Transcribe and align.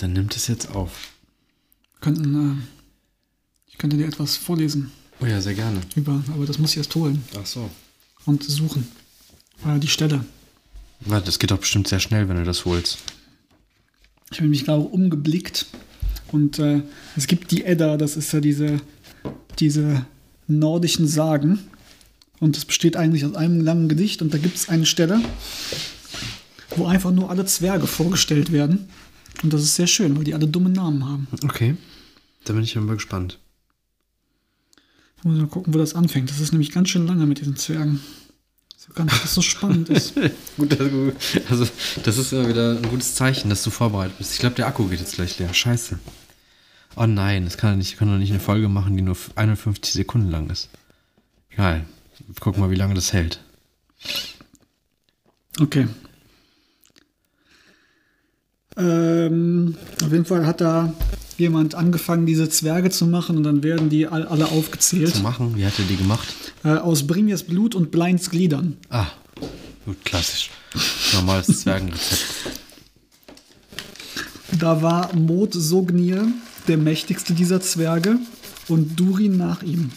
Dann 0.00 0.14
nimmt 0.14 0.34
es 0.34 0.46
jetzt 0.46 0.74
auf. 0.74 1.10
Könnten, 2.00 2.58
äh, 2.58 2.62
ich 3.66 3.76
könnte 3.76 3.98
dir 3.98 4.06
etwas 4.06 4.36
vorlesen 4.36 4.90
Oh 5.20 5.26
ja, 5.26 5.38
sehr 5.42 5.52
gerne. 5.52 5.80
über, 5.94 6.24
aber 6.32 6.46
das 6.46 6.58
muss 6.58 6.70
ich 6.70 6.78
erst 6.78 6.94
holen 6.94 7.22
Ach 7.38 7.44
so. 7.44 7.70
und 8.24 8.42
suchen. 8.42 8.88
Äh, 9.66 9.78
die 9.78 9.88
Stelle. 9.88 10.24
Warte, 11.00 11.26
das 11.26 11.38
geht 11.38 11.50
doch 11.50 11.58
bestimmt 11.58 11.86
sehr 11.88 12.00
schnell, 12.00 12.28
wenn 12.30 12.36
du 12.36 12.44
das 12.44 12.64
holst. 12.64 12.98
Ich 14.32 14.38
habe 14.38 14.48
mich 14.48 14.64
gerade 14.64 14.80
umgeblickt 14.80 15.66
und 16.32 16.58
äh, 16.58 16.80
es 17.16 17.26
gibt 17.26 17.50
die 17.50 17.64
Edda, 17.64 17.98
das 17.98 18.16
ist 18.16 18.32
ja 18.32 18.40
diese, 18.40 18.80
diese 19.58 20.06
nordischen 20.46 21.06
Sagen. 21.06 21.58
Und 22.38 22.56
es 22.56 22.64
besteht 22.64 22.96
eigentlich 22.96 23.26
aus 23.26 23.34
einem 23.34 23.60
langen 23.60 23.90
Gedicht 23.90 24.22
und 24.22 24.32
da 24.32 24.38
gibt 24.38 24.56
es 24.56 24.70
eine 24.70 24.86
Stelle, 24.86 25.20
wo 26.74 26.86
einfach 26.86 27.10
nur 27.10 27.28
alle 27.28 27.44
Zwerge 27.44 27.86
vorgestellt 27.86 28.50
werden. 28.50 28.88
Und 29.42 29.52
das 29.52 29.62
ist 29.62 29.76
sehr 29.76 29.86
schön, 29.86 30.16
weil 30.16 30.24
die 30.24 30.34
alle 30.34 30.46
dumme 30.46 30.70
Namen 30.70 31.04
haben. 31.06 31.28
Okay. 31.44 31.76
Da 32.44 32.52
bin 32.52 32.62
ich 32.62 32.74
mal 32.76 32.94
gespannt. 32.94 33.38
Ich 35.18 35.24
muss 35.24 35.38
mal 35.38 35.46
gucken, 35.46 35.74
wo 35.74 35.78
das 35.78 35.94
anfängt. 35.94 36.30
Das 36.30 36.40
ist 36.40 36.52
nämlich 36.52 36.72
ganz 36.72 36.88
schön 36.88 37.06
lange 37.06 37.26
mit 37.26 37.40
diesen 37.40 37.56
Zwergen. 37.56 38.00
So 38.76 39.02
nicht, 39.02 39.12
dass 39.14 39.22
das 39.22 39.34
so 39.34 39.42
spannend 39.42 39.90
ist. 39.90 40.14
Gut, 40.56 40.80
also, 40.80 41.12
also 41.50 41.68
das 42.02 42.16
ist 42.16 42.32
immer 42.32 42.48
wieder 42.48 42.78
ein 42.78 42.88
gutes 42.88 43.14
Zeichen, 43.14 43.50
dass 43.50 43.62
du 43.62 43.70
vorbereitet 43.70 44.16
bist. 44.16 44.32
Ich 44.32 44.38
glaube, 44.38 44.56
der 44.56 44.66
Akku 44.66 44.88
geht 44.88 45.00
jetzt 45.00 45.14
gleich 45.14 45.38
leer. 45.38 45.52
Scheiße. 45.52 45.98
Oh 46.96 47.06
nein, 47.06 47.44
das 47.44 47.56
kann 47.56 47.72
doch 47.72 47.76
nicht, 47.76 47.92
ich 47.92 47.98
kann 47.98 48.08
doch 48.08 48.18
nicht 48.18 48.30
eine 48.30 48.40
Folge 48.40 48.68
machen, 48.68 48.96
die 48.96 49.02
nur 49.02 49.16
51 49.36 49.92
Sekunden 49.92 50.30
lang 50.30 50.48
ist. 50.50 50.70
Egal. 51.50 51.84
Guck 52.40 52.58
mal, 52.58 52.70
wie 52.70 52.76
lange 52.76 52.94
das 52.94 53.12
hält. 53.12 53.40
Okay. 55.60 55.86
Ähm, 58.80 59.74
auf 60.02 60.10
jeden 60.10 60.24
Fall 60.24 60.46
hat 60.46 60.60
da 60.60 60.92
jemand 61.36 61.74
angefangen, 61.74 62.26
diese 62.26 62.48
Zwerge 62.48 62.90
zu 62.90 63.06
machen 63.06 63.36
und 63.36 63.42
dann 63.42 63.62
werden 63.62 63.88
die 63.88 64.06
all, 64.06 64.26
alle 64.26 64.46
aufgezählt. 64.46 65.14
Zu 65.16 65.22
machen, 65.22 65.56
wie 65.56 65.64
hat 65.64 65.78
er 65.78 65.84
die 65.84 65.96
gemacht? 65.96 66.28
Äh, 66.64 66.70
aus 66.70 67.06
Brimiers 67.06 67.42
Blut 67.42 67.74
und 67.74 67.90
Blinds 67.90 68.30
Gliedern. 68.30 68.76
Ah, 68.90 69.06
gut, 69.84 70.04
klassisch. 70.04 70.50
Normales 71.14 71.60
Zwergenrezept. 71.60 72.24
Da 74.58 74.82
war 74.82 75.14
Mod 75.14 75.54
Sognir 75.54 76.28
der 76.68 76.76
mächtigste 76.76 77.32
dieser 77.32 77.60
Zwerge 77.60 78.18
und 78.68 78.98
Durin 78.98 79.36
nach 79.36 79.62
ihm. 79.62 79.90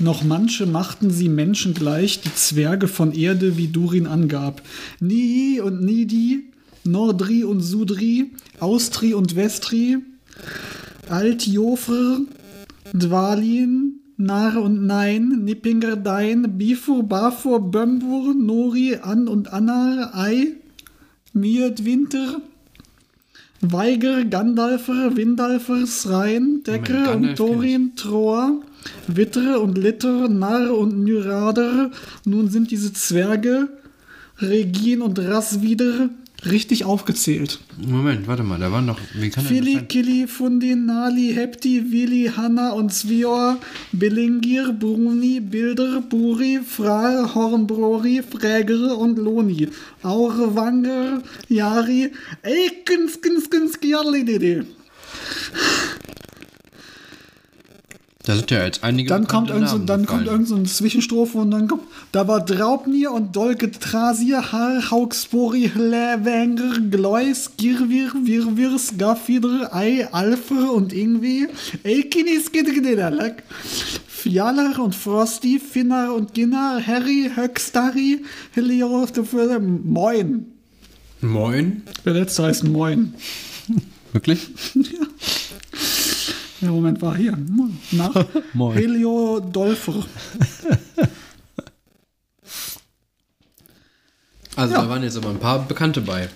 Noch 0.00 0.24
manche 0.24 0.66
machten 0.66 1.10
sie 1.10 1.28
Menschen 1.28 1.72
gleich, 1.74 2.20
die 2.20 2.34
Zwerge 2.34 2.88
von 2.88 3.12
Erde, 3.12 3.56
wie 3.56 3.68
Durin 3.68 4.06
angab. 4.06 4.62
Nii 5.00 5.60
und 5.60 5.82
Nidi, 5.82 6.44
Nordri 6.84 7.44
und 7.44 7.60
Sudri, 7.60 8.32
Austri 8.60 9.14
und 9.14 9.36
Westri, 9.36 9.98
Altjofr, 11.08 12.20
Dwalin, 12.92 14.00
Nare 14.16 14.60
und 14.60 14.86
Nein, 14.86 15.40
Nippinger 15.44 15.96
Dein, 15.96 16.56
Bifur, 16.56 17.02
Bafur, 17.02 17.60
Bömbur, 17.60 18.34
Nori, 18.34 18.96
An 19.02 19.28
und 19.28 19.52
Annar, 19.52 20.14
Ei, 20.14 20.52
Miet 21.32 21.84
Winter, 21.84 22.40
Weiger, 23.60 24.24
Gandalfer, 24.24 25.16
Windalfer, 25.16 25.86
Srein, 25.86 26.62
Decker 26.64 27.16
und 27.16 27.34
Thorin, 27.36 27.96
Troa, 27.96 28.60
Wittere 29.08 29.58
und 29.60 29.78
Litter, 29.78 30.28
Narr 30.28 30.76
und 30.76 31.02
Nyrader. 31.02 31.90
Nun 32.24 32.50
sind 32.50 32.70
diese 32.70 32.92
Zwerge, 32.92 33.68
Regin 34.38 35.00
und 35.00 35.18
Rass 35.18 35.62
wieder 35.62 36.10
richtig 36.50 36.84
aufgezählt. 36.84 37.60
Moment, 37.76 38.26
warte 38.26 38.42
mal, 38.42 38.58
da 38.58 38.72
waren 38.72 38.86
doch. 38.86 38.98
Wie 39.14 39.30
kann 39.30 39.44
Fili? 39.44 39.82
Kili, 39.88 40.26
Fundin, 40.26 40.86
Nali, 40.86 41.32
Hepti, 41.34 41.90
Vili, 41.90 42.30
Hanna 42.36 42.72
und 42.72 42.92
Svior, 42.92 43.58
Billingir, 43.92 44.72
Bruni, 44.72 45.40
Bilder, 45.40 46.00
Buri, 46.00 46.60
Fra, 46.66 47.34
Hornbrori, 47.34 48.22
Fräger 48.22 48.98
und 48.98 49.18
Loni, 49.18 49.68
Aure, 50.02 50.54
Wanger, 50.54 51.22
Yari, 51.48 52.10
Eikenskenskenskjalididi. 52.42 54.62
Da 58.26 58.36
sind 58.36 58.50
ja 58.50 58.64
jetzt 58.64 58.82
einige. 58.82 59.10
Dann 59.10 59.26
kommt 59.26 59.50
irgend 59.50 59.68
so, 59.68 59.76
dann 59.76 60.06
kommt 60.06 60.26
irgend 60.26 60.48
so 60.48 60.54
eine 60.54 60.64
Zwischenstrophe 60.64 61.36
und 61.36 61.50
dann 61.50 61.68
kommt, 61.68 61.82
da 62.10 62.26
war 62.26 62.42
Draupnir 62.42 63.12
und 63.12 63.36
Dolke 63.36 63.70
Trasir, 63.70 64.50
Har, 64.50 64.90
Haugspori, 64.90 65.70
Hlewenger, 65.74 66.80
Gleus, 66.90 67.50
Girvir, 67.58 68.12
Wirvirs, 68.14 68.94
Gaffidr, 68.96 69.68
Ei, 69.74 70.08
Alfer 70.10 70.72
und 70.72 70.94
Ingvi, 70.94 71.48
Eikinis, 71.84 72.50
Gidgididalak, 72.50 73.42
Fjaller 74.06 74.82
und 74.82 74.94
Frosty, 74.94 75.60
Finnar 75.60 76.14
und 76.14 76.32
Ginnar, 76.32 76.80
Harry, 76.86 77.30
Höxtari, 77.36 78.24
Helios, 78.52 79.12
Moin. 79.84 80.46
Moin. 81.20 81.82
Der 82.06 82.14
letzte 82.14 82.44
heißt 82.44 82.64
Moin. 82.64 83.12
Wirklich? 84.14 84.48
Der 86.64 86.72
Moment 86.72 87.02
war 87.02 87.14
hier. 87.16 87.36
Nach 87.92 88.24
Moin. 88.54 88.74
Heliodolfer. 88.78 90.04
Also 94.56 94.74
Ja. 94.74 94.82
da 94.82 94.88
waren 94.88 95.02
jetzt 95.02 95.16
aber 95.16 95.30
ein 95.30 95.38
paar 95.38 95.58
Bekannte 95.66 96.00
bei. 96.00 96.28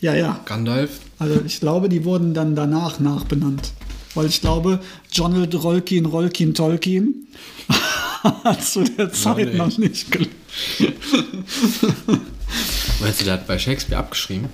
Ja, 0.00 0.14
ja. 0.14 0.40
Gandalf. 0.44 1.00
Also 1.18 1.40
ich 1.44 1.58
glaube, 1.60 1.88
die 1.88 2.04
wurden 2.04 2.34
dann 2.34 2.54
danach 2.54 3.00
nachbenannt. 3.00 3.72
Weil 4.14 4.26
ich 4.26 4.40
glaube, 4.40 4.80
Jonald 5.10 5.54
Rolkin, 5.62 6.06
Rolkin, 6.06 6.54
Tolkien 6.54 7.26
hat 8.22 8.62
zu 8.62 8.84
der 8.84 9.12
Zeit 9.12 9.46
nicht. 9.48 9.56
noch 9.56 9.76
nicht 9.76 10.10
gelebt. 10.12 10.34
Meinst 13.00 13.20
du, 13.20 13.24
der 13.24 13.34
hat 13.34 13.46
bei 13.48 13.58
Shakespeare 13.58 13.98
abgeschrieben? 14.00 14.48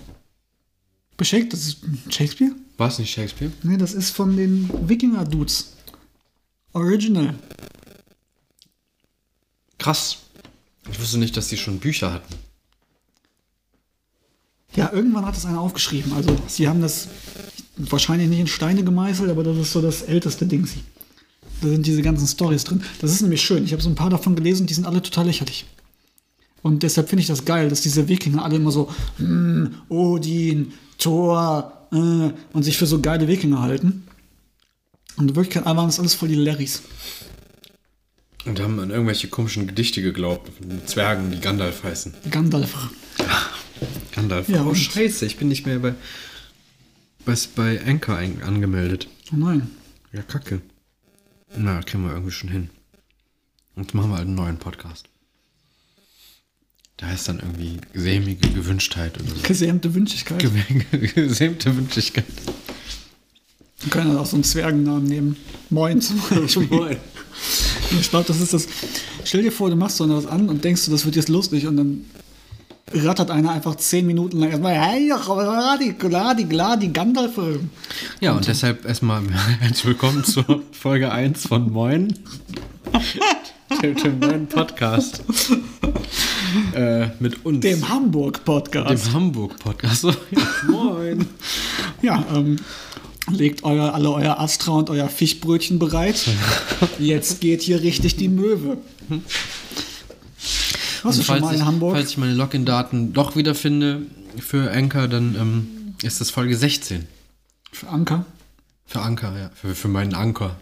Beschenkt, 1.19 1.53
das 1.53 1.67
ist 1.67 1.79
Shakespeare? 2.09 2.53
War 2.81 2.89
es 2.89 2.99
nicht 2.99 3.13
Shakespeare? 3.13 3.53
Nee, 3.63 3.77
das 3.77 3.93
ist 3.93 4.09
von 4.09 4.39
den 4.39 4.71
Wikinger-Dudes. 4.89 5.75
Original. 6.73 7.35
Krass. 9.77 10.17
Ich 10.91 10.99
wusste 10.99 11.19
nicht, 11.19 11.37
dass 11.37 11.49
die 11.49 11.59
schon 11.59 11.79
Bücher 11.79 12.11
hatten. 12.11 12.35
Ja, 14.75 14.91
irgendwann 14.95 15.27
hat 15.27 15.37
es 15.37 15.45
einer 15.45 15.61
aufgeschrieben. 15.61 16.15
Also, 16.15 16.35
sie 16.47 16.69
haben 16.69 16.81
das 16.81 17.09
wahrscheinlich 17.77 18.31
nicht 18.31 18.41
in 18.41 18.47
Steine 18.47 18.83
gemeißelt, 18.83 19.29
aber 19.29 19.45
das 19.45 19.59
ist 19.59 19.73
so 19.73 19.83
das 19.83 20.01
älteste 20.01 20.47
Ding. 20.47 20.67
Da 21.61 21.69
sind 21.69 21.85
diese 21.85 22.01
ganzen 22.01 22.27
Stories 22.27 22.65
drin. 22.65 22.83
Das 23.03 23.13
ist 23.13 23.21
nämlich 23.21 23.43
schön. 23.43 23.63
Ich 23.67 23.73
habe 23.73 23.83
so 23.83 23.91
ein 23.91 23.95
paar 23.95 24.09
davon 24.09 24.37
gelesen, 24.37 24.67
die 24.67 24.73
sind 24.73 24.87
alle 24.87 25.03
total 25.03 25.27
lächerlich. 25.27 25.67
Und 26.63 26.83
deshalb 26.83 27.11
finde 27.11 27.21
ich 27.21 27.29
das 27.29 27.45
geil, 27.45 27.69
dass 27.69 27.83
diese 27.83 28.09
Wikinger 28.09 28.43
alle 28.43 28.57
immer 28.57 28.73
so 28.73 28.89
hm, 29.19 29.75
Odin, 29.91 30.73
Thor 30.97 31.77
äh, 31.93 32.33
und 32.53 32.63
sich 32.63 32.79
für 32.79 32.87
so 32.87 33.01
geile 33.01 33.29
Wikinger 33.29 33.61
halten. 33.61 34.07
Und 35.17 35.31
in 35.31 35.37
Wirklichkeit 35.37 35.65
waren 35.65 35.87
das 35.87 35.99
alles 35.99 36.15
voll 36.15 36.29
die 36.29 36.35
Larrys. 36.35 36.83
Und 38.47 38.59
haben 38.59 38.81
an 38.81 38.91
irgendwelche 38.91 39.29
komischen 39.29 39.67
Gedichte 39.67 40.01
geglaubt. 40.01 40.51
Von 40.57 40.87
Zwergen, 40.87 41.31
die 41.31 41.41
Gandalf 41.41 41.85
heißen. 41.85 42.15
Gandalf. 42.31 42.91
Gandalf. 44.13 44.49
Ja, 44.49 44.65
oh, 44.65 44.75
scheiße. 44.75 45.27
Ich 45.27 45.37
bin 45.37 45.49
nicht 45.49 45.67
mehr 45.67 45.79
bei, 45.79 45.95
bei, 47.27 47.35
bei 47.55 47.85
Anchor 47.85 48.17
angemeldet. 48.17 49.09
Oh 49.33 49.37
nein. 49.37 49.71
Ja, 50.13 50.23
kacke. 50.23 50.63
Na, 51.55 51.83
kriegen 51.83 52.05
wir 52.05 52.13
irgendwie 52.13 52.33
schon 52.33 52.49
hin. 52.49 52.71
Und 53.77 53.93
machen 53.93 54.11
wir 54.11 54.17
halt 54.17 54.27
einen 54.27 54.37
neuen 54.37 54.57
Podcast. 54.57 55.10
Da 57.01 57.07
heißt 57.07 57.29
dann 57.29 57.39
irgendwie 57.39 57.79
sämige 57.95 58.51
Gewünschtheit 58.51 59.19
oder 59.19 59.31
so. 59.31 59.43
Gesämte 59.43 59.95
Wünschigkeit. 59.95 60.47
Gesämte 61.15 61.75
Wünschigkeit. 61.75 62.27
Wir 63.81 63.91
können 63.91 64.19
auch 64.19 64.27
so 64.27 64.37
einen 64.37 64.45
Zwergennamen 64.45 65.05
nehmen. 65.05 65.37
Moin 65.71 66.03
zum 66.03 66.21
Beispiel. 66.29 66.67
Moin. 66.71 66.97
Ich 67.99 68.11
glaube, 68.11 68.27
das 68.27 68.39
ist 68.41 68.53
das. 68.53 68.69
Stell 69.25 69.43
dir 69.43 69.51
vor, 69.51 69.71
du 69.71 69.77
machst 69.77 69.97
so 69.97 70.07
was 70.11 70.27
an 70.27 70.51
und 70.51 70.63
denkst 70.63 70.85
du, 70.85 70.91
das 70.91 71.07
wird 71.07 71.17
jetzt 71.17 71.31
lustig 71.31 71.67
und 71.67 71.79
dann 71.79 72.05
rattert 72.93 73.31
einer 73.31 73.51
einfach 73.51 73.77
zehn 73.77 74.07
Minuten 74.07 74.39
lang 74.39 74.51
erstmal, 74.51 74.75
hey, 74.75 75.09
Gladi, 75.09 75.93
Gladi, 75.93 76.45
Gladi, 76.45 76.89
Gandalf. 76.89 77.39
Ja, 78.21 78.33
und 78.33 78.47
deshalb 78.47 78.85
erstmal 78.85 79.23
herzlich 79.61 79.85
willkommen 79.87 80.25
zur 80.25 80.63
Folge 80.73 81.13
1 81.13 81.47
von 81.47 81.71
Moin. 81.73 82.19
dem, 83.83 83.97
dem 83.97 84.19
neuen 84.19 84.47
Podcast. 84.49 85.23
äh, 86.75 87.09
mit 87.21 87.45
uns. 87.45 87.61
Dem 87.61 87.89
Hamburg-Podcast. 87.89 89.07
dem 89.07 89.13
Hamburg-Podcast. 89.13 90.05
Ja, 90.05 90.13
moin. 90.69 91.27
Ja, 92.03 92.25
ähm, 92.35 92.57
legt 93.31 93.63
euer, 93.63 93.95
alle 93.95 94.11
euer 94.13 94.41
Astra 94.41 94.73
und 94.73 94.91
euer 94.91 95.09
Fischbrötchen 95.09 95.79
bereit. 95.79 96.27
Jetzt 96.99 97.41
geht 97.41 97.63
hier 97.63 97.81
richtig 97.83 98.17
die 98.17 98.29
Möwe. 98.29 98.79
Warst 101.05 101.19
du 101.19 101.23
schon 101.23 101.35
falls 101.35 101.45
mal 101.45 101.55
ich, 101.55 101.61
in 101.61 101.67
Hamburg? 101.67 101.95
Falls 101.95 102.11
ich 102.11 102.19
meine 102.19 102.35
Login-Daten 102.35 103.13
doch 103.13 103.37
wiederfinde 103.37 104.03
für 104.39 104.71
Anchor, 104.71 105.09
dann 105.09 105.35
ähm, 105.35 105.95
ist 106.03 106.21
das 106.21 106.31
Folge 106.31 106.57
16. 106.57 107.07
Für 107.73 107.89
Anker. 107.89 108.27
Für 108.87 109.01
Anker, 109.01 109.37
ja. 109.39 109.51
Für, 109.55 109.75
für 109.75 109.89
meinen 109.89 110.15
Anker. 110.15 110.57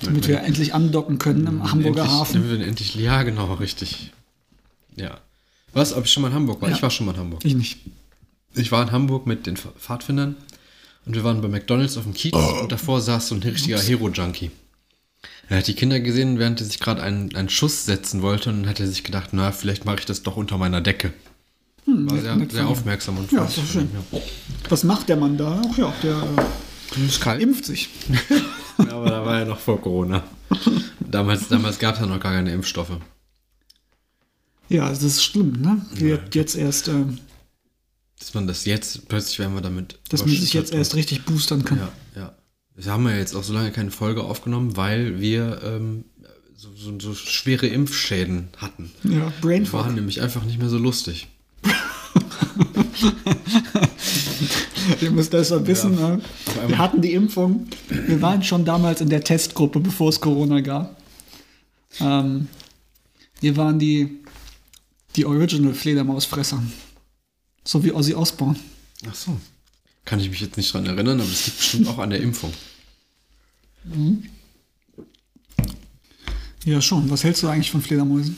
Damit 0.00 0.26
wir 0.28 0.40
endlich 0.42 0.74
andocken 0.74 1.18
können 1.18 1.46
im 1.46 1.70
Hamburger 1.70 2.02
endlich, 2.02 2.20
Hafen. 2.20 2.60
Endlich, 2.60 2.94
ja, 2.96 3.22
genau, 3.22 3.54
richtig. 3.54 4.12
Ja. 4.96 5.18
Was, 5.72 5.92
ob 5.92 6.04
ich 6.04 6.12
schon 6.12 6.22
mal 6.22 6.28
in 6.28 6.34
Hamburg 6.34 6.60
war? 6.62 6.68
Ja. 6.68 6.76
Ich 6.76 6.82
war 6.82 6.90
schon 6.90 7.06
mal 7.06 7.12
in 7.12 7.20
Hamburg. 7.20 7.44
Ich 7.44 7.54
nicht. 7.54 7.78
Ich 8.54 8.70
war 8.72 8.82
in 8.82 8.92
Hamburg 8.92 9.26
mit 9.26 9.46
den 9.46 9.56
Pfadfindern 9.56 10.36
und 11.06 11.14
wir 11.14 11.24
waren 11.24 11.40
bei 11.40 11.48
McDonalds 11.48 11.96
auf 11.96 12.04
dem 12.04 12.14
Kiez 12.14 12.34
und 12.34 12.70
davor 12.70 13.00
saß 13.00 13.28
so 13.28 13.34
ein 13.34 13.42
richtiger 13.42 13.80
Hero-Junkie. 13.80 14.50
Er 15.48 15.58
hat 15.58 15.66
die 15.66 15.74
Kinder 15.74 16.00
gesehen, 16.00 16.38
während 16.38 16.60
er 16.60 16.66
sich 16.66 16.80
gerade 16.80 17.02
einen, 17.02 17.34
einen 17.34 17.48
Schuss 17.48 17.84
setzen 17.84 18.22
wollte 18.22 18.50
und 18.50 18.62
dann 18.62 18.68
hat 18.70 18.80
er 18.80 18.86
sich 18.86 19.04
gedacht, 19.04 19.30
na, 19.32 19.52
vielleicht 19.52 19.84
mache 19.84 19.98
ich 20.00 20.06
das 20.06 20.22
doch 20.22 20.36
unter 20.36 20.56
meiner 20.58 20.80
Decke. 20.80 21.12
War 21.86 22.18
sehr, 22.18 22.46
sehr 22.50 22.66
aufmerksam 22.66 23.18
und 23.18 23.30
Ja, 23.30 23.44
ist 23.44 23.58
doch 23.58 23.66
schön. 23.66 23.88
ihm, 24.12 24.20
Was 24.70 24.84
macht 24.84 25.08
der 25.10 25.16
Mann 25.16 25.36
da? 25.36 25.60
Ach 25.70 25.76
ja, 25.78 25.92
der 26.02 26.12
ja. 26.12 27.34
Äh, 27.36 27.42
impft 27.42 27.66
sich. 27.66 27.90
Aber 28.78 29.10
da 29.10 29.24
war 29.24 29.40
ja 29.40 29.44
noch 29.44 29.58
vor 29.58 29.80
Corona. 29.80 30.24
Damals, 31.00 31.48
damals 31.48 31.78
gab 31.78 31.94
es 31.94 32.00
ja 32.00 32.06
noch 32.06 32.20
gar 32.20 32.32
keine 32.32 32.52
Impfstoffe. 32.52 32.98
Ja, 34.68 34.88
das 34.88 35.02
ist 35.02 35.22
schlimm, 35.22 35.60
ne? 35.60 35.84
Wird 35.92 36.34
jetzt 36.34 36.56
erst, 36.56 36.88
äh, 36.88 37.04
Dass 38.18 38.32
man 38.32 38.46
das 38.46 38.64
jetzt, 38.64 39.06
plötzlich 39.08 39.38
werden 39.38 39.54
wir 39.54 39.60
damit. 39.60 39.98
dass 40.08 40.20
man 40.24 40.30
sich 40.30 40.54
jetzt 40.54 40.72
erst 40.72 40.94
richtig 40.94 41.24
boostern 41.24 41.64
kann. 41.64 41.78
Ja, 41.78 41.92
ja. 42.16 42.34
Wir 42.76 42.92
haben 42.92 43.06
ja 43.08 43.16
jetzt 43.16 43.34
auch 43.34 43.42
so 43.44 43.52
lange 43.52 43.70
keine 43.70 43.90
Folge 43.90 44.22
aufgenommen, 44.24 44.76
weil 44.76 45.20
wir 45.20 45.60
ähm, 45.64 46.04
so, 46.56 46.68
so, 46.74 46.98
so 46.98 47.14
schwere 47.14 47.66
Impfschäden 47.66 48.48
hatten. 48.56 48.90
Ja, 49.04 49.32
Brain 49.40 49.64
Die 49.64 49.72
waren 49.72 49.86
Fog. 49.86 49.94
nämlich 49.94 50.20
einfach 50.22 50.44
nicht 50.44 50.58
mehr 50.58 50.68
so 50.68 50.78
lustig. 50.78 51.28
Ihr 55.00 55.10
müsst 55.10 55.32
das 55.32 55.50
mal 55.50 55.66
wissen. 55.66 55.94
Ne? 55.94 56.20
Wir 56.66 56.78
hatten 56.78 57.00
die 57.00 57.12
Impfung. 57.14 57.66
Wir 57.88 58.20
waren 58.20 58.42
schon 58.42 58.64
damals 58.64 59.00
in 59.00 59.08
der 59.08 59.22
Testgruppe, 59.24 59.80
bevor 59.80 60.08
es 60.10 60.20
Corona 60.20 60.60
gab. 60.60 61.00
Ähm, 62.00 62.48
wir 63.40 63.56
waren 63.56 63.78
die, 63.78 64.18
die 65.16 65.24
Original 65.26 65.74
Fledermausfresser. 65.74 66.62
So 67.64 67.82
wie 67.84 67.92
Ozzy 67.92 68.14
Osbourne. 68.14 68.56
Ach 69.08 69.14
so. 69.14 69.38
Kann 70.04 70.20
ich 70.20 70.30
mich 70.30 70.40
jetzt 70.40 70.56
nicht 70.56 70.72
dran 70.72 70.86
erinnern, 70.86 71.20
aber 71.20 71.30
es 71.30 71.46
liegt 71.46 71.58
bestimmt 71.58 71.88
auch 71.88 71.98
an 71.98 72.10
der 72.10 72.20
Impfung. 72.20 72.52
Ja, 76.64 76.80
schon. 76.80 77.10
Was 77.10 77.24
hältst 77.24 77.42
du 77.42 77.48
eigentlich 77.48 77.70
von 77.70 77.82
Fledermäusen? 77.82 78.36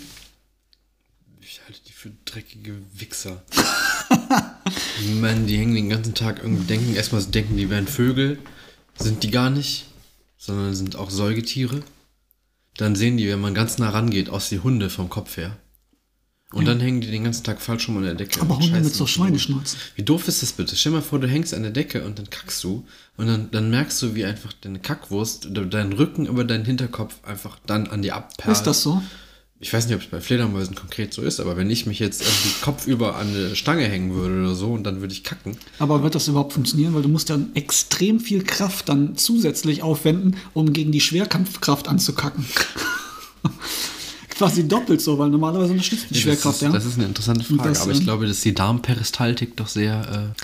Ich 1.41 1.61
halte 1.67 1.81
die 1.87 1.93
für 1.93 2.11
dreckige 2.25 2.77
Wichser. 2.95 3.43
Mann, 5.21 5.47
die 5.47 5.59
hängen 5.59 5.75
den 5.75 5.89
ganzen 5.89 6.15
Tag 6.15 6.39
irgendwie 6.43 6.67
denken, 6.67 6.95
erstmal 6.95 7.23
denken, 7.25 7.57
die 7.57 7.71
wären 7.71 7.87
Vögel, 7.87 8.39
sind 8.99 9.23
die 9.23 9.31
gar 9.31 9.51
nicht, 9.51 9.87
sondern 10.39 10.75
sind 10.75 10.97
auch 10.97 11.11
Säugetiere. 11.11 11.83
Dann 12.77 12.97
sehen 12.97 13.17
die, 13.17 13.29
wenn 13.29 13.41
man 13.41 13.55
ganz 13.55 13.79
nah 13.79 13.91
rangeht, 13.91 14.29
aus 14.29 14.49
die 14.49 14.61
Hunde 14.61 14.91
vom 14.91 15.09
Kopf 15.09 15.37
her. 15.37 15.57
Und 16.53 16.65
dann 16.65 16.79
hängen 16.79 17.01
die 17.01 17.11
den 17.11 17.25
ganzen 17.25 17.43
Tag 17.43 17.61
falsch 17.61 17.89
rum 17.89 17.97
an 17.97 18.05
der 18.05 18.15
Decke. 18.15 18.41
Aber 18.41 18.57
und 18.57 18.63
Hunde 18.63 18.81
mit 18.81 18.95
so 18.95 19.05
die. 19.05 19.11
Schweineschnauzen. 19.11 19.79
Wie 19.97 20.05
doof 20.05 20.29
ist 20.29 20.43
das 20.43 20.53
bitte? 20.53 20.77
Stell 20.77 20.93
dir 20.93 20.99
mal 20.99 21.03
vor, 21.03 21.19
du 21.19 21.27
hängst 21.27 21.53
an 21.53 21.63
der 21.63 21.73
Decke 21.73 22.05
und 22.05 22.19
dann 22.21 22.31
kackst 22.31 22.63
du 22.63 22.87
und 23.17 23.27
dann, 23.27 23.51
dann 23.51 23.69
merkst 23.69 24.01
du, 24.03 24.15
wie 24.15 24.25
einfach 24.25 24.53
deine 24.53 24.79
Kackwurst, 24.79 25.49
dein 25.51 25.93
Rücken 25.93 26.27
über 26.27 26.45
deinen 26.45 26.65
Hinterkopf 26.65 27.15
einfach 27.25 27.59
dann 27.67 27.89
an 27.89 28.03
dir 28.03 28.15
abperlt. 28.15 28.57
Ist 28.57 28.63
das 28.63 28.83
so? 28.83 29.03
Ich 29.59 29.73
weiß 29.73 29.87
nicht, 29.87 29.97
ob 29.97 30.03
es 30.03 30.09
bei 30.09 30.21
Fledermäusen 30.21 30.75
konkret 30.75 31.15
so 31.15 31.23
ist, 31.23 31.41
aber 31.41 31.57
wenn 31.57 31.71
ich 31.71 31.87
mich 31.87 31.99
jetzt 31.99 32.21
irgendwie 32.21 32.61
kopfüber 32.61 33.17
an 33.17 33.29
eine 33.29 33.57
Stange 33.57 33.87
hängen 33.87 34.15
würde 34.15 34.43
oder 34.43 34.55
so 34.55 34.73
und 34.73 34.85
dann 34.85 35.01
würde 35.01 35.15
ich 35.15 35.25
kacken. 35.25 35.57
Aber 35.79 36.03
wird 36.03 36.15
das 36.15 36.29
überhaupt 36.29 36.53
funktionieren? 36.53 36.95
Weil 36.95 37.01
du 37.01 37.09
musst 37.09 37.31
ja 37.31 37.39
extrem 37.55 38.21
viel 38.21 38.45
Kraft 38.45 38.91
dann 38.91 39.17
zusätzlich 39.17 39.83
aufwenden, 39.83 40.37
um 40.53 40.75
gegen 40.75 40.93
die 40.93 41.01
Schwerkampfkraft 41.01 41.89
anzukacken. 41.89 42.45
Quasi 44.37 44.69
doppelt 44.69 45.01
so, 45.01 45.19
weil 45.19 45.31
normalerweise 45.31 45.73
unterstützt 45.73 46.07
die 46.11 46.15
Schwerkraft, 46.21 46.45
das, 46.45 46.57
ist, 46.57 46.63
ja. 46.63 46.71
das 46.71 46.85
ist 46.85 46.95
eine 46.97 47.07
interessante 47.07 47.43
Frage, 47.45 47.71
das, 47.71 47.81
aber 47.81 47.93
ich 47.93 47.99
ähm, 48.01 48.05
glaube, 48.05 48.27
dass 48.27 48.41
die 48.43 48.53
Darmperistaltik 48.53 49.57
doch 49.57 49.69
sehr. 49.69 50.35
Äh, 50.37 50.43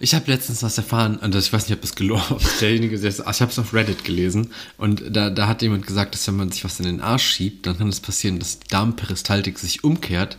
ich 0.00 0.14
habe 0.14 0.30
letztens 0.30 0.62
was 0.62 0.76
erfahren, 0.76 1.16
und 1.16 1.34
das, 1.34 1.46
ich 1.46 1.52
weiß 1.52 1.66
nicht, 1.68 1.74
ob 1.74 1.80
das 1.80 1.94
gelogen 1.94 2.22
ob 2.28 2.42
derjenige, 2.60 2.98
der 2.98 3.08
es- 3.08 3.18
ich 3.20 3.40
habe 3.40 3.50
es 3.50 3.58
auf 3.58 3.72
Reddit 3.72 4.04
gelesen, 4.04 4.50
und 4.76 5.02
da, 5.16 5.30
da 5.30 5.46
hat 5.48 5.62
jemand 5.62 5.86
gesagt, 5.86 6.14
dass 6.14 6.26
wenn 6.26 6.36
man 6.36 6.52
sich 6.52 6.64
was 6.64 6.78
in 6.80 6.84
den 6.84 7.00
Arsch 7.00 7.24
schiebt, 7.24 7.66
dann 7.66 7.78
kann 7.78 7.88
es 7.88 8.00
passieren, 8.00 8.38
dass 8.38 8.58
die 8.58 8.68
Darmperistaltik 8.68 9.58
sich 9.58 9.84
umkehrt 9.84 10.36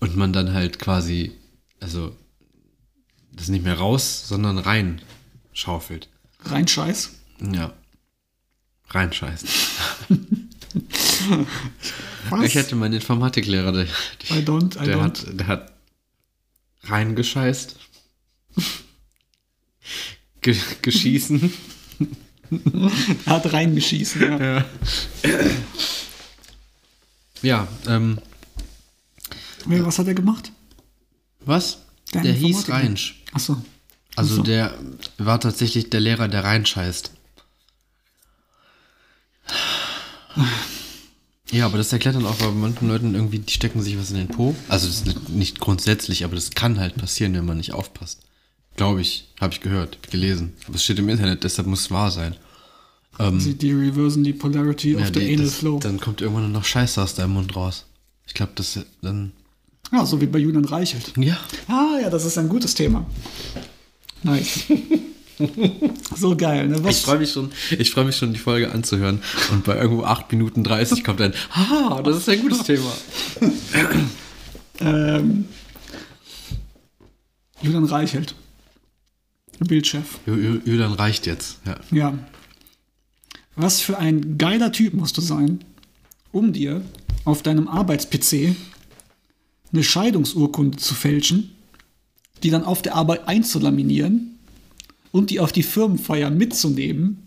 und 0.00 0.16
man 0.16 0.32
dann 0.32 0.54
halt 0.54 0.78
quasi, 0.78 1.32
also 1.80 2.16
das 3.32 3.48
nicht 3.48 3.64
mehr 3.64 3.76
raus, 3.78 4.24
sondern 4.26 4.56
rein 4.58 5.02
schaufelt. 5.52 6.08
Rein 6.44 6.66
Scheiß. 6.66 7.10
Ja. 7.52 7.74
Reinscheißen. 8.88 9.48
Was? 12.30 12.44
Ich 12.44 12.54
hätte 12.54 12.76
meinen 12.76 12.94
Informatiklehrer, 12.94 13.72
der, 13.72 13.84
I 13.84 14.42
don't, 14.44 14.80
I 14.80 14.84
der, 14.86 14.96
don't. 14.98 15.00
hat, 15.02 15.26
der 15.40 15.46
hat 15.46 15.72
reingescheißt. 16.84 17.76
Ge 20.40 20.56
geschießen. 20.82 21.52
Er 23.26 23.32
hat 23.32 23.52
reingeschießen, 23.52 24.20
ja. 24.40 24.64
Ja, 27.42 27.68
ähm, 27.86 28.18
Nee, 29.66 29.80
Was 29.84 29.98
hat 29.98 30.06
er 30.08 30.14
gemacht? 30.14 30.52
was? 31.40 31.78
Der 32.14 32.22
Der, 32.22 32.32
hieß. 32.32 32.68
Reinsch. 32.68 33.22
Achso. 33.32 33.62
Also 34.16 34.32
Ach 34.34 34.36
so. 34.38 34.42
der 34.42 34.74
war 35.18 35.38
tatsächlich 35.40 35.90
der 35.90 36.00
Lehrer, 36.00 36.28
der 36.28 36.42
reinscheißt. 36.44 37.12
Ja, 41.50 41.64
aber 41.66 41.78
das 41.78 41.92
erklärt 41.92 42.14
dann 42.16 42.26
auch 42.26 42.34
bei 42.36 42.50
manchen 42.50 42.88
Leuten 42.88 43.14
irgendwie, 43.14 43.38
die 43.38 43.52
stecken 43.52 43.80
sich 43.80 43.98
was 43.98 44.10
in 44.10 44.16
den 44.18 44.28
Po. 44.28 44.54
Also 44.68 44.86
das 44.86 44.98
ist 45.02 45.28
nicht- 45.30 45.60
grundsätzlich, 45.60 46.24
aber 46.24 46.34
das 46.34 46.50
kann 46.50 46.78
halt 46.78 46.96
passieren, 46.96 47.32
wenn 47.34 47.46
man 47.46 47.56
nicht 47.56 47.72
aufpasst. 47.72 48.20
Glaube 48.76 49.00
ich, 49.00 49.28
habe 49.40 49.52
ich 49.54 49.60
gehört, 49.60 49.98
gelesen. 50.10 50.52
Aber 50.66 50.74
es 50.76 50.84
steht 50.84 50.98
im 50.98 51.08
Internet, 51.08 51.44
deshalb 51.44 51.66
muss 51.66 51.80
es 51.82 51.90
wahr 51.90 52.10
sein. 52.10 52.36
Sie, 53.38 53.54
die 53.54 53.72
reversen 53.72 54.22
die 54.22 54.32
Polarity 54.32 54.94
of 54.94 55.00
Ja, 55.00 55.06
the 55.06 55.12
die, 55.14 55.34
Anal 55.34 55.48
Flow. 55.48 55.80
dann 55.80 55.98
kommt 55.98 56.20
irgendwann 56.20 56.52
noch 56.52 56.64
Scheiße 56.64 57.02
aus 57.02 57.14
deinem 57.16 57.32
Mund 57.32 57.56
raus. 57.56 57.86
Ich 58.26 58.34
glaube, 58.34 58.52
das 58.54 58.78
dann. 59.02 59.32
Ja, 59.90 60.06
so 60.06 60.20
wie 60.20 60.26
bei 60.26 60.38
Julian 60.38 60.64
Reichelt. 60.66 61.12
Ja. 61.16 61.36
Ah, 61.66 61.98
ja, 62.00 62.10
das 62.10 62.24
ist 62.24 62.38
ein 62.38 62.48
gutes 62.48 62.74
Thema. 62.76 63.04
Nice. 64.22 64.60
so 66.16 66.36
geil, 66.36 66.68
ne? 66.68 66.76
Ich 66.78 66.84
Was, 66.84 67.00
freue 67.00 67.18
mich 67.18 67.32
schon, 67.32 67.50
ich 67.78 67.90
freue 67.90 68.04
mich 68.04 68.16
schon, 68.16 68.32
die 68.32 68.38
Folge 68.38 68.72
anzuhören. 68.72 69.22
Und 69.52 69.64
bei 69.64 69.76
irgendwo 69.76 70.04
8 70.04 70.30
Minuten 70.32 70.64
30 70.64 71.04
kommt 71.04 71.20
ein, 71.20 71.32
haha, 71.50 72.02
das 72.02 72.16
ist 72.18 72.28
ein 72.28 72.40
gutes 72.42 72.62
Thema. 72.64 72.92
ähm, 74.80 75.44
Julian 77.62 77.84
Reichelt. 77.84 78.34
Bildchef. 79.60 80.18
Ju- 80.26 80.36
Ju- 80.36 80.60
Julian 80.64 80.92
reicht 80.92 81.26
jetzt. 81.26 81.58
Ja. 81.66 81.76
Ja. 81.90 82.18
Was 83.56 83.80
für 83.80 83.98
ein 83.98 84.38
geiler 84.38 84.70
Typ 84.70 84.94
musst 84.94 85.16
du 85.16 85.20
sein, 85.20 85.64
um 86.30 86.52
dir 86.52 86.82
auf 87.24 87.42
deinem 87.42 87.66
Arbeits-PC 87.66 88.54
eine 89.72 89.82
Scheidungsurkunde 89.82 90.78
zu 90.78 90.94
fälschen, 90.94 91.50
die 92.44 92.50
dann 92.50 92.62
auf 92.64 92.82
der 92.82 92.94
Arbeit 92.94 93.26
einzulaminieren 93.26 94.37
und 95.12 95.30
die 95.30 95.40
auf 95.40 95.52
die 95.52 95.62
Firmenfeier 95.62 96.30
mitzunehmen, 96.30 97.26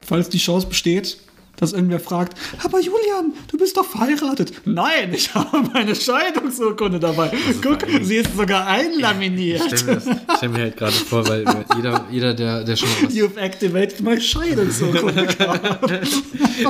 falls 0.00 0.28
die 0.28 0.38
Chance 0.38 0.66
besteht, 0.66 1.18
dass 1.56 1.72
irgendwer 1.72 2.00
fragt, 2.00 2.36
aber 2.62 2.78
Julian, 2.80 3.32
du 3.50 3.56
bist 3.58 3.76
doch 3.76 3.84
verheiratet. 3.86 4.52
Nein, 4.64 5.12
ich 5.14 5.34
habe 5.34 5.68
meine 5.72 5.94
Scheidungsurkunde 5.94 7.00
dabei. 7.00 7.32
Guck, 7.62 7.78
sie 8.02 8.16
ist 8.16 8.36
sogar 8.36 8.66
einlaminiert. 8.66 9.62
Ich 9.72 9.78
stelle 9.80 9.94
mir, 9.96 10.00
das- 10.00 10.36
stell 10.36 10.48
mir 10.50 10.58
halt 10.60 10.76
gerade 10.76 10.92
vor, 10.92 11.26
weil 11.28 11.44
jeder, 11.76 12.06
jeder 12.10 12.34
der, 12.34 12.64
der 12.64 12.76
schon 12.76 12.88
mal 12.88 13.08
was, 13.08 13.14
You've 13.14 13.36
activated 13.38 14.00
my 14.00 14.20
Scheidungsurkunde. 14.20 15.26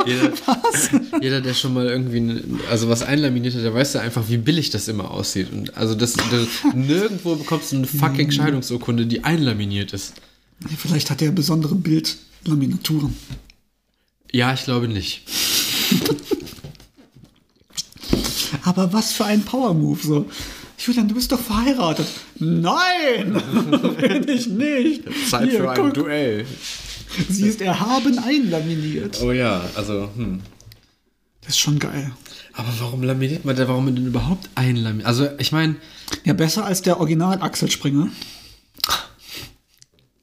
jeder, 0.07 0.33
jeder, 1.21 1.41
der 1.41 1.55
schon 1.55 1.75
mal 1.75 1.87
irgendwie 1.87 2.43
also 2.71 2.89
was 2.89 3.03
einlaminiert 3.03 3.55
hat, 3.55 3.63
der 3.63 3.75
weiß 3.75 3.95
ja 3.95 4.01
einfach, 4.01 4.25
wie 4.29 4.37
billig 4.39 4.71
das 4.71 4.89
immer 4.89 5.11
aussieht. 5.11 5.53
Und 5.53 5.77
also 5.77 5.95
das, 5.95 6.13
das 6.15 6.75
nirgendwo 6.75 7.35
bekommst 7.37 7.73
du 7.73 7.77
eine 7.77 7.87
fucking 7.87 8.31
Scheidungsurkunde, 8.31 9.07
die 9.07 9.25
einlaminiert 9.25 9.93
ist. 9.93 10.15
Vielleicht 10.79 11.11
hat 11.11 11.21
er 11.23 11.33
besondere 11.33 11.75
Bildlaminaturen. 11.75 13.15
Ja, 14.33 14.53
ich 14.53 14.65
glaube 14.65 14.89
nicht. 14.89 15.23
Aber 18.65 18.93
was 18.93 19.13
für 19.13 19.25
ein 19.25 19.43
Power-Move. 19.43 20.01
So. 20.03 20.27
Julian, 20.79 21.09
du 21.09 21.15
bist 21.15 21.33
doch 21.33 21.41
verheiratet. 21.41 22.07
Nein, 22.39 23.41
bin 24.01 24.29
ich 24.29 24.47
nicht. 24.47 25.03
Zeit 25.31 25.49
Hier, 25.51 25.61
für 25.61 25.71
ein 25.71 25.77
guck, 25.77 25.95
Duell. 25.95 26.47
sie 27.29 27.49
ist 27.49 27.61
erhaben 27.61 28.19
einlaminiert. 28.19 29.21
Oh 29.23 29.33
ja, 29.33 29.65
also, 29.75 30.11
hm. 30.17 30.41
Das 31.41 31.51
ist 31.51 31.59
schon 31.59 31.79
geil. 31.79 32.13
Aber 32.53 32.69
warum 32.81 33.03
laminiert 33.03 33.45
man 33.45 33.55
da? 33.57 33.69
Warum 33.69 33.87
denn 33.95 34.07
überhaupt 34.07 34.49
einlaminiert? 34.55 35.07
Also, 35.07 35.29
ich 35.39 35.53
meine, 35.53 35.77
Ja, 36.25 36.35
besser 36.35 36.65
als 36.65 36.83
der 36.83 36.99
Original 37.01 37.41
Axel 37.41 37.71
Springer. 37.71 38.09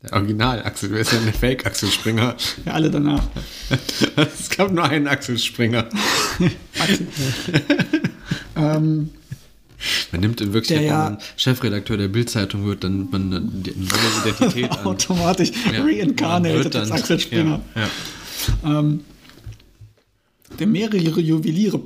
Der 0.04 0.14
Original 0.14 0.62
Axel, 0.64 0.92
wer 0.92 1.00
ist 1.00 1.14
denn 1.14 1.24
der 1.24 1.34
Fake 1.34 1.66
Axel 1.66 1.90
Springer? 1.90 2.36
Ja, 2.66 2.74
alle 2.74 2.92
danach. 2.92 3.24
es 4.16 4.50
gab 4.50 4.72
nur 4.72 4.84
einen 4.84 5.08
Axel 5.08 5.38
Springer. 5.38 5.88
ähm, 8.56 9.10
Man 10.12 10.22
nimmt 10.22 10.42
in 10.42 10.54
Wirklichkeit, 10.54 10.86
ja- 10.88 11.06
wenn 11.06 11.14
man 11.14 11.18
Chefredakteur 11.38 11.98
der 11.98 12.08
Bildzeitung 12.10 12.66
wird, 12.66 12.84
dann 12.84 12.98
nimmt 12.98 13.12
man 13.14 13.34
eine 13.34 13.40
neue 13.42 14.24
Identität 14.24 14.72
an. 14.72 14.86
automatisch 14.86 15.52
Ja, 15.72 15.84
reincarnated 15.84 16.76
als 16.76 16.92
Axel 16.92 17.20
Springer. 17.20 17.62
Ja, 17.76 17.82
ja. 18.64 18.80
Ähm, 18.80 19.02
der 20.60 20.68
mehrere 20.68 20.98
Juweliere 21.20 21.80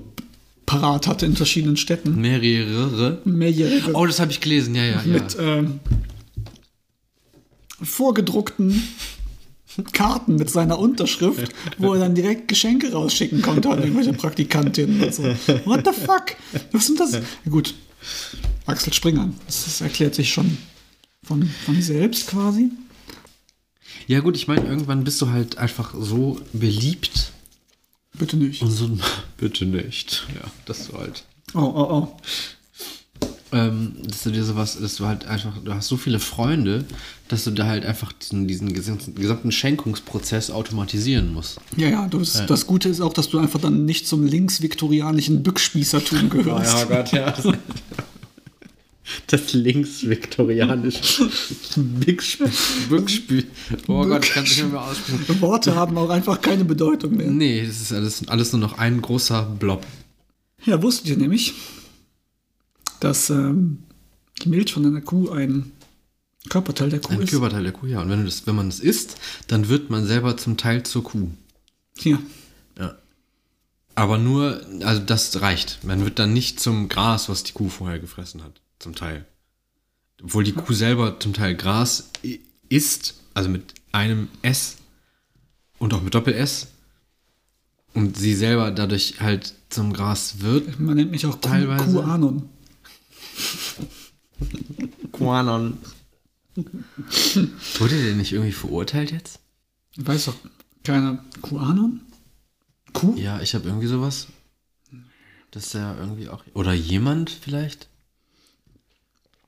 parat 0.65 1.07
hatte 1.07 1.25
in 1.25 1.35
verschiedenen 1.35 1.77
Städten. 1.77 2.19
Mehrere. 2.19 3.21
Mehrjährige. 3.23 3.93
Oh, 3.93 4.05
das 4.05 4.19
habe 4.19 4.31
ich 4.31 4.41
gelesen, 4.41 4.75
ja, 4.75 4.83
ja, 4.83 5.01
ja. 5.05 5.05
mit 5.05 5.37
ähm, 5.39 5.79
vorgedruckten 7.81 8.83
Karten 9.93 10.35
mit 10.35 10.49
seiner 10.49 10.79
Unterschrift, 10.79 11.53
wo 11.77 11.93
er 11.93 11.99
dann 11.99 12.15
direkt 12.15 12.47
Geschenke 12.47 12.91
rausschicken 12.91 13.41
konnte 13.41 13.69
an 13.69 13.79
irgendwelche 13.79 14.13
Praktikantinnen 14.13 15.03
und 15.03 15.13
so. 15.13 15.23
What 15.65 15.85
the 15.85 15.93
fuck? 15.93 16.35
Was 16.71 16.87
sind 16.87 16.99
das? 16.99 17.19
Gut, 17.49 17.75
Axel 18.65 18.93
Springer. 18.93 19.29
Das, 19.45 19.65
das 19.65 19.81
erklärt 19.81 20.15
sich 20.15 20.31
schon 20.31 20.57
von, 21.23 21.43
von 21.65 21.81
selbst 21.81 22.27
quasi. 22.27 22.71
Ja, 24.07 24.21
gut, 24.21 24.35
ich 24.35 24.47
meine, 24.47 24.65
irgendwann 24.65 25.03
bist 25.03 25.21
du 25.21 25.29
halt 25.29 25.57
einfach 25.57 25.93
so 25.97 26.39
beliebt 26.53 27.33
Bitte 28.13 28.37
nicht. 28.37 28.61
und 28.61 28.71
so. 28.71 28.89
Bitte 29.37 29.65
nicht. 29.65 30.25
Ja, 30.35 30.49
dass 30.65 30.87
du 30.87 30.97
halt. 30.97 31.23
Oh, 31.53 31.59
oh, 31.59 31.87
oh. 31.91 32.17
Ähm, 33.53 33.93
dass 34.05 34.23
du 34.23 34.31
dir 34.31 34.43
sowas, 34.43 34.77
dass 34.79 34.95
du 34.97 35.05
halt 35.05 35.25
einfach, 35.25 35.53
du 35.63 35.73
hast 35.73 35.87
so 35.87 35.95
viele 35.95 36.19
Freunde, 36.19 36.83
dass 37.29 37.45
du 37.45 37.51
da 37.51 37.65
halt 37.65 37.85
einfach 37.85 38.11
diesen, 38.11 38.47
diesen 38.47 38.73
gesamten, 38.73 39.51
Schenkungsprozess 39.51 40.51
automatisieren 40.51 41.33
musst. 41.33 41.59
Ja, 41.77 41.87
ja, 41.87 42.07
das, 42.07 42.45
das 42.45 42.67
Gute 42.67 42.89
ist 42.89 42.99
auch, 42.99 43.13
dass 43.13 43.29
du 43.29 43.39
einfach 43.39 43.61
dann 43.61 43.85
nicht 43.85 44.05
zum 44.05 44.25
linksviktorianischen 44.25 45.43
Bückspießertum 45.43 46.29
gehörst. 46.29 46.89
Gott, 46.89 47.11
ja. 47.13 47.33
Das 49.27 49.53
linksviktorianische 49.53 51.29
Bückspiel. 52.89 53.45
Oh 53.87 54.05
Gott, 54.05 54.25
ich 54.25 54.31
kann 54.31 54.43
es 54.43 54.57
nicht 54.57 54.69
mehr 54.71 54.81
aussprechen. 54.81 55.41
Worte 55.41 55.75
haben 55.75 55.97
auch 55.97 56.09
einfach 56.09 56.41
keine 56.41 56.65
Bedeutung 56.65 57.15
mehr. 57.15 57.27
Nee, 57.27 57.65
das 57.65 57.81
ist 57.81 57.93
alles, 57.93 58.27
alles 58.27 58.51
nur 58.51 58.59
noch 58.59 58.77
ein 58.77 59.01
großer 59.01 59.43
Blob. 59.57 59.85
Ja, 60.65 60.81
wusstet 60.81 61.07
ihr 61.07 61.17
nämlich, 61.17 61.53
dass 62.99 63.29
ähm, 63.29 63.83
die 64.41 64.49
Milch 64.49 64.73
von 64.73 64.85
einer 64.85 65.01
Kuh 65.01 65.29
ein 65.31 65.71
Körperteil 66.49 66.89
der 66.89 66.99
Kuh 66.99 67.13
Ein 67.13 67.21
ist? 67.21 67.31
Körperteil 67.31 67.63
der 67.63 67.71
Kuh, 67.73 67.87
ja. 67.87 68.01
Und 68.01 68.09
wenn, 68.09 68.19
du 68.19 68.25
das, 68.25 68.47
wenn 68.47 68.55
man 68.55 68.69
das 68.69 68.79
isst, 68.79 69.17
dann 69.47 69.67
wird 69.67 69.89
man 69.89 70.05
selber 70.05 70.37
zum 70.37 70.57
Teil 70.57 70.83
zur 70.83 71.03
Kuh. 71.03 71.29
Ja. 71.99 72.19
Ja. 72.77 72.95
Aber 73.95 74.17
nur, 74.17 74.61
also 74.81 75.01
das 75.01 75.41
reicht. 75.41 75.83
Man 75.83 76.03
wird 76.03 76.19
dann 76.19 76.33
nicht 76.33 76.59
zum 76.59 76.87
Gras, 76.89 77.29
was 77.29 77.43
die 77.43 77.53
Kuh 77.53 77.69
vorher 77.69 77.99
gefressen 77.99 78.43
hat. 78.43 78.61
Zum 78.79 78.95
Teil. 78.95 79.25
Obwohl 80.23 80.43
die 80.43 80.53
Kuh 80.53 80.73
selber 80.73 81.19
zum 81.19 81.33
Teil 81.33 81.55
Gras 81.55 82.11
isst, 82.69 83.15
also 83.33 83.49
mit 83.49 83.73
einem 83.91 84.29
S 84.41 84.77
und 85.79 85.93
auch 85.93 86.01
mit 86.01 86.13
Doppel-S. 86.13 86.67
Und 87.93 88.15
sie 88.17 88.35
selber 88.35 88.69
dadurch 88.71 89.19
halt 89.19 89.55
zum 89.69 89.93
Gras 89.93 90.41
wird. 90.41 90.79
Man 90.79 90.95
nennt 90.95 91.11
mich 91.11 91.25
auch 91.25 91.41
Kuh, 91.41 91.49
Teilweise. 91.49 92.03
Quanon. 95.11 95.77
Wurde 97.77 98.03
der 98.03 98.15
nicht 98.15 98.33
irgendwie 98.33 98.51
verurteilt 98.51 99.11
jetzt? 99.11 99.39
Weiß 99.97 100.25
doch 100.25 100.35
keiner. 100.83 101.23
Kuhanon? 101.41 102.01
Kuh? 102.93 103.15
Ja, 103.15 103.41
ich 103.41 103.53
habe 103.53 103.67
irgendwie 103.67 103.87
sowas. 103.87 104.27
Dass 105.51 105.71
der 105.71 105.95
irgendwie 105.99 106.29
auch. 106.29 106.43
Oder 106.53 106.73
jemand 106.73 107.29
vielleicht? 107.29 107.87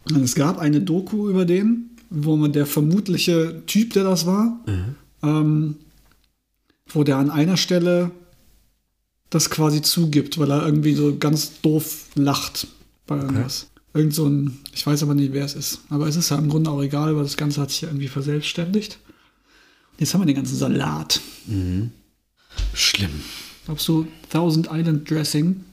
Und 0.10 0.24
es 0.24 0.36
gab 0.36 0.58
eine 0.58 0.82
Doku 0.82 1.30
über 1.30 1.46
den, 1.46 1.92
wo 2.10 2.36
man 2.36 2.54
der 2.54 2.66
vermutliche 2.66 3.64
Typ, 3.66 3.94
der 3.94 4.04
das 4.04 4.26
war, 4.26 4.60
ähm, 5.24 5.76
wo 6.88 7.04
der 7.04 7.18
an 7.18 7.30
einer 7.30 7.58
Stelle 7.58 8.12
das 9.30 9.50
quasi 9.50 9.82
zugibt, 9.82 10.40
weil 10.40 10.52
er 10.52 10.66
irgendwie 10.66 10.96
so 10.96 11.18
ganz 11.18 11.62
doof 11.62 12.08
lacht 12.16 12.68
bei 13.06 13.18
irgendwas. 13.18 13.68
Irgend 13.94 14.14
so 14.14 14.28
ein, 14.28 14.60
ich 14.74 14.86
weiß 14.86 15.02
aber 15.04 15.16
nicht, 15.16 15.34
wer 15.34 15.46
es 15.46 15.56
ist. 15.56 15.82
Aber 15.90 16.08
es 16.08 16.16
ist 16.16 16.30
ja 16.30 16.38
im 16.38 16.50
Grunde 16.50 16.70
auch 16.70 16.82
egal, 16.82 17.16
weil 17.16 17.24
das 17.24 17.38
Ganze 17.38 17.60
hat 17.62 17.72
sich 17.72 17.82
ja 17.82 17.90
irgendwie 17.90 18.08
verselbstständigt. 18.08 19.00
Jetzt 19.98 20.14
haben 20.14 20.22
wir 20.22 20.26
den 20.28 20.36
ganzen 20.36 20.56
Salat. 20.56 21.20
Schlimm. 22.74 23.22
Glaubst 23.66 23.88
du, 23.88 24.08
Thousand 24.30 24.70
Island 24.72 25.10
Dressing 25.10 25.64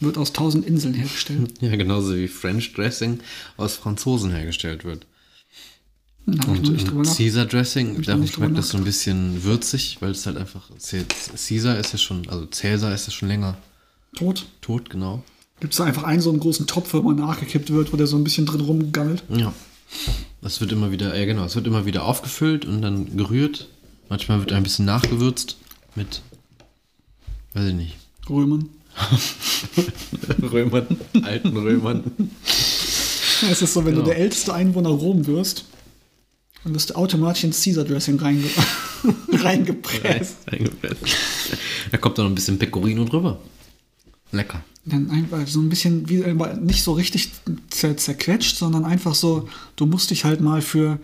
wird 0.00 0.16
aus 0.16 0.32
tausend 0.32 0.64
Inseln 0.66 0.94
hergestellt? 0.94 1.54
Ja, 1.60 1.74
genauso 1.76 2.14
wie 2.16 2.28
French 2.28 2.72
Dressing 2.72 3.20
aus 3.56 3.76
Franzosen 3.76 4.30
hergestellt 4.30 4.84
wird. 4.84 5.06
Ich 6.26 6.46
Und, 6.46 6.68
und 6.68 6.94
nach. 6.94 7.16
Caesar 7.16 7.46
Dressing, 7.46 8.00
drüber 8.02 8.26
schmeckt 8.26 8.58
das 8.58 8.68
so 8.68 8.78
ein 8.78 8.84
bisschen 8.84 9.42
würzig, 9.44 9.96
weil 10.00 10.10
es 10.12 10.26
halt 10.26 10.36
einfach. 10.36 10.70
Caesar 10.78 11.78
ist 11.78 11.92
ja 11.92 11.98
schon, 11.98 12.28
also 12.28 12.46
Cäsar 12.46 12.94
ist 12.94 13.06
ja 13.06 13.12
schon 13.12 13.28
länger 13.28 13.56
Tot. 14.14 14.46
tot, 14.60 14.90
genau. 14.90 15.24
Gibt 15.60 15.72
es 15.74 15.78
da 15.78 15.84
einfach 15.84 16.04
einen 16.04 16.20
so 16.20 16.30
einen 16.30 16.40
großen 16.40 16.66
Topf, 16.66 16.92
wo 16.94 17.02
man 17.02 17.16
nachgekippt 17.16 17.70
wird, 17.72 17.92
wo 17.92 17.96
der 17.96 18.06
so 18.06 18.16
ein 18.16 18.24
bisschen 18.24 18.46
drin 18.46 18.60
rumgammelt? 18.60 19.24
Ja. 19.28 19.52
Das 20.40 20.60
wird 20.60 20.70
immer 20.72 20.92
wieder, 20.92 21.18
ja 21.18 21.24
genau, 21.26 21.44
es 21.44 21.56
wird 21.56 21.66
immer 21.66 21.84
wieder 21.86 22.04
aufgefüllt 22.04 22.64
und 22.64 22.82
dann 22.82 23.16
gerührt. 23.16 23.68
Manchmal 24.08 24.38
wird 24.40 24.52
ein 24.52 24.62
bisschen 24.62 24.84
nachgewürzt 24.84 25.56
mit, 25.96 26.22
weiß 27.54 27.68
ich 27.68 27.74
nicht, 27.74 27.96
Römern. 28.30 28.68
Römern, 30.42 30.86
alten 31.22 31.56
Römern. 31.56 32.04
Ja, 33.42 33.48
es 33.50 33.62
ist 33.62 33.72
so, 33.74 33.84
wenn 33.84 33.92
Genau. 33.94 34.04
du 34.04 34.10
der 34.10 34.18
älteste 34.18 34.52
Einwohner 34.54 34.88
Rom 34.90 35.26
wirst, 35.26 35.64
dann 36.64 36.74
wirst 36.74 36.90
du 36.90 36.94
automatisch 36.94 37.44
ins 37.44 37.62
Caesar-Dressing 37.62 38.18
reinge 38.18 38.44
reingepresst. 39.32 40.36
Eingepresst. 40.46 41.02
Da 41.90 41.98
kommt 41.98 42.18
dann 42.18 42.26
noch 42.26 42.32
ein 42.32 42.34
bisschen 42.34 42.58
Pecorino 42.58 43.04
drüber. 43.04 43.38
Lecker. 44.32 44.62
Dann 44.88 45.10
einfach 45.10 45.46
so 45.46 45.60
ein 45.60 45.68
bisschen, 45.68 46.08
wie, 46.08 46.24
aber 46.24 46.54
nicht 46.54 46.82
so 46.82 46.92
richtig 46.92 47.30
zer 47.70 47.96
zerquetscht, 47.96 48.56
sondern 48.56 48.84
einfach 48.84 49.14
so, 49.14 49.48
du 49.76 49.86
musst 49.86 50.10
dich 50.10 50.24
halt 50.24 50.40
mal 50.40 50.62
für 50.62 50.98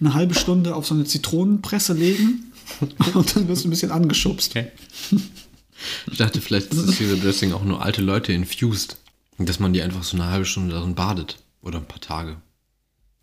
eine 0.00 0.14
halbe 0.14 0.34
Stunde 0.34 0.74
auf 0.74 0.86
so 0.86 0.94
eine 0.94 1.04
Zitronenpresse 1.04 1.92
legen 1.92 2.52
und 3.14 3.36
dann 3.36 3.48
wirst 3.48 3.64
du 3.64 3.68
ein 3.68 3.70
bisschen 3.70 3.90
angeschubst. 3.90 4.54
Ich 6.10 6.18
dachte, 6.18 6.40
vielleicht 6.40 6.72
ist 6.72 6.88
das 6.88 6.96
Caesar 6.96 7.16
Dressing 7.16 7.52
auch 7.52 7.64
nur 7.64 7.82
alte 7.82 8.02
Leute 8.02 8.32
infused. 8.32 8.96
Dass 9.38 9.58
man 9.58 9.72
die 9.72 9.82
einfach 9.82 10.04
so 10.04 10.16
eine 10.16 10.26
halbe 10.26 10.44
Stunde 10.44 10.74
darin 10.74 10.94
badet. 10.94 11.38
Oder 11.62 11.78
ein 11.78 11.86
paar 11.86 12.00
Tage. 12.00 12.36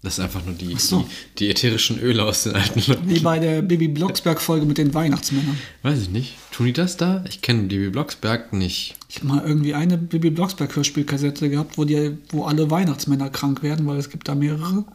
Das 0.01 0.13
ist 0.13 0.19
einfach 0.21 0.45
nur 0.45 0.55
die, 0.55 0.75
so. 0.77 0.99
die, 0.99 1.39
die 1.39 1.49
ätherischen 1.49 1.99
Öle 1.99 2.23
aus 2.23 2.43
den 2.43 2.55
alten 2.55 2.81
Leuten. 2.87 3.09
Wie 3.09 3.19
bei 3.19 3.37
der 3.37 3.61
Bibi 3.61 3.89
Blocksberg-Folge 3.89 4.65
mit 4.65 4.77
den 4.77 4.93
Weihnachtsmännern. 4.93 5.57
Weiß 5.81 6.01
ich 6.01 6.09
nicht. 6.09 6.35
Tun 6.51 6.67
die 6.67 6.73
das 6.73 6.95
da? 6.95 7.23
Ich 7.27 7.41
kenne 7.41 7.63
Bibi 7.63 7.89
Blocksberg 7.89 8.53
nicht. 8.53 8.95
Ich 9.09 9.17
habe 9.17 9.27
mal 9.27 9.43
irgendwie 9.45 9.73
eine 9.73 9.97
Bibi 9.97 10.29
Blocksberg-Hörspielkassette 10.29 11.49
gehabt, 11.49 11.77
wo, 11.77 11.83
die, 11.83 12.17
wo 12.29 12.45
alle 12.45 12.71
Weihnachtsmänner 12.71 13.29
krank 13.29 13.61
werden, 13.61 13.85
weil 13.87 13.97
es 13.97 14.09
gibt 14.09 14.29
da 14.29 14.35
mehrere. 14.35 14.85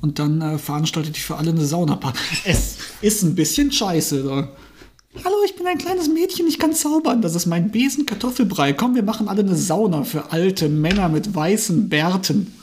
Und 0.00 0.20
dann 0.20 0.40
äh, 0.40 0.58
veranstaltet 0.58 1.16
die 1.16 1.20
für 1.20 1.36
alle 1.36 1.50
eine 1.50 1.64
Saunaparty. 1.64 2.18
Es 2.44 2.78
ist 3.00 3.22
ein 3.24 3.34
bisschen 3.34 3.72
scheiße. 3.72 4.22
So. 4.22 4.30
Hallo, 4.30 5.36
ich 5.44 5.56
bin 5.56 5.66
ein 5.66 5.76
kleines 5.76 6.08
Mädchen, 6.08 6.46
ich 6.46 6.60
kann 6.60 6.72
zaubern. 6.72 7.20
Das 7.20 7.34
ist 7.34 7.46
mein 7.46 7.72
Besen 7.72 8.06
Kartoffelbrei. 8.06 8.74
Komm, 8.74 8.94
wir 8.94 9.02
machen 9.02 9.28
alle 9.28 9.40
eine 9.40 9.56
Sauna 9.56 10.04
für 10.04 10.30
alte 10.30 10.68
Männer 10.68 11.08
mit 11.08 11.34
weißen 11.34 11.88
Bärten. 11.88 12.54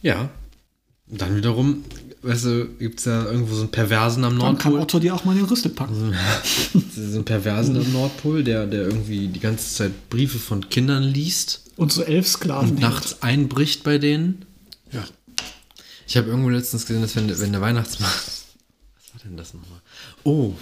Ja. 0.00 0.30
Und 1.10 1.20
dann 1.20 1.36
wiederum, 1.36 1.84
weißt 2.22 2.44
du, 2.46 2.68
gibt 2.78 2.98
es 2.98 3.04
ja 3.04 3.24
irgendwo 3.24 3.54
so 3.54 3.62
einen 3.62 3.70
Perversen 3.70 4.24
am 4.24 4.38
Dann 4.38 4.58
kann 4.58 4.72
Nordpol. 4.72 4.80
Otto 4.80 4.98
dir 4.98 5.14
auch 5.14 5.24
mal 5.24 5.34
den 5.34 5.44
Rüssel 5.44 5.70
packen. 5.70 5.94
so 6.94 7.00
einen 7.00 7.24
Perversen 7.24 7.76
am 7.76 7.92
Nordpol, 7.92 8.42
der, 8.42 8.66
der 8.66 8.82
irgendwie 8.84 9.28
die 9.28 9.40
ganze 9.40 9.74
Zeit 9.74 10.08
Briefe 10.08 10.38
von 10.38 10.68
Kindern 10.70 11.02
liest. 11.02 11.70
Und 11.76 11.92
so 11.92 12.02
elf 12.02 12.26
Sklaven. 12.26 12.70
und 12.70 12.80
nachts 12.80 13.22
einbricht 13.22 13.84
bei 13.84 13.98
denen. 13.98 14.46
Ja. 14.92 15.04
Ich 16.06 16.16
habe 16.16 16.28
irgendwo 16.28 16.48
letztens 16.48 16.86
gesehen, 16.86 17.02
dass 17.02 17.16
wenn, 17.16 17.38
wenn 17.38 17.52
der 17.52 17.60
Weihnachtsmann. 17.60 18.10
Was 18.94 19.12
war 19.12 19.20
denn 19.24 19.36
das 19.36 19.52
nochmal? 19.52 19.80
Oh. 20.22 20.54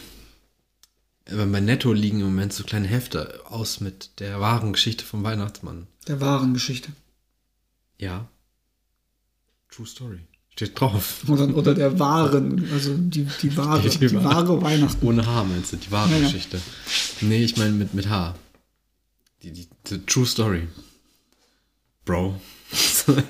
Bei 1.27 1.61
Netto 1.61 1.93
liegen 1.93 2.19
im 2.21 2.27
Moment 2.27 2.53
so 2.53 2.65
kleine 2.65 2.89
Hefte 2.89 3.41
aus 3.45 3.81
mit 3.81 4.19
der 4.19 4.41
wahren 4.41 4.73
Geschichte 4.73 5.05
vom 5.05 5.23
Weihnachtsmann. 5.23 5.87
Der 6.09 6.21
wahren 6.21 6.53
Geschichte. 6.53 6.91
Ja. 7.99 8.29
True 9.71 9.87
Story. 9.87 10.21
Steht 10.53 10.79
drauf. 10.79 11.25
Oder, 11.29 11.55
oder 11.57 11.75
der 11.75 11.99
wahren, 11.99 12.69
also 12.73 12.95
die, 12.97 13.27
die 13.43 13.57
wahre, 13.57 13.89
Die 13.89 13.99
die, 13.99 14.15
wahre. 14.23 14.61
Weihnachten. 14.61 15.07
Ohne 15.07 15.27
H 15.27 15.45
meinst 15.45 15.73
du, 15.73 15.77
die 15.79 15.91
wahre 15.91 16.11
Ja, 16.11 16.17
ja. 16.19 16.23
Geschichte. 16.25 16.61
Nee, 17.23 17.43
ich 17.43 17.57
meine 17.57 17.73
mit, 17.73 17.95
mit 17.95 18.09
H. 18.11 18.35
Die, 19.43 19.51
die, 19.53 19.67
die 19.89 20.05
True 20.07 20.27
Story. 20.27 20.69
Bro. 22.05 22.41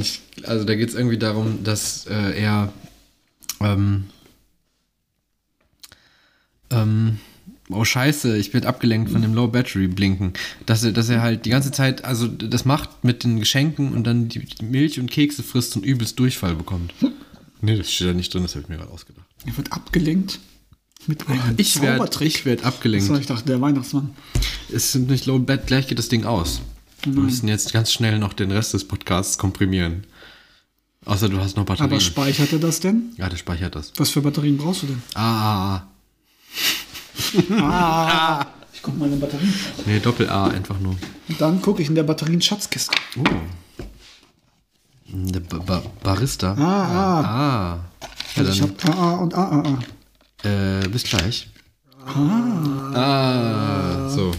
Ich, 0.00 0.20
also 0.44 0.64
da 0.64 0.74
geht 0.74 0.88
es 0.88 0.94
irgendwie 0.94 1.18
darum, 1.18 1.64
dass 1.64 2.06
äh, 2.06 2.40
er 2.40 2.72
ähm, 3.60 4.04
ähm, 6.70 7.18
oh 7.70 7.84
scheiße, 7.84 8.36
ich 8.36 8.52
bin 8.52 8.64
abgelenkt 8.64 9.10
von 9.10 9.22
dem 9.22 9.34
Low 9.34 9.48
Battery 9.48 9.88
Blinken. 9.88 10.32
Dass 10.66 10.84
er, 10.84 10.92
dass 10.92 11.08
er 11.08 11.22
halt 11.22 11.44
die 11.46 11.50
ganze 11.50 11.72
Zeit, 11.72 12.04
also 12.04 12.26
das 12.28 12.64
macht 12.64 13.04
mit 13.04 13.24
den 13.24 13.38
Geschenken 13.40 13.92
und 13.92 14.04
dann 14.04 14.28
die, 14.28 14.46
Milch 14.62 15.00
und 15.00 15.10
Kekse 15.10 15.42
frisst 15.42 15.76
und 15.76 15.84
übelst 15.84 16.18
Durchfall 16.18 16.54
bekommt. 16.54 16.94
Nee, 17.62 17.78
das 17.78 17.90
steht 17.90 18.08
da 18.08 18.12
nicht 18.12 18.32
drin, 18.32 18.42
das 18.42 18.54
habe 18.54 18.62
ich 18.64 18.68
mir 18.68 18.76
gerade 18.76 18.90
ausgedacht. 18.92 19.24
Er 19.46 19.56
wird 19.56 19.72
abgelenkt 19.72 20.38
mit 21.06 21.26
einem 21.26 21.54
Ich 21.56 21.80
werde 21.80 21.96
Zaubertrick. 21.96 22.28
ich 22.28 22.44
werd 22.44 22.64
abgelenkt. 22.66 23.06
So, 23.06 23.16
ich 23.16 23.24
dachte, 23.24 23.46
der 23.46 23.62
Weihnachtsmann. 23.62 24.10
Es 24.70 24.92
sind 24.92 25.08
nicht 25.08 25.24
Low 25.24 25.38
Bat, 25.38 25.66
gleich 25.66 25.86
geht 25.88 25.98
das 25.98 26.10
Ding 26.10 26.26
aus. 26.26 26.60
Wir 27.02 27.14
müssen 27.14 27.48
jetzt 27.48 27.72
ganz 27.72 27.90
schnell 27.92 28.18
noch 28.18 28.34
den 28.34 28.50
Rest 28.50 28.74
des 28.74 28.86
Podcasts 28.86 29.38
komprimieren. 29.38 30.04
Außer 31.06 31.30
du 31.30 31.38
hast 31.38 31.56
noch 31.56 31.64
Batterien. 31.64 31.92
Aber 31.92 32.00
speichert 32.00 32.52
er 32.52 32.58
das 32.58 32.80
denn? 32.80 33.14
ja, 33.16 33.28
der 33.30 33.38
speichert 33.38 33.74
das. 33.74 33.92
Was 33.96 34.10
für 34.10 34.20
Batterien 34.20 34.58
brauchst 34.58 34.82
du 34.82 34.88
denn? 34.88 35.02
Ah, 35.14 35.82
ah, 37.50 37.60
ah. 37.60 38.40
Ah, 38.40 38.46
ich 38.72 38.82
guck 38.82 38.96
mal 38.98 39.06
in 39.06 39.12
den 39.12 39.20
Batterien. 39.20 39.52
Nee, 39.86 40.00
Doppel-A 40.00 40.48
einfach 40.48 40.78
nur. 40.80 40.96
Dann 41.38 41.60
gucke 41.62 41.82
ich 41.82 41.88
in 41.88 41.94
der 41.94 42.02
Batterien-Schatzkiste. 42.04 42.94
Oh. 43.18 43.22
Der 45.12 45.40
ba 45.40 45.58
ba 45.58 45.82
Barista. 46.02 46.52
Ah, 46.54 46.84
ah. 46.84 47.20
Ah. 47.22 47.78
Ja, 48.34 48.42
Also 48.42 48.52
ich 48.52 48.62
habe 48.62 48.74
AA 48.92 49.14
und 49.16 49.34
AAA. 49.34 49.78
äh, 50.44 50.88
bis 50.88 51.04
gleich. 51.04 51.48
Ah. 52.06 54.08
So. 54.10 54.32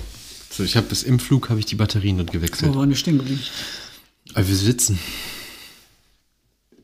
So, 0.51 0.63
ich 0.63 0.75
habe 0.75 0.87
bis 0.87 1.03
im 1.03 1.19
Flug 1.19 1.49
habe 1.49 1.59
ich 1.59 1.65
die 1.67 1.75
Batterien 1.75 2.17
dort 2.17 2.31
gewechselt. 2.31 2.73
Wo 2.73 2.79
waren 2.79 2.89
wir 2.89 2.95
stehen 2.95 3.17
geblieben? 3.17 3.41
Aber 4.33 4.47
wir 4.47 4.55
sitzen. 4.55 4.99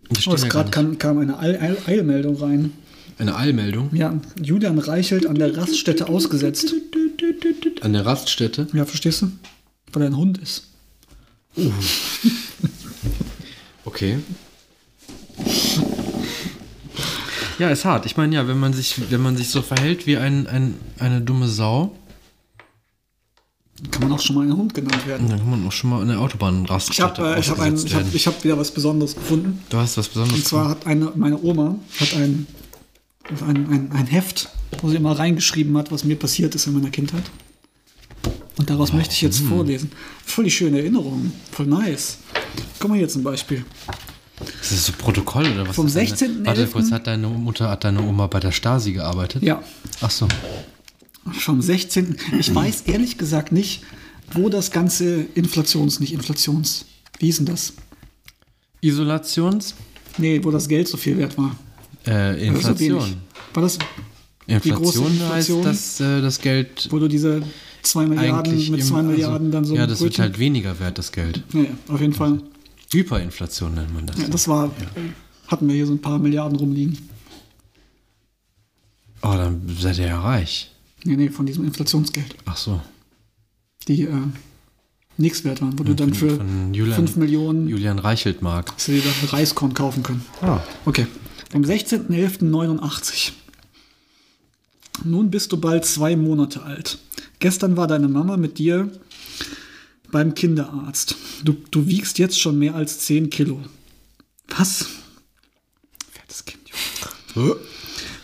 Wir 0.09 0.27
Oh, 0.27 0.35
ja 0.35 0.47
gerade 0.47 0.69
kam, 0.69 0.97
kam 0.99 1.17
eine 1.19 1.39
Eil 1.39 1.57
Eil 1.59 1.77
Eilmeldung 1.87 2.35
rein. 2.37 2.73
Eine 3.19 3.35
Eilmeldung 3.35 3.89
Ja, 3.93 4.19
Julian 4.41 4.79
Reichelt 4.79 5.27
an 5.27 5.35
der 5.35 5.55
Raststätte 5.55 6.07
ausgesetzt. 6.09 6.73
an 7.81 7.93
der 7.93 8.05
Raststätte. 8.05 8.67
Ja, 8.73 8.85
verstehst 8.85 9.21
du? 9.21 9.31
Weil 9.91 10.03
er 10.03 10.07
ein 10.09 10.17
Hund 10.17 10.37
ist. 10.39 10.67
Okay. 13.85 14.17
Ja, 17.59 17.69
ist 17.69 17.85
hart. 17.85 18.05
Ich 18.07 18.17
meine, 18.17 18.33
ja, 18.35 18.47
wenn 18.47 18.59
man 18.59 18.73
sich, 18.73 18.95
wenn 19.11 19.21
man 19.21 19.37
sich 19.37 19.49
so 19.49 19.61
verhält 19.61 20.07
wie 20.07 20.17
ein, 20.17 20.47
ein, 20.47 20.73
eine 20.97 21.21
dumme 21.21 21.47
Sau, 21.47 21.95
Kann 23.91 24.03
man 24.03 24.13
auch 24.13 24.19
schon 24.19 24.35
mal 24.35 24.41
ein 24.47 24.55
Hund 24.57 24.73
genannt 24.73 25.05
werden. 25.05 25.29
dann 25.29 25.37
kann 25.39 25.49
man 25.49 25.67
auch 25.67 25.71
schon 25.71 25.91
mal 25.91 26.01
in 26.01 26.07
der 26.07 26.17
Ich 26.17 26.23
Autobahnraststätte 26.23 27.21
habe 27.21 27.35
äh, 27.35 27.39
ich 27.39 27.49
hab 27.49 27.59
ein, 27.59 27.75
ich 27.75 27.83
hab, 27.85 27.91
werden. 27.91 28.09
ich 28.13 28.27
hab 28.27 28.43
wieder 28.43 28.57
was 28.57 28.71
Besonderes 28.71 29.13
gefunden. 29.13 29.59
Du 29.69 29.77
hast 29.77 29.97
was 29.97 30.07
Besonderes 30.07 30.39
Und 30.39 30.45
zwar 30.47 30.69
hat 30.69 30.87
eine, 30.87 31.11
meine 31.15 31.39
Oma 31.43 31.75
hat 31.99 32.15
ein, 32.15 32.47
ein, 33.29 33.67
ein, 33.71 33.91
ein 33.91 34.07
Heft, 34.07 34.49
wo 34.81 34.89
sie 34.89 34.97
immer 34.97 35.17
reingeschrieben 35.17 35.77
hat, 35.77 35.91
was 35.91 36.03
mir 36.03 36.15
passiert 36.17 36.55
ist 36.55 36.67
in 36.67 36.73
meiner 36.73 36.89
Kindheit. 36.89 37.23
Und 38.57 38.69
daraus 38.69 38.93
möchte 38.93 39.13
ich 39.13 39.21
jetzt 39.21 39.39
vorlesen. 39.39 39.91
Voll 40.25 40.45
die 40.45 40.51
schöne 40.51 40.79
Erinnerung. 40.79 41.31
Voll 41.51 41.65
nice. 41.65 42.17
Guck 42.79 42.89
mal 42.89 42.97
hier 42.97 43.09
zum 43.09 43.23
Beispiel. 43.23 43.65
Ist 44.61 44.71
das 44.71 44.85
so 44.85 44.93
Protokoll 44.93 45.45
oder 45.51 45.67
was? 45.67 45.75
Vom 45.75 45.87
ist 45.87 45.95
deine- 45.95 46.07
16.11. 46.09 46.45
Warte 46.45 46.67
kurz, 46.67 46.91
hat 46.91 47.07
deine 47.07 47.27
Mutter, 47.27 47.69
hat 47.69 47.83
deine 47.83 48.01
Oma 48.01 48.27
bei 48.27 48.39
der 48.39 48.51
Stasi 48.51 48.93
gearbeitet? 48.93 49.41
Ja, 49.43 49.63
Ach 50.01 50.11
so. 50.11 50.27
vom 51.31 51.61
16. 51.61 52.17
Ich 52.39 52.53
weiß 52.53 52.81
ehrlich 52.81 53.17
gesagt 53.17 53.51
nicht, 53.51 53.83
wo 54.33 54.49
das 54.49 54.71
ganze 54.71 55.21
Inflations, 55.35 55.99
nicht 55.99 56.13
Inflations, 56.13 56.85
wie 57.19 57.27
hieß 57.27 57.37
denn 57.37 57.45
das? 57.47 57.73
Isolations? 58.81 59.75
Nee, 60.17 60.43
wo 60.43 60.51
das 60.51 60.67
Geld 60.67 60.87
so 60.87 60.97
viel 60.97 61.17
wert 61.17 61.37
war. 61.37 61.55
Äh, 62.05 62.11
War 62.11 62.31
das 62.33 62.39
so 62.39 62.45
Inflation. 62.69 63.13
War 63.53 63.63
das, 63.63 63.77
Inflation, 64.47 65.07
Inflation? 65.11 65.65
heißt, 65.65 65.65
dass 65.65 65.99
äh, 66.01 66.21
das 66.21 66.39
Geld 66.41 66.87
wo 66.91 66.99
du 66.99 67.07
diese 67.07 67.41
2 67.83 68.07
Milliarden 68.07 68.57
mit 68.57 68.79
im- 68.81 68.85
2 68.85 69.01
Milliarden 69.03 69.51
dann 69.51 69.63
so 69.65 69.75
Ja, 69.75 69.87
das 69.87 70.01
wird 70.01 70.13
Brötchen- 70.13 70.19
halt 70.21 70.39
weniger 70.39 70.79
wert, 70.79 70.97
das 70.97 71.11
Geld. 71.11 71.43
Ja, 71.53 71.63
auf 71.87 72.01
jeden 72.01 72.13
Fall. 72.13 72.39
Hyperinflation 72.91 73.73
nennt 73.75 73.93
man 73.93 74.05
das. 74.05 74.17
Ja, 74.19 74.27
das 74.27 74.47
war, 74.47 74.71
hatten 75.47 75.67
wir 75.67 75.75
hier 75.75 75.85
so 75.87 75.93
ein 75.93 76.01
paar 76.01 76.19
Milliarden 76.19 76.57
rumliegen. 76.57 76.97
oh, 79.21 79.33
dann 79.35 79.61
seid 79.79 79.97
ihr 79.99 80.07
ja 80.07 80.19
reich. 80.21 80.71
Nee, 81.05 81.15
nee, 81.15 81.29
von 81.29 81.45
diesem 81.45 81.65
Inflationsgeld, 81.65 82.35
Ach 82.45 82.55
so. 82.57 82.81
die 83.87 84.03
äh, 84.03 84.09
nichts 85.17 85.43
wert 85.43 85.61
waren, 85.61 85.77
wo 85.77 85.83
du 85.83 85.93
dann 85.95 86.13
für 86.13 86.37
von 86.37 86.73
Julian- 86.73 86.95
5 86.95 87.15
Millionen 87.17 87.67
Julian 87.67 87.99
Reichelt 87.99 88.41
mag. 88.41 88.71
hast 88.73 88.87
du 88.87 88.93
dir 88.93 89.01
dann 89.01 89.29
Reiskorn 89.29 89.73
kaufen 89.73 90.03
können. 90.03 90.23
Ah. 90.41 90.59
Okay. 90.85 91.07
Am 91.53 91.61
16.11.89. 91.61 93.31
Nun 95.03 95.29
bist 95.29 95.51
du 95.51 95.57
bald 95.57 95.85
zwei 95.85 96.15
Monate 96.15 96.63
alt. 96.63 96.97
Gestern 97.39 97.77
war 97.77 97.87
deine 97.87 98.07
Mama 98.07 98.37
mit 98.37 98.57
dir 98.57 98.89
beim 100.11 100.33
Kinderarzt. 100.33 101.15
Du, 101.43 101.55
du 101.69 101.87
wiegst 101.87 102.17
jetzt 102.17 102.39
schon 102.39 102.57
mehr 102.57 102.73
als 102.73 102.99
10 102.99 103.29
Kilo. 103.29 103.59
Was? 104.47 104.87
Fettes 106.11 106.45
Kind. 106.45 106.63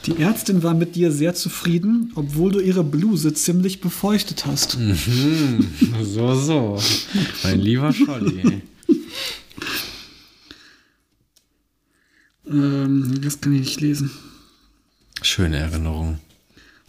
Die 0.06 0.22
Ärztin 0.22 0.64
war 0.64 0.74
mit 0.74 0.96
dir 0.96 1.12
sehr 1.12 1.36
zufrieden, 1.36 2.12
obwohl 2.16 2.52
du 2.52 2.60
ihre 2.60 2.84
Bluse 2.84 3.34
ziemlich 3.34 3.82
befeuchtet 3.82 4.46
hast. 4.46 4.78
So, 6.04 6.36
so. 6.36 6.82
Mein 7.44 7.60
lieber 7.60 7.94
Scholli. 7.94 8.62
Ähm, 12.50 13.22
das 13.24 13.42
kann 13.42 13.54
ich 13.54 13.62
nicht 13.62 13.82
lesen. 13.82 14.12
Schöne 15.22 15.58
Erinnerung. 15.58 16.20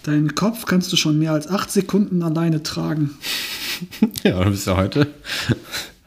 Deinen 0.03 0.35
Kopf 0.35 0.65
kannst 0.65 0.93
du 0.93 0.97
schon 0.97 1.19
mehr 1.19 1.33
als 1.33 1.47
acht 1.49 1.71
Sekunden 1.71 2.23
alleine 2.23 2.63
tragen. 2.63 3.11
Ja, 4.25 4.45
du 4.45 4.51
bist 4.51 4.67
ja 4.67 4.77
heute. 4.77 5.07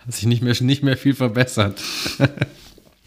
Hat 0.06 0.14
sich 0.14 0.28
nicht 0.28 0.44
mehr, 0.44 0.56
nicht 0.62 0.84
mehr 0.84 0.96
viel 0.96 1.16
verbessert. 1.16 1.82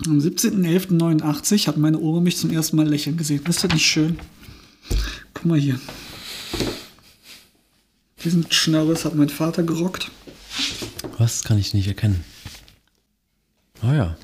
Am 0.04 0.18
17.11.89 0.18 1.68
hat 1.68 1.76
meine 1.76 2.00
Oma 2.00 2.20
mich 2.20 2.37
zum 2.37 2.50
ersten 2.50 2.76
Mal 2.76 2.88
lächeln 2.88 3.16
gesehen. 3.16 3.44
Ist 3.46 3.62
das 3.62 3.72
nicht 3.72 3.87
schön? 3.87 4.18
Guck 5.35 5.44
mal 5.44 5.59
hier. 5.59 5.78
Diesen 8.24 8.50
Schnörres 8.50 9.04
hat 9.04 9.14
mein 9.14 9.28
Vater 9.28 9.62
gerockt. 9.62 10.11
Was 11.16 11.44
kann 11.44 11.59
ich 11.59 11.74
nicht 11.74 11.87
erkennen? 11.87 12.24
Ah 13.82 13.94
ja. 13.94 14.16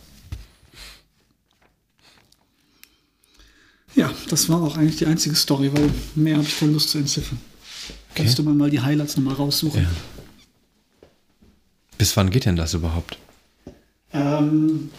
Ja, 3.94 4.10
das 4.30 4.48
war 4.48 4.62
auch 4.62 4.76
eigentlich 4.76 4.96
die 4.96 5.06
einzige 5.06 5.34
Story, 5.34 5.70
weil 5.72 5.90
mehr 6.14 6.36
habe 6.36 6.46
ich 6.46 6.58
keine 6.58 6.72
Lust 6.72 6.90
zu 6.90 6.98
entziffern. 6.98 7.38
Kannst 8.14 8.38
du 8.38 8.42
mir 8.42 8.52
mal 8.54 8.70
die 8.70 8.80
Highlights 8.80 9.16
nochmal 9.16 9.34
raussuchen? 9.34 9.82
ja. 9.82 9.88
Bis 11.98 12.16
wann 12.16 12.30
geht 12.30 12.46
denn 12.46 12.56
das 12.56 12.74
überhaupt? 12.74 13.16
Ähm, 14.12 14.90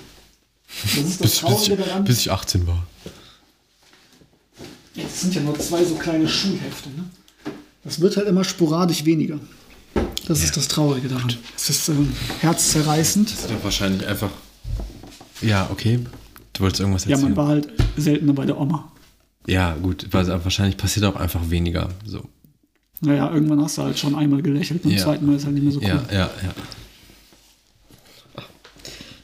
das 0.84 0.94
ist 0.96 1.22
das 1.24 1.40
Bis, 1.42 1.42
bis, 1.42 1.68
ich, 1.68 1.78
daran. 1.78 2.04
bis 2.06 2.20
ich 2.20 2.32
18 2.32 2.66
war. 2.66 2.86
Das 4.96 5.22
sind 5.22 5.36
ja 5.36 5.42
nur 5.42 5.58
zwei 5.60 5.84
so 5.84 5.96
kleine 5.96 6.28
Schulhefte. 6.30 6.90
Ne? 6.90 7.04
Das 7.84 8.00
wird 8.00 8.16
halt 8.16 8.28
immer 8.28 8.44
sporadisch 8.44 9.04
weniger. 9.06 9.40
Das 10.28 10.44
ist 10.44 10.56
das 10.56 10.68
Traurige 10.70 11.10
daran. 11.10 11.36
Es 11.58 11.70
ist 11.70 11.90
ähm, 11.90 12.14
herzzerreißend. 12.40 13.32
Das 13.34 13.40
ist 13.42 13.50
doch 13.52 13.64
wahrscheinlich 13.64 14.08
einfach. 14.08 14.32
Ja, 15.42 15.68
okay. 15.72 16.00
Du 16.54 16.62
wolltest 16.64 16.80
irgendwas 16.80 17.04
Ja, 17.06 17.12
erzählen. 17.12 17.30
man 17.34 17.38
war 17.38 17.48
halt 17.50 17.68
seltener 17.98 18.34
bei 18.34 18.46
der 18.46 18.60
Oma. 18.60 18.92
Ja, 19.48 19.74
gut, 19.76 20.08
weil 20.12 20.28
wahrscheinlich 20.28 20.78
passiert 20.78 21.06
auch 21.06 21.16
einfach 21.18 21.50
weniger. 21.50 21.90
So. 22.06 22.24
Naja, 23.02 23.32
irgendwann 23.34 23.62
hast 23.62 23.78
du 23.78 23.82
halt 23.84 24.00
schon 24.00 24.16
einmal 24.16 24.42
gelächelt 24.42 24.84
und 24.86 24.90
beim 24.92 24.98
Ja. 24.98 25.04
zweiten 25.04 25.26
Mal 25.26 25.36
ist 25.36 25.44
halt 25.46 25.56
nicht 25.56 25.64
mehr 25.64 25.74
so 25.74 25.80
cool. 25.82 25.88
Ja, 25.88 26.04
ja, 26.12 26.20
ja. 26.44 26.54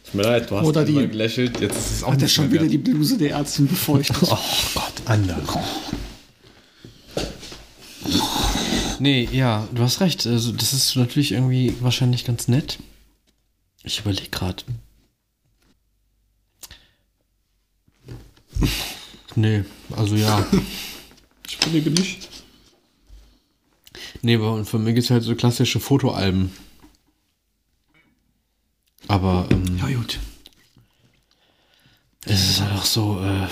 Tut 0.05 0.15
mir 0.15 0.23
leid, 0.23 0.49
du 0.51 0.57
hast 0.57 0.65
Oder 0.65 0.83
die- 0.85 0.91
immer 0.93 1.05
gelächelt, 1.07 1.59
jetzt 1.61 1.77
ist 1.77 1.91
es 1.91 2.03
auch 2.03 2.11
Hat 2.11 2.21
er 2.21 2.27
schon 2.27 2.45
mehr 2.45 2.53
wieder 2.53 2.61
wert. 2.63 2.73
die 2.73 2.77
Bluse 2.79 3.17
der 3.17 3.31
Ärztin 3.31 3.67
befeuchtet. 3.67 4.17
Oh 4.23 4.37
Gott, 4.73 4.93
Ander. 5.05 5.37
Nee, 8.99 9.29
ja, 9.31 9.67
du 9.73 9.81
hast 9.83 10.01
recht. 10.01 10.25
Also, 10.27 10.51
das 10.51 10.73
ist 10.73 10.95
natürlich 10.95 11.31
irgendwie 11.31 11.73
wahrscheinlich 11.79 12.25
ganz 12.25 12.47
nett. 12.47 12.79
Ich 13.83 13.99
überlege 14.01 14.29
gerade. 14.29 14.63
Nee, 19.35 19.63
also 19.95 20.15
ja. 20.15 20.45
Ich 21.47 21.57
überlege 21.61 21.91
nicht. 21.91 22.27
Nee, 24.21 24.35
aber 24.35 24.65
für 24.65 24.79
mich 24.79 24.97
ist 24.97 25.09
halt 25.11 25.23
so 25.23 25.35
klassische 25.35 25.79
Fotoalben. 25.79 26.51
Aber 29.07 29.47
ähm, 29.51 29.77
Ja, 29.77 29.87
gut. 29.97 30.19
es 32.25 32.49
ist 32.49 32.61
halt 32.61 32.73
auch 32.73 32.85
so, 32.85 33.19
äh, 33.23 33.47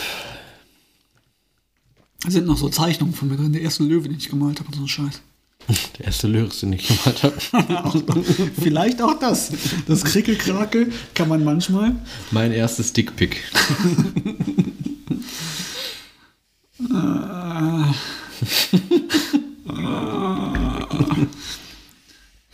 Da 2.24 2.32
sind 2.32 2.46
noch 2.48 2.58
so 2.58 2.70
Zeichnungen 2.70 3.14
von 3.14 3.28
mir 3.30 3.38
drin. 3.38 3.54
Der 3.54 3.62
erste 3.62 3.84
Löwe, 3.84 4.10
den 4.10 4.18
ich 4.18 4.30
gemalt 4.30 4.60
habe 4.60 4.68
und 4.70 4.76
so 4.76 4.82
ein 4.82 4.88
Scheiß. 4.88 5.22
Der 5.98 6.06
erste 6.06 6.28
Lyrics, 6.28 6.60
den 6.62 6.74
ich 6.74 6.88
gemacht 6.88 7.24
habe. 7.24 7.36
Vielleicht 8.62 9.02
auch 9.02 9.20
das. 9.20 9.52
Das 9.88 10.04
Krickelkrakel 10.06 10.92
kann 11.14 11.28
man 11.28 11.44
manchmal. 11.44 11.96
mein 12.32 12.52
erstes 12.52 12.94
Dickpick. 12.94 13.44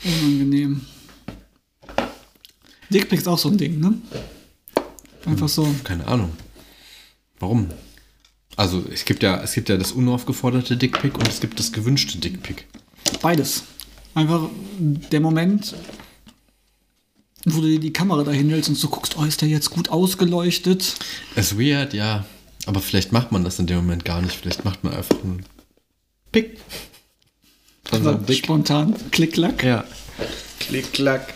Unangenehm. 0.03 0.81
Dickpick 2.89 3.19
ist 3.19 3.27
auch 3.27 3.37
so 3.37 3.49
ein 3.49 3.57
Ding, 3.57 3.79
ne? 3.79 3.95
Einfach 5.25 5.49
so. 5.49 5.67
Keine 5.83 6.07
Ahnung. 6.07 6.31
Warum? 7.39 7.69
Also 8.55 8.83
es 8.91 9.03
gibt 9.03 9.23
ja, 9.23 9.41
es 9.41 9.53
gibt 9.53 9.69
ja 9.69 9.77
das 9.77 9.91
unaufgeforderte 9.91 10.77
Dickpick 10.77 11.17
und 11.17 11.27
es 11.27 11.39
gibt 11.39 11.59
das 11.59 11.71
gewünschte 11.71 12.17
Dickpick. 12.19 12.67
Beides. 13.21 13.63
Einfach 14.13 14.47
der 14.77 15.19
Moment, 15.19 15.75
wo 17.45 17.61
du 17.61 17.67
dir 17.67 17.79
die 17.79 17.93
Kamera 17.93 18.23
dahin 18.23 18.49
hältst 18.51 18.69
und 18.69 18.75
so 18.75 18.89
guckst, 18.89 19.17
oh, 19.17 19.25
ist 19.25 19.41
der 19.41 19.49
jetzt 19.49 19.71
gut 19.71 19.89
ausgeleuchtet? 19.89 20.95
Ist 21.35 21.59
weird, 21.59 21.93
ja. 21.93 22.25
Aber 22.65 22.79
vielleicht 22.79 23.11
macht 23.11 23.31
man 23.31 23.43
das 23.43 23.59
in 23.59 23.67
dem 23.67 23.77
Moment 23.77 24.05
gar 24.05 24.21
nicht. 24.21 24.35
Vielleicht 24.35 24.63
macht 24.63 24.83
man 24.83 24.93
einfach 24.93 25.21
einen 25.23 25.45
Pick. 26.31 26.57
Von 27.85 28.03
so 28.03 28.09
einem 28.09 28.25
Dick. 28.25 28.37
Spontan, 28.37 28.95
klick-klack. 29.11 29.63
Ja. 29.63 29.83
Klick, 30.59 30.93
klack. 30.93 31.33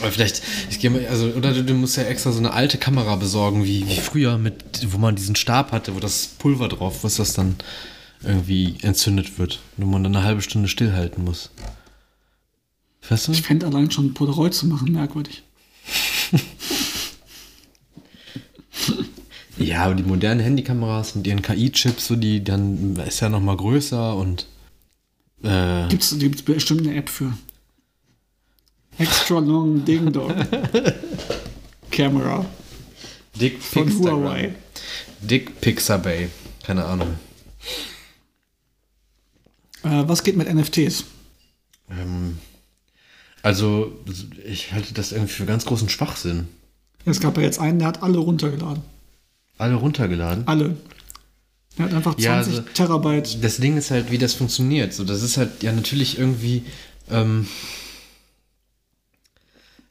Aber 0.00 0.12
vielleicht, 0.12 0.42
ich 0.70 0.78
gehe 0.78 0.90
mal, 0.90 1.04
also, 1.08 1.26
oder 1.26 1.52
du, 1.52 1.64
du 1.64 1.74
musst 1.74 1.96
ja 1.96 2.04
extra 2.04 2.30
so 2.30 2.38
eine 2.38 2.52
alte 2.52 2.78
Kamera 2.78 3.16
besorgen, 3.16 3.64
wie, 3.64 3.86
wie 3.88 3.96
früher, 3.96 4.38
mit, 4.38 4.92
wo 4.92 4.98
man 4.98 5.16
diesen 5.16 5.34
Stab 5.34 5.72
hatte, 5.72 5.96
wo 5.96 6.00
das 6.00 6.28
Pulver 6.38 6.68
drauf, 6.68 7.02
was 7.02 7.16
das 7.16 7.32
dann 7.32 7.56
irgendwie 8.22 8.76
entzündet 8.82 9.38
wird. 9.38 9.60
Wo 9.76 9.86
man 9.86 10.04
dann 10.04 10.14
eine 10.14 10.24
halbe 10.24 10.42
Stunde 10.42 10.68
stillhalten 10.68 11.24
muss. 11.24 11.50
Weißt 13.08 13.28
du? 13.28 13.32
Ich 13.32 13.42
fände 13.42 13.66
allein 13.66 13.90
schon 13.90 14.14
Polaroid 14.14 14.54
zu 14.54 14.66
machen 14.66 14.92
merkwürdig. 14.92 15.42
Ja, 19.58 19.86
aber 19.86 19.96
die 19.96 20.04
modernen 20.04 20.38
Handykameras 20.38 21.16
mit 21.16 21.26
ihren 21.26 21.42
KI-Chips, 21.42 22.06
so 22.06 22.14
die 22.14 22.44
dann 22.44 22.94
ist 22.96 23.18
ja 23.18 23.28
noch 23.28 23.40
mal 23.40 23.56
größer 23.56 24.14
und 24.14 24.46
äh, 25.42 25.88
Gibt 25.88 26.02
es 26.02 26.42
bestimmt 26.42 26.86
eine 26.86 26.96
App 26.96 27.08
für. 27.08 27.32
Extra 28.98 29.38
long 29.38 29.84
Ding 29.84 30.12
Dong. 30.12 30.32
Camera. 31.90 32.44
Dick 33.34 33.62
Von 33.62 33.86
Pixagram. 33.86 34.22
Huawei. 34.22 34.54
Dick 35.20 35.60
Pixabay. 35.60 36.28
Keine 36.64 36.84
Ahnung. 36.84 37.14
Äh, 39.84 40.04
was 40.06 40.24
geht 40.24 40.36
mit 40.36 40.52
NFTs? 40.52 41.04
Ähm, 41.90 42.38
also, 43.42 43.92
ich 44.44 44.72
halte 44.72 44.94
das 44.94 45.12
irgendwie 45.12 45.32
für 45.32 45.46
ganz 45.46 45.64
großen 45.64 45.88
Schwachsinn. 45.88 46.48
Es 47.04 47.20
gab 47.20 47.36
ja 47.36 47.42
jetzt 47.42 47.58
einen, 47.58 47.78
der 47.78 47.88
hat 47.88 48.02
alle 48.02 48.18
runtergeladen. 48.18 48.82
Alle 49.56 49.74
runtergeladen. 49.74 50.46
Alle. 50.46 50.76
Der 51.76 51.86
hat 51.86 51.94
einfach 51.94 52.14
20 52.14 52.24
Ja, 52.24 52.36
also- 52.36 52.60
Terabyte. 52.74 53.42
Das 53.42 53.56
Ding 53.58 53.76
ist 53.76 53.90
halt, 53.90 54.10
wie 54.10 54.18
das 54.18 54.34
funktioniert. 54.34 54.92
So, 54.92 55.04
das 55.04 55.22
ist 55.22 55.36
halt 55.36 55.62
ja 55.62 55.72
natürlich 55.72 56.18
irgendwie. 56.18 56.64
Ähm, 57.10 57.46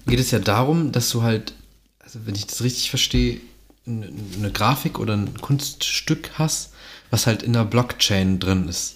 geht 0.06 0.20
es 0.20 0.32
ja 0.32 0.40
darum, 0.40 0.92
dass 0.92 1.10
du 1.10 1.22
halt, 1.24 1.54
also 2.00 2.20
wenn 2.26 2.36
ich 2.36 2.46
das 2.48 2.62
richtig 2.64 2.90
verstehe, 2.90 3.42
n- 3.86 4.14
eine 4.38 4.52
Grafik 4.52 5.00
oder 5.00 5.16
ein 5.16 5.34
Kunststück 5.42 6.32
hast, 6.36 6.72
was 7.10 7.28
halt 7.28 7.44
in 7.44 7.54
der 7.54 7.66
Blockchain 7.66 8.40
drin 8.40 8.68
ist. 8.68 8.96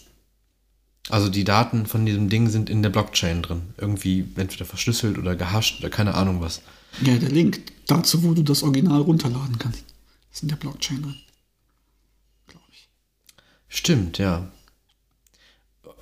Also 1.09 1.27
die 1.29 1.43
Daten 1.43 1.85
von 1.87 2.05
diesem 2.05 2.29
Ding 2.29 2.47
sind 2.49 2.69
in 2.69 2.83
der 2.83 2.89
Blockchain 2.91 3.41
drin. 3.41 3.61
Irgendwie 3.77 4.25
entweder 4.35 4.65
verschlüsselt 4.65 5.17
oder 5.17 5.35
gehasht 5.35 5.79
oder 5.79 5.89
keine 5.89 6.13
Ahnung 6.15 6.39
was. 6.41 6.61
Ja, 7.03 7.17
der 7.17 7.29
Link 7.29 7.61
dazu, 7.87 8.23
wo 8.23 8.33
du 8.33 8.43
das 8.43 8.63
Original 8.63 9.01
runterladen 9.01 9.57
kannst. 9.57 9.83
Ist 10.31 10.43
in 10.43 10.49
der 10.49 10.55
Blockchain 10.57 11.01
drin. 11.01 11.15
Glaube 12.47 12.65
ich. 12.71 12.89
Stimmt, 13.67 14.17
ja. 14.17 14.49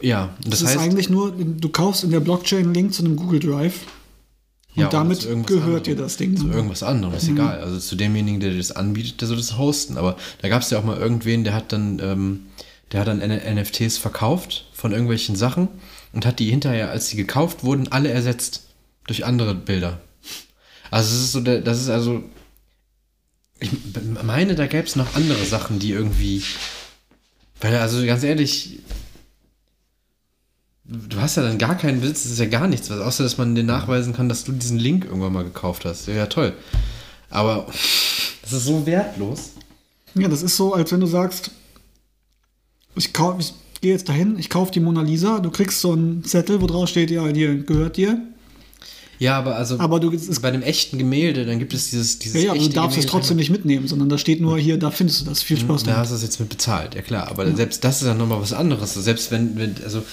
Ja, 0.02 0.36
das, 0.42 0.50
Das, 0.52 0.62
ist 0.62 0.68
heißt, 0.70 0.80
eigentlich 0.80 1.10
nur, 1.10 1.32
du 1.32 1.70
kaufst 1.70 2.04
in 2.04 2.12
der 2.12 2.20
Blockchain 2.22 2.64
einen 2.66 2.74
Link 2.74 2.94
zu 2.94 3.04
einem 3.04 3.16
Google 3.16 3.40
Drive 3.40 3.86
und 4.76 4.82
Ja, 4.84 4.88
damit 4.90 5.22
gehört 5.46 5.88
dir 5.88 5.92
anderem. 5.92 5.98
das 5.98 6.18
Ding. 6.18 6.38
zu 6.38 6.44
dann. 6.46 6.54
irgendwas 6.54 6.84
anderem, 6.84 7.14
ist 7.14 7.28
egal. 7.28 7.60
Also 7.60 7.80
zu 7.80 7.96
demjenigen, 7.96 8.40
der 8.40 8.52
dir 8.52 8.58
das 8.58 8.72
anbietet, 8.72 9.20
der 9.20 9.28
soll 9.28 9.38
das 9.38 9.58
hosten. 9.58 9.98
Aber 9.98 10.16
da 10.42 10.48
gab 10.48 10.62
es 10.62 10.70
ja 10.70 10.80
auch 10.80 10.84
mal 10.86 10.98
irgendwen, 10.98 11.44
der 11.44 11.54
hat 11.54 11.74
dann, 11.74 12.00
ähm, 12.00 12.46
der 12.92 13.02
hat 13.02 13.08
dann 13.08 13.20
NFTs 13.20 13.98
verkauft 13.98 14.66
von 14.74 14.92
irgendwelchen 14.92 15.36
Sachen 15.36 15.68
und 16.14 16.26
hat 16.26 16.40
die 16.40 16.50
hinterher, 16.50 16.90
als 16.92 17.10
sie 17.10 17.18
gekauft 17.18 17.64
wurden, 17.64 17.90
alle 17.90 18.10
ersetzt 18.10 18.68
durch 19.08 19.26
andere 19.26 19.54
Bilder. 19.54 20.00
Also 20.92 21.16
es 21.16 21.22
ist 21.22 21.32
so, 21.34 21.42
das 21.42 21.82
ist 21.82 21.90
also, 21.90 22.24
ich 23.60 23.72
meine, 24.24 24.56
da 24.56 24.68
gäbe 24.68 24.88
es 24.88 24.96
noch 24.96 25.16
andere 25.16 25.44
Sachen, 25.46 25.80
die 25.80 25.92
irgendwie, 25.92 26.44
weil 27.62 27.76
also 27.76 28.06
ganz 28.06 28.24
ehrlich, 28.24 28.80
Du 30.92 31.22
hast 31.22 31.36
ja 31.38 31.44
dann 31.44 31.60
gar 31.60 31.78
keinen 31.78 32.02
Besitz, 32.02 32.24
das 32.24 32.32
ist 32.32 32.40
ja 32.40 32.48
gar 32.48 32.68
nichts, 32.68 32.90
was, 32.90 33.00
außer 33.00 33.22
dass 33.24 33.38
man 33.38 33.54
dir 33.54 33.64
nachweisen 33.64 34.12
kann, 34.14 34.28
dass 34.28 34.44
du 34.44 34.52
diesen 34.52 34.80
Link 34.80 35.06
irgendwann 35.06 35.34
mal 35.34 35.44
gekauft 35.44 35.86
hast. 35.86 36.08
Ja, 36.08 36.16
ja 36.16 36.26
toll. 36.26 36.54
Aber 37.30 37.68
das 38.42 38.54
ist 38.54 38.66
so 38.66 38.88
wertlos. 38.88 39.52
Ja, 40.16 40.28
das 40.28 40.42
ist 40.42 40.58
so, 40.58 40.74
als 40.74 40.92
wenn 40.92 41.00
du 41.00 41.06
sagst, 41.06 41.52
ich, 42.96 43.12
ich 43.40 43.54
gehe 43.82 43.92
jetzt 43.94 44.10
dahin, 44.10 44.40
ich 44.40 44.50
kaufe 44.50 44.72
die 44.72 44.80
Mona 44.80 45.04
Lisa, 45.04 45.40
du 45.40 45.52
kriegst 45.52 45.80
so 45.80 45.92
einen 45.92 46.24
Zettel, 46.24 46.60
wo 46.60 46.66
drauf 46.66 46.90
steht, 46.90 47.12
ja, 47.12 47.32
die 47.32 47.64
gehört 47.64 47.98
dir. 47.98 48.20
Ja, 49.20 49.38
aber 49.38 49.58
also 49.58 49.78
Aber 49.80 50.00
du, 50.00 50.12
es 50.14 50.40
bei 50.40 50.48
einem 50.48 50.62
echten 50.62 50.98
Gemälde, 50.98 51.46
dann 51.46 51.60
gibt 51.60 51.74
es 51.74 51.90
dieses, 51.90 52.20
dieses 52.20 52.42
ja, 52.42 52.48
ja, 52.48 52.52
aber 52.54 52.60
du 52.62 52.70
darfst 52.70 52.98
es 52.98 53.04
Gemälde 53.04 53.12
trotzdem 53.12 53.38
nicht 53.38 53.50
mitnehmen, 53.50 53.88
sondern 53.88 54.08
da 54.08 54.18
steht 54.18 54.40
nur 54.40 54.58
hier, 54.58 54.78
da 54.78 54.92
findest 54.92 55.22
du 55.22 55.26
das. 55.26 55.44
Viel 55.44 55.58
Spaß 55.58 55.84
Da 55.84 55.92
damit. 55.92 56.00
hast 56.04 56.12
du 56.12 56.16
es 56.16 56.24
jetzt 56.24 56.40
mit 56.40 56.48
bezahlt, 56.50 56.96
ja 56.96 57.02
klar. 57.02 57.28
Aber 57.28 57.54
selbst 57.54 57.84
das 57.84 58.02
ist 58.02 58.08
ja 58.08 58.14
nochmal 58.14 58.42
was 58.42 58.54
anderes. 58.54 58.94
Selbst 58.94 59.30
wenn, 59.32 59.58
wenn 59.58 59.76
also 59.84 60.04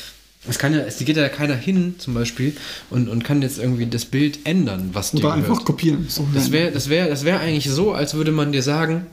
es 0.49 0.59
kann 0.59 0.75
ja, 0.75 0.81
es 0.81 0.99
geht 0.99 1.17
ja 1.17 1.29
keiner 1.29 1.55
hin 1.55 1.95
zum 1.99 2.15
Beispiel 2.15 2.57
und, 2.91 3.09
und 3.09 3.23
kann 3.25 3.43
jetzt 3.43 3.59
irgendwie 3.59 3.87
das 3.87 4.05
Bild 4.05 4.41
ändern, 4.45 4.91
was 4.93 5.13
dir 5.13 5.19
Oder 5.25 5.37
gehört. 5.37 5.51
einfach 5.51 5.65
kopieren. 5.65 6.07
So 6.09 6.27
Das 6.35 6.51
wäre 6.51 6.73
das 6.73 6.89
wär, 6.89 7.09
das 7.09 7.25
wär 7.25 7.39
eigentlich 7.41 7.71
so, 7.73 7.93
als 7.93 8.15
würde 8.15 8.33
man 8.33 8.51
dir 8.53 8.63
sagen, 8.63 9.07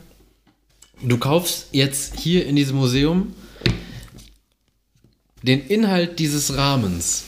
du 1.02 1.18
kaufst 1.18 1.66
jetzt 1.72 2.18
hier 2.18 2.46
in 2.46 2.56
diesem 2.56 2.76
Museum 2.76 3.32
den 5.42 5.60
Inhalt 5.66 6.18
dieses 6.18 6.56
Rahmens. 6.56 7.24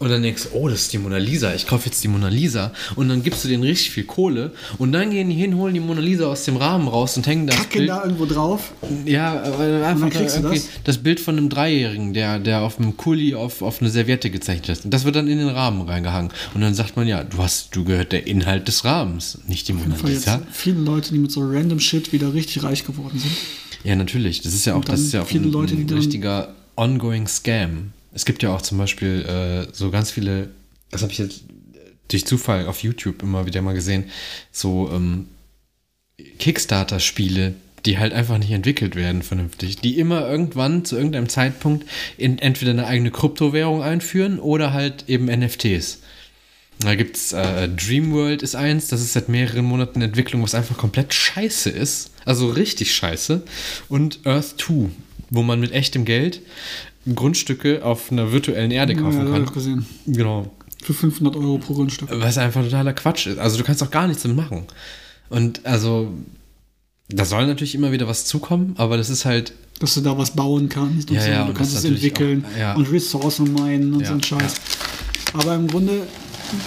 Und 0.00 0.10
dann 0.10 0.22
denkst 0.22 0.48
du, 0.50 0.58
oh, 0.58 0.68
das 0.68 0.82
ist 0.82 0.92
die 0.92 0.98
Mona 0.98 1.18
Lisa, 1.18 1.54
ich 1.54 1.68
kaufe 1.68 1.86
jetzt 1.86 2.02
die 2.02 2.08
Mona 2.08 2.28
Lisa. 2.28 2.72
Und 2.96 3.08
dann 3.08 3.22
gibst 3.22 3.44
du 3.44 3.48
denen 3.48 3.62
richtig 3.62 3.92
viel 3.92 4.04
Kohle. 4.04 4.50
Und 4.78 4.90
dann 4.92 5.10
gehen 5.10 5.30
die 5.30 5.36
hin, 5.36 5.56
holen 5.56 5.72
die 5.72 5.80
Mona 5.80 6.00
Lisa 6.00 6.26
aus 6.26 6.44
dem 6.44 6.56
Rahmen 6.56 6.88
raus 6.88 7.16
und 7.16 7.26
hängen 7.28 7.46
das 7.46 7.56
Kacken 7.56 7.78
Bild. 7.78 7.88
da 7.90 8.02
irgendwo 8.02 8.26
drauf. 8.26 8.72
Ja, 9.06 9.40
aber 9.44 9.86
einfach 9.86 10.10
kriegst 10.10 10.36
du 10.36 10.40
irgendwie 10.40 10.56
das? 10.56 10.68
das? 10.82 10.98
Bild 10.98 11.20
von 11.20 11.38
einem 11.38 11.48
Dreijährigen, 11.48 12.12
der, 12.12 12.40
der 12.40 12.62
auf 12.62 12.78
einem 12.78 12.96
Kuli 12.96 13.36
auf, 13.36 13.62
auf 13.62 13.80
eine 13.80 13.88
Serviette 13.88 14.30
gezeichnet 14.30 14.68
ist. 14.68 14.84
Und 14.84 14.92
das 14.92 15.04
wird 15.04 15.14
dann 15.14 15.28
in 15.28 15.38
den 15.38 15.48
Rahmen 15.48 15.82
reingehangen. 15.82 16.32
Und 16.54 16.60
dann 16.60 16.74
sagt 16.74 16.96
man, 16.96 17.06
ja, 17.06 17.22
du 17.22 17.38
hast, 17.38 17.74
du 17.76 17.84
gehört 17.84 18.10
der 18.10 18.26
Inhalt 18.26 18.66
des 18.66 18.84
Rahmens, 18.84 19.38
nicht 19.46 19.68
die 19.68 19.74
Mona 19.74 19.94
Lisa. 20.04 20.42
viele 20.50 20.80
Leute, 20.80 21.12
die 21.12 21.18
mit 21.18 21.30
so 21.30 21.40
random 21.40 21.78
Shit 21.78 22.12
wieder 22.12 22.34
richtig 22.34 22.64
reich 22.64 22.84
geworden 22.84 23.18
sind. 23.18 23.32
Ja, 23.84 23.94
natürlich. 23.94 24.40
Das 24.40 24.54
ist 24.54 24.64
ja 24.64 24.74
auch, 24.74 24.84
das 24.84 25.00
ist 25.00 25.12
ja 25.12 25.22
auch 25.22 25.30
ein, 25.30 25.52
Leute, 25.52 25.76
die 25.76 25.84
ein 25.84 25.96
richtiger 25.96 26.54
ongoing 26.76 27.28
Scam. 27.28 27.92
Es 28.14 28.24
gibt 28.24 28.42
ja 28.42 28.54
auch 28.54 28.62
zum 28.62 28.78
Beispiel 28.78 29.22
äh, 29.22 29.74
so 29.74 29.90
ganz 29.90 30.10
viele, 30.10 30.50
das 30.90 31.02
habe 31.02 31.12
ich 31.12 31.18
jetzt 31.18 31.44
durch 32.08 32.26
Zufall 32.26 32.66
auf 32.66 32.82
YouTube 32.82 33.22
immer 33.22 33.46
wieder 33.46 33.60
mal 33.60 33.74
gesehen, 33.74 34.04
so 34.52 34.90
ähm, 34.92 35.26
Kickstarter-Spiele, 36.38 37.54
die 37.84 37.98
halt 37.98 38.12
einfach 38.12 38.38
nicht 38.38 38.52
entwickelt 38.52 38.94
werden 38.94 39.22
vernünftig, 39.22 39.76
die 39.76 39.98
immer 39.98 40.28
irgendwann 40.28 40.84
zu 40.84 40.96
irgendeinem 40.96 41.28
Zeitpunkt 41.28 41.86
in 42.16 42.38
entweder 42.38 42.70
eine 42.70 42.86
eigene 42.86 43.10
Kryptowährung 43.10 43.82
einführen 43.82 44.38
oder 44.38 44.72
halt 44.72 45.04
eben 45.08 45.26
NFTs. 45.26 45.98
Da 46.80 46.94
gibt's 46.94 47.32
äh, 47.32 47.68
Dreamworld 47.68 48.42
ist 48.42 48.56
eins, 48.56 48.88
das 48.88 49.00
ist 49.00 49.12
seit 49.12 49.28
mehreren 49.28 49.64
Monaten 49.64 50.02
Entwicklung, 50.02 50.42
was 50.42 50.54
einfach 50.54 50.76
komplett 50.76 51.14
scheiße 51.14 51.70
ist. 51.70 52.10
Also 52.24 52.48
richtig 52.48 52.94
scheiße. 52.94 53.42
Und 53.88 54.20
Earth 54.24 54.54
2, 54.58 54.90
wo 55.30 55.42
man 55.42 55.60
mit 55.60 55.72
echtem 55.72 56.04
Geld 56.04 56.40
Grundstücke 57.14 57.84
auf 57.84 58.10
einer 58.10 58.32
virtuellen 58.32 58.70
Erde 58.70 58.94
kaufen 58.94 59.18
ja, 59.18 59.24
hab 59.26 59.32
kann. 59.32 59.44
ich 59.44 59.52
gesehen. 59.52 59.86
Genau. 60.06 60.50
Für 60.82 60.94
500 60.94 61.36
Euro 61.36 61.58
pro 61.58 61.74
Grundstück. 61.74 62.08
Was 62.12 62.38
einfach 62.38 62.62
totaler 62.62 62.92
Quatsch 62.92 63.26
ist. 63.26 63.38
Also 63.38 63.56
du 63.58 63.64
kannst 63.64 63.82
auch 63.82 63.90
gar 63.90 64.06
nichts 64.06 64.22
damit 64.22 64.36
machen. 64.36 64.64
Und 65.30 65.64
also, 65.64 66.12
da 67.08 67.24
soll 67.24 67.46
natürlich 67.46 67.74
immer 67.74 67.90
wieder 67.92 68.06
was 68.06 68.24
zukommen, 68.26 68.74
aber 68.76 68.96
das 68.96 69.10
ist 69.10 69.24
halt, 69.24 69.52
Dass 69.80 69.94
du 69.94 70.00
da 70.02 70.16
was 70.16 70.30
bauen 70.32 70.68
kannst 70.68 71.10
und 71.10 71.16
Ja, 71.16 71.22
so. 71.22 71.28
ja, 71.30 71.42
du 71.44 71.48
und 71.50 71.56
kannst 71.56 71.76
es 71.76 71.84
entwickeln 71.84 72.44
auch, 72.54 72.58
ja. 72.58 72.74
und 72.74 72.90
Ressourcen 72.92 73.52
meinen 73.54 73.92
und 73.94 74.00
Ja, 74.00 74.08
so 74.08 74.14
ein 74.14 74.22
Scheiß. 74.22 74.54
Aber 75.32 75.54
im 75.54 75.66
Grunde 75.68 76.02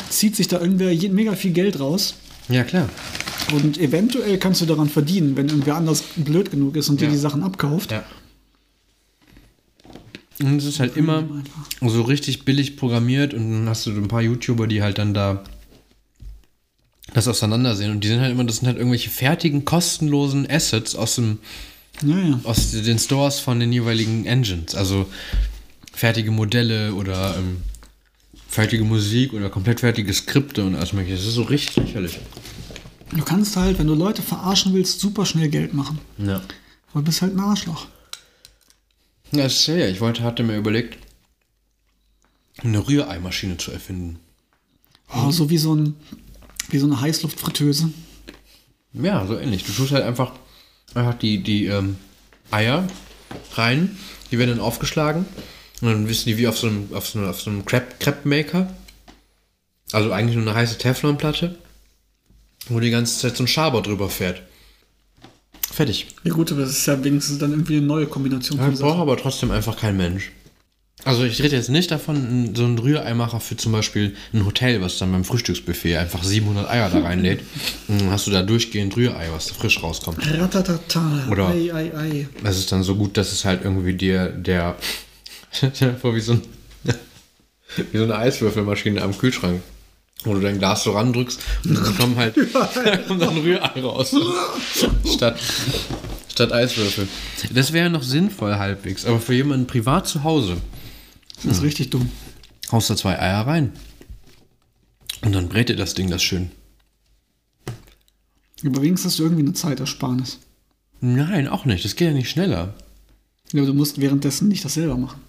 zieht 0.10 0.36
sich 0.36 0.48
da 0.48 0.60
irgendwer 0.60 0.94
mega 1.12 1.34
viel 1.36 1.52
Geld 1.52 1.80
raus. 1.80 2.16
ja 2.50 2.64
klar. 2.64 2.90
Und 3.54 3.78
eventuell 3.80 4.38
kannst 4.40 4.60
du 4.62 4.66
daran 4.66 4.90
verdienen, 4.90 5.38
wenn 5.38 5.48
irgendwer 5.48 5.76
anders 5.76 6.04
blöd 6.18 6.52
genug 6.52 6.76
ist 6.76 6.90
und 6.90 7.00
dir 7.00 7.06
Ja. 7.06 7.12
die 7.12 7.18
Sachen 7.18 7.44
abkauft. 7.44 7.92
Ja. 7.92 8.04
Und 10.40 10.58
es 10.58 10.66
ist 10.66 10.80
halt 10.80 10.96
immer 10.98 11.24
so 11.82 12.02
richtig 12.04 12.46
billig 12.46 12.78
programmiert 12.78 13.34
und 13.34 13.52
dann 13.52 13.70
hast 13.70 13.86
du 13.88 13.92
ein 13.92 14.08
paar 14.08 14.22
YouTuber, 14.22 14.68
die 14.68 14.84
halt 14.84 14.98
dann 15.00 15.14
da 15.14 15.44
das 17.14 17.28
auseinandersehen 17.28 17.92
und 17.92 18.04
die 18.04 18.10
sind 18.10 18.20
halt 18.20 18.32
immer, 18.32 18.44
das 18.44 18.58
sind 18.58 18.68
halt 18.68 18.78
irgendwelche 18.78 19.10
fertigen, 19.10 19.66
kostenlosen 19.66 20.48
Assets 20.50 20.94
aus 20.96 21.16
dem, 21.16 21.40
Ja, 22.04 22.20
ja. 22.20 22.40
aus 22.44 22.72
den 22.72 23.00
Stores 23.00 23.40
von 23.40 23.60
den 23.60 23.72
jeweiligen 23.72 24.26
Engines. 24.26 24.76
Also 24.76 25.08
fertige 25.94 26.30
Modelle 26.32 26.94
oder 26.94 27.36
ähm, 27.38 27.58
fertige 28.48 28.84
Musik 28.84 29.34
oder 29.34 29.50
komplett 29.50 29.80
fertige 29.80 30.14
Skripte 30.14 30.64
und 30.64 30.76
alles 30.76 30.94
mögliche. 30.94 31.16
Das 31.18 31.26
ist 31.26 31.34
so 31.34 31.44
richtig 31.44 31.78
lächerlich. 31.78 32.20
Du 33.16 33.24
kannst 33.24 33.56
halt, 33.56 33.80
wenn 33.80 33.88
du 33.88 33.96
Leute 33.96 34.22
verarschen 34.22 34.74
willst, 34.74 35.00
super 35.00 35.26
schnell 35.26 35.48
Geld 35.50 35.74
machen. 35.74 35.98
Ja. 36.18 36.42
Aber 36.92 37.02
du 37.02 37.04
bist 37.04 37.22
halt 37.22 37.36
ein 37.36 37.40
Arschloch. 37.40 37.88
Ja, 39.32 39.46
ist 39.46 39.68
ja, 39.68 39.88
ich 39.88 40.00
wollte, 40.00 40.24
hatte 40.24 40.44
mir 40.44 40.58
überlegt, 40.58 40.98
eine 42.64 42.88
Rühreimaschine 42.88 43.58
zu 43.58 43.72
erfinden. 43.72 44.20
Oh, 45.14 45.32
so 45.32 45.50
wie 45.50 45.58
so, 45.58 45.76
ein, 45.76 45.96
wie 46.70 46.78
so 46.78 46.86
eine 46.86 47.00
Heißluftfritteuse. 47.00 47.92
Ja, 48.94 49.26
so 49.26 49.38
ähnlich. 49.38 49.64
Du 49.64 49.72
tust 49.72 49.92
halt 49.92 50.04
einfach, 50.04 50.34
einfach 50.94 51.14
die, 51.16 51.44
die 51.44 51.66
ähm, 51.66 51.98
Eier 52.52 52.88
rein, 53.54 53.98
die 54.32 54.40
werden 54.40 54.52
dann 54.52 54.60
aufgeschlagen 54.60 55.26
und 55.82 55.88
dann 55.88 56.10
wissen 56.10 56.30
die 56.30 56.38
wie 56.38 56.48
auf 56.48 56.58
so 56.58 56.68
einem, 56.68 56.90
auf 56.94 57.08
so 57.08 57.20
einem, 57.20 57.30
auf 57.30 57.42
so 57.42 57.50
einem 57.50 57.66
Crepe, 57.66 57.96
Crepe 58.00 58.28
Maker. 58.28 58.74
Also 59.92 60.12
eigentlich 60.12 60.36
nur 60.36 60.46
eine 60.46 60.56
heiße 60.56 60.78
Teflonplatte, 60.78 61.58
wo 62.68 62.80
die 62.80 62.90
ganze 62.90 63.20
Zeit 63.20 63.38
so 63.38 63.44
ein 63.44 63.48
Schaber 63.48 63.82
drüber 63.82 64.10
fährt. 64.10 64.42
Fertig. 65.78 66.08
Ja 66.24 66.34
gut, 66.34 66.52
aber 66.52 66.62
das 66.62 66.72
ist 66.72 66.88
ja 66.88 67.04
wenigstens 67.04 67.38
dann 67.38 67.52
irgendwie 67.52 67.78
eine 67.78 67.86
neue 67.86 68.08
Kombination. 68.08 68.58
Ja, 68.58 68.66
Sachen. 68.72 68.80
braucht 68.80 69.00
aber 69.00 69.16
trotzdem 69.16 69.52
einfach 69.52 69.78
kein 69.78 69.96
Mensch. 69.96 70.32
Also 71.04 71.24
ich 71.24 71.40
rede 71.44 71.56
jetzt 71.56 71.70
nicht 71.70 71.92
davon, 71.92 72.56
so 72.56 72.66
ein 72.66 72.80
Rühreimacher 72.80 73.40
für 73.40 73.58
zum 73.58 73.74
Beispiel 73.74 74.16
ein 74.34 74.44
Hotel, 74.44 74.82
was 74.82 74.98
dann 74.98 75.12
beim 75.12 75.24
Frühstücksbuffet 75.24 75.98
einfach 75.98 76.24
700 76.24 76.68
Eier 76.68 76.90
da 76.90 77.02
reinlädt. 77.02 77.42
Dann 77.88 78.10
hast 78.10 78.26
du 78.26 78.32
da 78.32 78.42
durchgehend 78.42 78.98
Rührei, 78.98 79.28
was 79.32 79.50
da 79.50 79.54
frisch 79.54 79.84
rauskommt. 79.84 80.18
Ratatata. 80.40 81.28
Oder- 81.30 81.50
Ei, 81.50 81.72
ei, 81.72 81.92
ei. 81.96 82.28
Das 82.44 82.58
ist 82.58 82.72
dann 82.72 82.82
so 82.82 82.96
gut, 82.96 83.16
dass 83.16 83.32
es 83.32 83.46
halt 83.46 83.64
irgendwie 83.64 83.94
dir 83.94 84.30
der. 84.30 84.78
Stell 85.52 85.70
dir 85.70 85.94
vor, 85.94 86.16
wie 86.16 86.22
so, 86.22 86.32
ein, 86.34 86.42
wie 87.92 87.98
so 88.00 88.04
eine 88.06 88.16
Eiswürfelmaschine 88.18 89.00
am 89.04 89.16
Kühlschrank. 89.16 89.62
Wo 90.24 90.34
du 90.34 90.40
dein 90.42 90.58
Glas 90.60 90.84
so 90.84 90.92
randrückst 90.92 91.40
und 91.66 91.76
dann 91.76 91.96
kommen 91.98 92.16
halt 92.18 92.36
da 92.54 92.98
kommt 93.08 93.22
dann 93.22 93.38
Rührei 93.38 93.82
raus. 93.82 94.16
statt, 95.06 95.40
statt 96.30 96.52
Eiswürfel. 96.52 97.08
Das 97.54 97.72
wäre 97.72 97.90
noch 97.90 98.04
sinnvoll 98.04 98.56
halbwegs, 98.56 99.06
aber 99.06 99.20
für 99.20 99.34
jemanden 99.34 99.68
privat 99.68 100.08
zu 100.08 100.24
Hause 100.24 100.58
Das 101.44 101.58
ist 101.58 101.64
richtig 101.64 101.92
dumm. 101.92 102.10
haust 102.72 102.90
da 102.90 102.96
zwei 102.96 103.20
Eier 103.20 103.46
rein. 103.48 103.72
Und 105.22 105.34
dann 105.34 105.50
brät 105.50 105.70
dir 105.70 105.76
das 105.76 105.94
Ding 105.94 106.10
das 106.10 106.24
schön. 106.24 106.52
Aber 108.66 108.82
wenigstens 108.82 109.12
hast 109.12 109.20
du 109.20 109.24
irgendwie 109.24 109.44
eine 109.44 109.54
Zeitersparnis. 109.54 110.40
Nein, 111.00 111.48
auch 111.48 111.66
nicht. 111.66 111.86
Das 111.86 111.96
geht 111.96 112.08
ja 112.08 112.14
nicht 112.14 112.30
schneller. 112.30 112.74
Ja, 113.54 113.62
aber 113.62 113.68
du 113.68 113.74
musst 113.74 114.02
währenddessen 114.02 114.48
nicht 114.48 114.66
das 114.66 114.74
selber 114.74 114.98
machen. 114.98 115.22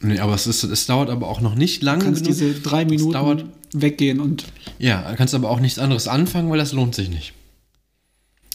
Nee, 0.00 0.18
aber 0.18 0.34
es, 0.34 0.46
ist, 0.46 0.62
es 0.64 0.86
dauert 0.86 1.08
aber 1.10 1.28
auch 1.28 1.40
noch 1.40 1.54
nicht 1.54 1.82
lange. 1.82 2.00
Du 2.00 2.04
kannst 2.06 2.24
genug. 2.24 2.38
diese 2.38 2.60
drei 2.60 2.84
Minuten 2.84 3.12
dauert- 3.12 3.44
weggehen 3.72 4.20
und 4.20 4.44
Ja, 4.78 5.10
du 5.10 5.16
kannst 5.16 5.34
aber 5.34 5.50
auch 5.50 5.60
nichts 5.60 5.78
anderes 5.78 6.06
anfangen, 6.08 6.50
weil 6.50 6.58
das 6.58 6.72
lohnt 6.72 6.94
sich 6.94 7.08
nicht. 7.10 7.32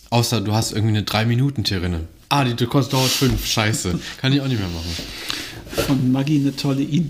Außer 0.09 0.41
du 0.41 0.53
hast 0.53 0.71
irgendwie 0.73 0.97
eine 0.97 1.03
3-Minuten-Terrine. 1.05 2.01
Ah, 2.29 2.43
die 2.43 2.65
kostet 2.65 2.93
dauert 2.93 3.09
5. 3.09 3.45
Scheiße. 3.45 3.99
Kann 4.19 4.33
ich 4.33 4.41
auch 4.41 4.47
nicht 4.47 4.59
mehr 4.59 4.67
machen. 4.69 5.85
von 5.87 6.11
Maggi 6.11 6.37
eine 6.37 6.55
tolle 6.55 6.81
Idee. 6.81 7.09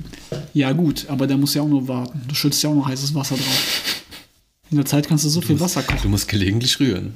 Ja 0.54 0.72
gut, 0.72 1.06
aber 1.10 1.26
der 1.28 1.38
muss 1.38 1.54
ja 1.54 1.62
auch 1.64 1.68
nur 1.68 1.88
warten. 1.88 2.22
Du 2.28 2.36
schützt 2.36 2.62
ja 2.64 2.70
auch 2.70 2.76
noch 2.76 2.88
heißes 2.88 3.14
Wasser 3.16 3.36
drauf. 3.36 4.04
In 4.70 4.78
der 4.78 4.86
Zeit 4.86 5.08
kannst 5.08 5.26
du 5.26 5.30
so 5.30 5.42
viel 5.42 5.60
Wasser 5.60 5.82
Du 5.82 5.94
kochen. 5.94 6.12
musst 6.12 6.28
gelegentlich 6.28 6.80
rühren. 6.80 7.14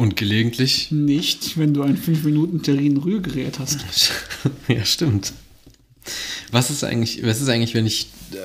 Und 0.00 0.16
gelegentlich. 0.16 0.90
Nicht, 0.90 1.58
wenn 1.58 1.74
du 1.74 1.82
ein 1.82 1.98
5 1.98 2.24
Minuten 2.24 2.62
Terrin 2.62 2.96
Rührgerät 2.96 3.58
hast. 3.58 3.84
ja, 4.68 4.82
stimmt. 4.82 5.34
Was 6.50 6.70
ist 6.70 6.82
eigentlich, 6.84 7.22
was 7.22 7.42
ist 7.42 7.50
eigentlich, 7.50 7.74
wenn 7.74 7.84
ich 7.84 8.06
äh, 8.32 8.36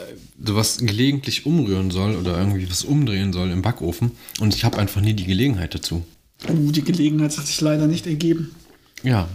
sowas 0.45 0.79
gelegentlich 0.79 1.45
umrühren 1.45 1.91
soll 1.91 2.17
oder 2.17 2.37
irgendwie 2.37 2.69
was 2.69 2.83
umdrehen 2.83 3.31
soll 3.31 3.51
im 3.51 3.61
Backofen 3.61 4.11
und 4.41 4.53
ich 4.53 4.65
habe 4.65 4.77
einfach 4.77 4.99
nie 4.99 5.13
die 5.13 5.23
Gelegenheit 5.23 5.73
dazu? 5.73 6.03
Uh, 6.45 6.71
die 6.71 6.81
Gelegenheit 6.81 7.37
hat 7.37 7.47
sich 7.47 7.61
leider 7.61 7.87
nicht 7.87 8.05
ergeben. 8.05 8.53
Ja. 9.01 9.29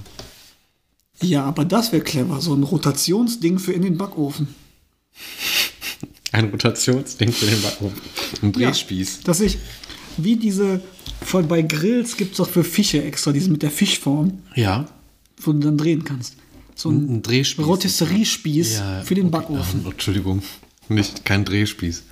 Ja, 1.22 1.44
aber 1.44 1.64
das 1.64 1.90
wäre 1.90 2.02
clever. 2.02 2.42
So 2.42 2.52
ein 2.52 2.64
Rotationsding 2.64 3.58
für 3.58 3.72
in 3.72 3.80
den 3.80 3.96
Backofen. 3.96 4.48
Ein 6.32 6.50
Rotationsding 6.50 7.32
für 7.32 7.46
den 7.46 7.62
Backofen. 7.62 7.98
Ein 8.42 8.52
Drehspieß. 8.52 9.16
Ja, 9.16 9.24
dass 9.24 9.40
ich, 9.40 9.56
wie 10.18 10.36
diese, 10.36 10.82
voll 11.22 11.42
bei 11.44 11.62
Grills 11.62 12.16
gibt 12.16 12.32
es 12.32 12.36
doch 12.38 12.48
für 12.48 12.64
Fische 12.64 13.02
extra, 13.02 13.32
diese 13.32 13.50
mit 13.50 13.62
der 13.62 13.70
Fischform, 13.70 14.42
Ja. 14.54 14.88
wo 15.42 15.52
du 15.52 15.58
dann 15.60 15.78
drehen 15.78 16.04
kannst. 16.04 16.34
So 16.74 16.90
ein, 16.90 17.16
Ein 17.16 17.22
Drehspieß. 17.22 17.66
Rotisseriespieß 17.66 18.72
Ja, 18.78 19.02
für 19.02 19.14
den 19.14 19.26
okay. 19.26 19.32
Backofen. 19.38 19.82
Ah, 19.86 19.90
Entschuldigung. 19.90 20.42
Nicht, 20.88 21.24
kein 21.24 21.44
Drehspieß. 21.44 22.02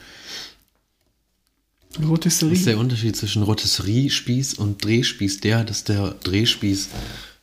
Was 1.98 2.06
Rotisserie. 2.08 2.52
ist 2.54 2.66
der 2.66 2.78
Unterschied 2.78 3.16
zwischen 3.16 3.42
Rotisseriespieß 3.42 4.54
und 4.54 4.84
Drehspieß? 4.84 5.40
Der, 5.40 5.64
dass 5.64 5.84
der 5.84 6.10
Drehspieß 6.22 6.88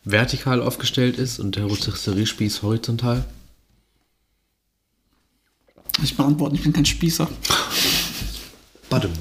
vertikal 0.05 0.61
aufgestellt 0.61 1.17
ist 1.17 1.39
und 1.39 1.55
der 1.55 1.65
Rotisseriespieß 1.65 2.61
horizontal? 2.61 3.25
Ich 6.03 6.15
beantworte, 6.15 6.55
ich 6.55 6.61
bin 6.63 6.73
kein 6.73 6.85
Spießer. 6.85 7.27
Badum. 8.89 9.11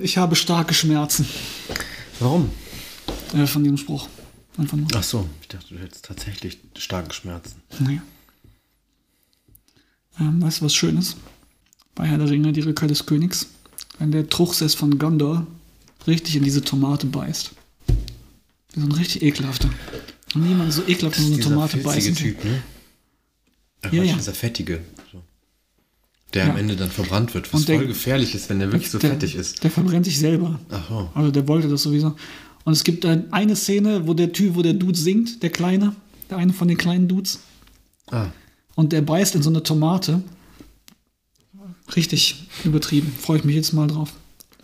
Ich 0.00 0.16
habe 0.16 0.36
starke 0.36 0.74
Schmerzen 0.74 1.26
Warum? 2.20 2.50
äh, 3.34 3.46
von 3.46 3.62
diesem 3.62 3.76
Spruch. 3.78 4.08
Einfach 4.58 4.76
nur. 4.76 4.86
Ach 4.94 5.02
so, 5.02 5.28
ich 5.40 5.48
dachte, 5.48 5.74
du 5.74 5.80
hättest 5.80 6.04
tatsächlich 6.04 6.58
starke 6.76 7.14
Schmerzen. 7.14 7.62
Nee. 7.78 8.00
Ähm, 10.20 10.42
weißt 10.42 10.60
du, 10.60 10.64
was 10.66 10.74
schön 10.74 10.98
ist? 10.98 11.16
Bei 11.94 12.06
Herr 12.06 12.18
der 12.18 12.28
Ringe, 12.30 12.52
die 12.52 12.60
Rückkehr 12.60 12.88
des 12.88 13.06
Königs, 13.06 13.46
wenn 13.98 14.12
der 14.12 14.28
Truchsess 14.28 14.74
von 14.74 14.98
Gondor 14.98 15.46
richtig 16.06 16.36
in 16.36 16.44
diese 16.44 16.62
Tomate 16.62 17.06
beißt. 17.06 17.52
So 18.74 18.80
ein 18.80 18.92
richtig 18.92 19.22
ekelhafter. 19.22 19.70
Und 20.34 20.46
niemand 20.46 20.72
so 20.72 20.82
ekelhaft 20.86 21.18
in 21.18 21.26
so 21.26 21.32
eine 21.34 21.42
Tomate 21.42 21.78
beißen. 21.78 22.14
Typ, 22.14 22.44
ne? 22.44 22.62
Ach, 23.82 23.92
Ja, 23.92 24.02
ja. 24.02 24.14
Dieser 24.14 24.32
fettige. 24.34 24.80
So. 25.10 25.22
Der 26.34 26.46
Ja. 26.46 26.50
am 26.52 26.56
Ende 26.56 26.76
dann 26.76 26.90
verbrannt 26.90 27.34
wird, 27.34 27.52
was 27.52 27.64
der- 27.66 27.76
voll 27.78 27.86
gefährlich 27.86 28.34
ist, 28.34 28.48
wenn 28.48 28.58
der 28.58 28.72
wirklich 28.72 28.90
so 28.90 28.98
der, 28.98 29.10
fettig 29.10 29.34
ist. 29.34 29.62
Der 29.64 29.70
verbrennt 29.70 30.06
sich 30.06 30.18
selber. 30.18 30.58
Ach 30.70 30.88
so. 30.88 31.10
Also 31.14 31.30
der 31.30 31.46
wollte 31.48 31.68
das 31.68 31.82
sowieso. 31.82 32.14
Und 32.64 32.72
es 32.72 32.84
gibt 32.84 33.04
eine 33.04 33.56
Szene, 33.56 34.06
wo 34.06 34.14
der 34.14 34.32
Typ, 34.32 34.54
wo 34.54 34.62
der 34.62 34.72
Dude 34.74 34.98
singt, 34.98 35.42
der 35.42 35.50
Kleine, 35.50 35.94
der 36.30 36.38
eine 36.38 36.52
von 36.52 36.68
den 36.68 36.78
kleinen 36.78 37.08
Dudes. 37.08 37.40
Ah. 38.10 38.26
Und 38.76 38.92
der 38.92 39.02
beißt 39.02 39.34
in 39.34 39.42
so 39.42 39.50
eine 39.50 39.62
Tomate. 39.62 40.22
Richtig 41.96 42.46
übertrieben. 42.64 43.12
Freue 43.18 43.38
ich 43.38 43.44
mich 43.44 43.56
jetzt 43.56 43.72
mal 43.72 43.86
drauf. 43.86 44.12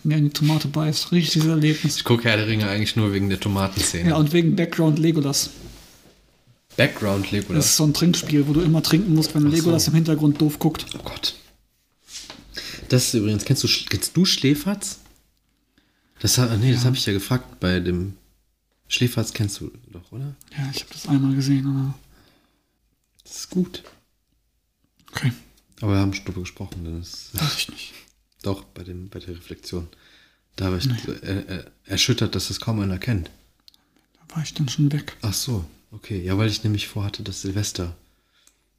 Wenn 0.03 0.13
er 0.13 0.19
in 0.19 0.25
die 0.25 0.31
Tomate 0.31 0.69
beißt. 0.69 1.13
Richtiges 1.13 1.47
Erlebnis. 1.49 1.97
Ich 1.97 2.05
gucke 2.05 2.25
Herr 2.25 2.37
der 2.37 2.47
Ringe 2.47 2.69
eigentlich 2.69 2.97
nur 2.97 3.13
wegen 3.13 3.29
der 3.29 3.41
Tomatenszene. 3.41 4.11
Ja, 4.11 4.17
und 4.17 4.33
wegen 4.33 4.57
Background 4.57 4.99
Legolas. 4.99 5.51
Background 6.77 7.25
Das 7.27 7.33
Legolas. 7.33 7.65
ist 7.67 7.77
so 7.77 7.85
ein 7.85 7.93
Trinkspiel, 7.93 8.47
wo 8.47 8.53
du 8.53 8.61
immer 8.61 8.83
trinken 8.83 9.15
musst, 9.15 9.35
wenn 9.35 9.43
so. 9.43 9.49
Legolas 9.49 9.89
im 9.89 9.95
Hintergrund 9.95 10.41
doof 10.41 10.59
guckt. 10.61 10.87
Oh 10.97 11.03
Gott. 11.05 11.35
Das 12.89 13.09
ist 13.09 13.15
übrigens, 13.15 13.45
kennst 13.45 13.65
du, 13.65 13.69
kennst 13.89 14.17
du 14.17 14.25
Schläferz? 14.25 14.99
Das, 16.21 16.37
nee, 16.59 16.73
das 16.73 16.85
habe 16.85 16.97
ich 16.97 17.07
ja 17.07 17.13
gefragt 17.13 17.61
bei 17.61 17.81
dem 17.81 18.15
Schläferz 18.89 19.33
kennst 19.33 19.61
du 19.61 19.71
doch, 19.93 20.11
oder? 20.11 20.35
Ja, 20.57 20.71
ich 20.75 20.81
habe 20.81 20.93
das 20.93 21.07
einmal 21.07 21.35
gesehen, 21.35 21.67
aber. 21.67 21.95
Das 23.23 23.37
ist 23.37 23.51
gut. 23.51 23.85
Okay. 25.13 25.33
Aber 25.81 25.93
wir 25.93 26.01
haben 26.01 26.15
schon 26.15 26.25
drüber 26.25 26.41
gesprochen, 26.41 26.85
denn 26.85 27.01
es 27.01 27.31
Weiß 27.35 27.57
ich 27.59 27.69
nicht. 27.69 27.93
doch 28.43 28.65
bei, 28.65 28.83
dem, 28.83 29.09
bei 29.11 29.19
der 29.21 29.37
Reflexion. 29.37 29.89
Da 30.57 30.71
war 30.71 30.79
ich 30.79 30.89
äh, 31.23 31.39
äh, 31.39 31.65
erschüttert, 31.85 32.35
dass 32.35 32.49
das 32.49 32.61
kaum 32.61 32.81
einer 32.81 32.99
kennt. 32.99 33.31
Da 34.15 34.37
war 34.37 34.43
ich 34.43 34.55
dann 34.55 34.69
schon 34.69 34.91
weg. 34.91 35.17
Ach 35.23 35.35
so, 35.35 35.65
okay. 35.93 36.21
Ja, 36.25 36.37
weil 36.39 36.49
ich 36.49 36.65
nämlich 36.65 36.89
vorhatte, 36.89 37.23
das 37.23 37.43
Silvester 37.43 37.95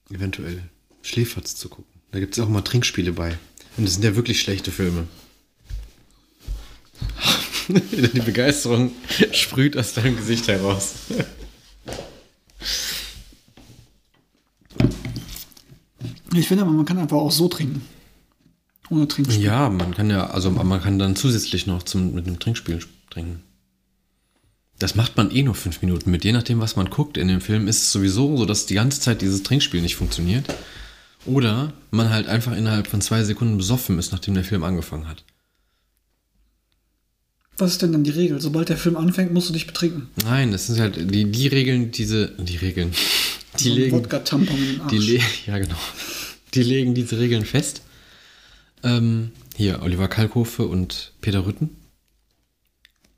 eventuell 0.10 0.64
Schläferz 1.04 1.56
zu 1.56 1.70
gucken. 1.70 2.00
Da 2.12 2.20
gibt 2.20 2.34
es 2.34 2.44
auch 2.44 2.48
immer 2.48 2.64
Trinkspiele 2.64 3.14
bei. 3.14 3.38
Und 3.78 3.86
das 3.86 3.94
sind 3.94 4.04
ja 4.04 4.16
wirklich 4.16 4.42
schlechte 4.42 4.72
Filme. 4.72 5.08
Die 7.70 8.22
Begeisterung 8.22 8.92
sprüht 9.32 9.78
aus 9.78 9.94
deinem 9.94 10.18
Gesicht 10.18 10.48
heraus. 10.48 10.94
Ich 16.34 16.48
finde 16.48 16.64
aber, 16.64 16.72
man 16.72 16.86
kann 16.86 16.98
einfach 16.98 17.18
auch 17.18 17.32
so 17.32 17.48
trinken. 17.48 17.82
Ohne 18.90 19.08
Trinkspiel. 19.08 19.44
Ja, 19.44 19.70
man 19.70 19.94
kann 19.94 20.10
ja, 20.10 20.28
also 20.28 20.50
man 20.50 20.82
kann 20.82 20.98
dann 20.98 21.16
zusätzlich 21.16 21.68
noch 21.68 21.84
zum, 21.84 22.14
mit 22.14 22.28
einem 22.28 22.40
Trinkspiel 22.40 22.80
trinken. 23.10 23.44
Das 24.80 24.96
macht 24.96 25.18
man 25.18 25.30
eh 25.32 25.44
nur 25.44 25.56
fünf 25.56 25.82
Minuten 25.82 26.10
mit. 26.10 26.24
Je 26.24 26.32
nachdem, 26.32 26.62
was 26.62 26.76
man 26.76 26.90
guckt 26.90 27.18
in 27.18 27.28
dem 27.28 27.42
Film, 27.42 27.68
ist 27.68 27.84
es 27.84 27.92
sowieso 27.92 28.38
so, 28.38 28.46
dass 28.46 28.66
die 28.66 28.76
ganze 28.76 29.02
Zeit 29.02 29.22
dieses 29.22 29.44
Trinkspiel 29.44 29.82
nicht 29.82 29.98
funktioniert. 29.98 30.46
Oder 31.26 31.74
man 31.92 32.10
halt 32.10 32.28
einfach 32.28 32.56
innerhalb 32.56 32.88
von 32.88 33.02
zwei 33.02 33.24
Sekunden 33.24 33.58
besoffen 33.58 34.00
ist, 34.00 34.12
nachdem 34.12 34.36
der 34.36 34.44
Film 34.44 34.64
angefangen 34.64 35.08
hat. 35.08 35.24
Was 37.58 37.72
ist 37.72 37.82
denn 37.82 37.92
dann 37.92 38.06
die 38.06 38.12
Regel? 38.12 38.40
Sobald 38.40 38.70
der 38.70 38.78
Film 38.78 38.96
anfängt, 38.96 39.34
musst 39.34 39.50
du 39.50 39.54
dich 39.54 39.68
betrinken. 39.68 40.08
Nein, 40.24 40.52
das 40.54 40.68
sind 40.68 40.80
halt 40.80 40.96
die, 41.14 41.30
die 41.30 41.48
Regeln, 41.48 41.92
diese. 41.92 42.30
Die 42.40 42.58
Regeln. 42.58 42.92
Die 43.60 43.64
So 43.64 43.72
ein 43.72 43.76
legen. 43.78 43.98
Wodka-Tampon 43.98 44.56
in 44.58 44.66
den 44.74 44.82
Arsch. 44.82 44.92
Die 44.92 45.22
ja, 45.48 45.58
genau. 45.58 45.76
Die 46.54 46.62
legen 46.62 46.94
diese 46.94 47.18
Regeln 47.18 47.44
fest. 47.44 47.82
Ähm, 48.84 49.32
hier, 49.56 49.82
Oliver 49.82 50.08
Kalkofe 50.08 50.68
und 50.68 51.14
Peter 51.20 51.48
Rütten. 51.48 51.72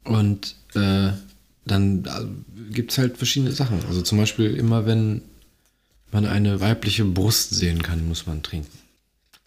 Und 0.05 0.55
äh, 0.73 1.11
dann 1.65 2.45
gibt 2.71 2.91
es 2.91 2.97
halt 2.97 3.17
verschiedene 3.17 3.51
Sachen. 3.51 3.79
Also 3.87 4.01
zum 4.01 4.17
Beispiel 4.17 4.55
immer, 4.55 4.85
wenn 4.85 5.21
man 6.13 6.25
eine 6.25 6.59
weibliche 6.61 7.05
Brust 7.05 7.51
sehen 7.51 7.81
kann, 7.81 8.07
muss 8.07 8.25
man 8.25 8.43
trinken. 8.43 8.77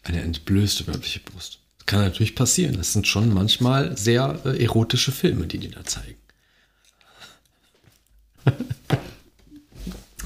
Eine 0.03 0.23
entblößte 0.23 0.87
weibliche 0.87 1.21
Brust. 1.21 1.59
Das 1.79 1.87
kann 1.87 2.01
natürlich 2.01 2.35
passieren. 2.35 2.77
Das 2.77 2.93
sind 2.93 3.07
schon 3.07 3.33
manchmal 3.33 3.97
sehr 3.97 4.41
äh, 4.45 4.63
erotische 4.63 5.13
Filme, 5.13 5.47
die 5.47 5.59
die 5.59 5.71
da 5.71 5.85
zeigen. 5.85 6.17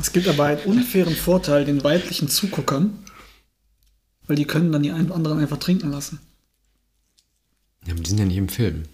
Es 0.01 0.12
gibt 0.12 0.29
aber 0.29 0.44
einen 0.44 0.61
unfairen 0.61 1.14
Vorteil 1.14 1.64
den 1.64 1.83
weiblichen 1.83 2.29
Zuguckern, 2.29 2.98
weil 4.27 4.37
die 4.37 4.44
können 4.44 4.70
dann 4.72 4.83
die 4.83 4.92
einen 4.92 5.12
anderen 5.12 5.40
einfach 5.40 5.59
trinken 5.59 5.90
lassen. 5.90 6.20
Ja, 7.87 7.92
aber 7.92 8.03
die 8.03 8.09
sind 8.09 8.18
ja 8.18 8.24
nicht 8.24 8.37
im 8.37 8.48
Film. 8.48 8.85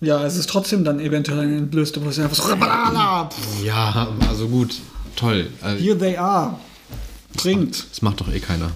Ja, 0.00 0.24
es 0.24 0.36
ist 0.36 0.48
trotzdem 0.48 0.84
dann 0.84 1.00
eventuell 1.00 1.40
eine 1.40 1.56
entblößte 1.56 1.98
Brust. 2.00 2.18
Einfach 2.20 2.36
so, 2.36 2.54
pff, 2.54 3.64
Ja, 3.64 4.16
also 4.28 4.48
gut. 4.48 4.80
Toll. 5.16 5.50
Also, 5.60 5.82
here 5.84 5.98
they 5.98 6.16
are. 6.16 6.58
Trinkt. 7.36 7.86
das 7.90 8.02
macht 8.02 8.20
doch 8.20 8.28
eh 8.32 8.40
keiner. 8.40 8.70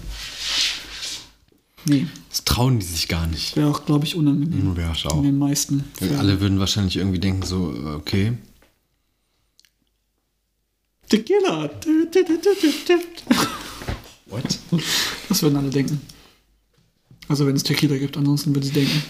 Nee, 1.85 2.07
Das 2.29 2.45
trauen 2.45 2.79
die 2.79 2.85
sich 2.85 3.07
gar 3.09 3.27
nicht. 3.27 3.57
wäre 3.57 3.69
auch, 3.69 3.85
glaube 3.85 4.05
ich, 4.05 4.15
unangenehm. 4.15 4.75
Wäre 4.77 4.93
es 4.93 5.03
In 5.03 5.09
auch. 5.11 5.21
den 5.21 5.37
meisten 5.37 5.83
Fällen. 5.97 6.15
Alle 6.17 6.39
würden 6.39 6.59
wahrscheinlich 6.59 6.95
irgendwie 6.95 7.19
denken 7.19 7.43
so, 7.45 7.73
okay. 7.97 8.37
Tequila. 11.09 11.69
What? 14.27 14.59
Das 15.29 15.41
würden 15.41 15.57
alle 15.57 15.69
denken. 15.69 15.99
Also 17.27 17.45
wenn 17.45 17.55
es 17.57 17.63
Tequila 17.63 17.97
gibt, 17.97 18.15
ansonsten 18.17 18.55
würde 18.55 18.65
sie 18.67 18.73
denken. 18.73 19.03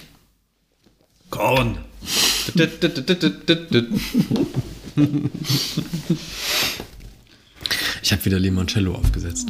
Korn. 1.29 1.77
Ich 8.03 8.11
habe 8.11 8.25
wieder 8.25 8.37
Limoncello 8.37 8.93
aufgesetzt. 8.95 9.47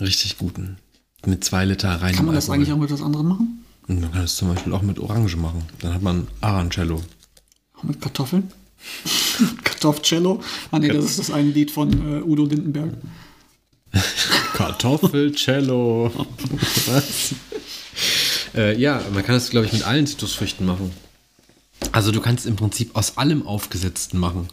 Richtig 0.00 0.36
guten. 0.36 0.78
Mit 1.24 1.44
zwei 1.44 1.64
Liter 1.64 1.90
rein. 1.90 2.12
Kann 2.12 2.26
man 2.26 2.34
das 2.34 2.50
eigentlich 2.50 2.72
auch 2.72 2.76
mit 2.76 2.90
was 2.90 3.02
anderem 3.02 3.28
machen? 3.28 3.64
Und 3.86 4.00
man 4.00 4.10
kann 4.10 4.24
es 4.24 4.34
zum 4.34 4.52
Beispiel 4.52 4.72
auch 4.72 4.82
mit 4.82 4.98
Orange 4.98 5.36
machen. 5.36 5.62
Dann 5.78 5.94
hat 5.94 6.02
man 6.02 6.26
Arancello. 6.40 7.02
Auch 7.74 7.82
mit 7.84 8.00
Kartoffeln? 8.00 8.50
Kartoffelcello? 9.64 10.42
Ah 10.72 10.80
nee, 10.80 10.88
das 10.88 11.04
ist 11.04 11.20
das 11.20 11.30
eine 11.30 11.50
Lied 11.50 11.70
von 11.70 11.92
äh, 11.92 12.22
Udo 12.22 12.46
Lindenberg. 12.46 12.90
Kartoffelcello. 14.54 16.10
Was? 16.86 17.34
Äh, 18.56 18.80
ja, 18.80 19.02
man 19.12 19.24
kann 19.24 19.34
das, 19.34 19.50
glaube 19.50 19.66
ich, 19.66 19.72
mit 19.72 19.82
allen 19.82 20.06
Zitrusfrüchten 20.06 20.64
machen. 20.64 20.92
Also 21.90 22.12
du 22.12 22.20
kannst 22.20 22.46
im 22.46 22.54
Prinzip 22.54 22.94
aus 22.94 23.18
allem 23.18 23.44
Aufgesetzten 23.44 24.16
machen. 24.16 24.48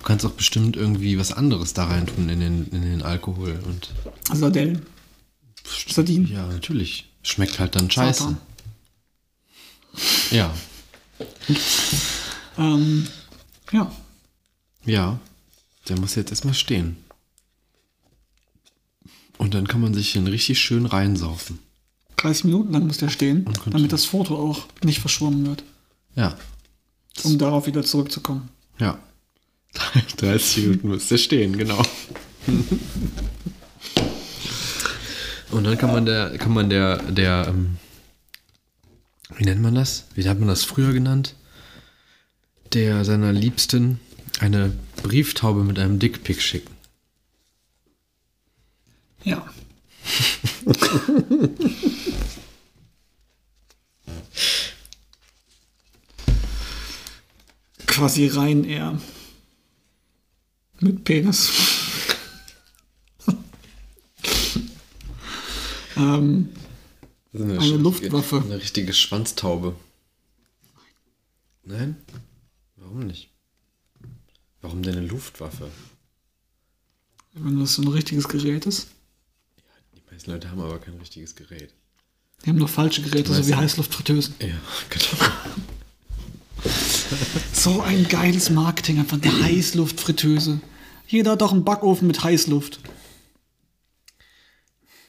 Du 0.00 0.06
kannst 0.06 0.24
auch 0.24 0.32
bestimmt 0.32 0.76
irgendwie 0.76 1.18
was 1.18 1.30
anderes 1.32 1.74
da 1.74 1.84
rein 1.84 2.06
tun 2.06 2.28
in 2.30 2.40
den, 2.40 2.68
in 2.68 2.82
den 2.82 3.02
Alkohol. 3.02 3.60
Und 3.66 3.90
Sardellen. 4.32 4.84
Sardinen. 5.88 6.26
ja, 6.26 6.46
natürlich. 6.46 7.10
Schmeckt 7.22 7.60
halt 7.60 7.76
dann 7.76 7.90
scheiße. 7.90 8.22
Satan. 8.22 8.38
Ja. 10.30 10.54
Ähm, 12.56 13.06
ja. 13.72 13.92
Ja. 14.86 15.20
Der 15.88 15.98
muss 16.00 16.14
jetzt 16.14 16.30
erstmal 16.30 16.54
stehen. 16.54 16.96
Und 19.36 19.54
dann 19.54 19.66
kann 19.68 19.80
man 19.80 19.92
sich 19.94 20.12
den 20.14 20.26
richtig 20.26 20.60
schön 20.60 20.86
reinsaufen. 20.86 21.58
30 22.16 22.44
Minuten 22.44 22.72
lang 22.72 22.86
muss 22.86 22.98
der 22.98 23.08
stehen, 23.08 23.46
damit 23.66 23.92
das 23.92 24.04
Foto 24.04 24.36
auch 24.36 24.66
nicht 24.82 25.00
verschwommen 25.00 25.46
wird. 25.46 25.62
Ja. 26.14 26.36
Um 27.22 27.38
darauf 27.38 27.66
wieder 27.66 27.82
zurückzukommen. 27.82 28.48
Ja. 28.78 28.98
30 30.16 30.64
Minuten 30.64 30.88
muss 30.88 31.08
der 31.08 31.18
stehen, 31.18 31.56
genau. 31.56 31.82
Und 35.50 35.64
dann 35.64 35.76
kann 35.78 35.92
man 35.92 36.06
der, 36.06 36.38
kann 36.38 36.52
man 36.52 36.70
der, 36.70 36.98
der, 36.98 37.46
ähm, 37.48 37.76
wie 39.36 39.44
nennt 39.44 39.60
man 39.62 39.74
das? 39.74 40.06
Wie 40.14 40.28
hat 40.28 40.38
man 40.38 40.48
das 40.48 40.64
früher 40.64 40.92
genannt? 40.92 41.34
Der 42.72 43.04
seiner 43.04 43.32
Liebsten 43.32 43.98
eine 44.38 44.72
Brieftaube 45.02 45.64
mit 45.64 45.78
einem 45.78 45.98
Dickpick 45.98 46.40
schicken. 46.40 46.74
Ja. 49.24 49.44
Quasi 57.86 58.28
rein 58.28 58.64
eher. 58.64 58.98
Mit 60.80 61.04
Penis. 61.04 61.50
ähm, 65.96 66.48
eine, 67.32 67.58
Eine 67.58 67.76
Luftwaffe. 67.76 68.42
Eine 68.42 68.56
richtige 68.60 68.92
Schwanztaube. 68.92 69.76
Nein? 71.64 71.96
Warum 72.76 73.00
nicht? 73.00 73.30
Warum 74.62 74.82
denn 74.82 74.96
eine 74.96 75.06
Luftwaffe? 75.06 75.70
wenn 77.34 77.60
das 77.60 77.74
so 77.74 77.82
ein 77.82 77.88
richtiges 77.88 78.28
Gerät 78.28 78.66
ist. 78.66 78.88
Die 79.94 80.02
meisten 80.10 80.30
Leute 80.32 80.50
haben 80.50 80.60
aber 80.60 80.78
kein 80.80 80.94
richtiges 80.98 81.36
Gerät. 81.36 81.72
Die 82.44 82.50
haben 82.50 82.58
nur 82.58 82.68
falsche 82.68 83.02
Geräte, 83.02 83.32
so 83.32 83.46
wie 83.46 83.54
Heißluftfritteusen. 83.54 84.34
Ja, 84.40 84.48
genau. 84.90 85.32
So 87.52 87.82
ein 87.82 88.08
geiles 88.08 88.48
Marketing, 88.50 88.98
einfach 88.98 89.20
eine 89.20 89.42
Heißluftfritteuse. 89.42 90.60
Jeder 91.06 91.32
hat 91.32 91.40
doch 91.40 91.52
einen 91.52 91.64
Backofen 91.64 92.06
mit 92.06 92.22
Heißluft. 92.22 92.80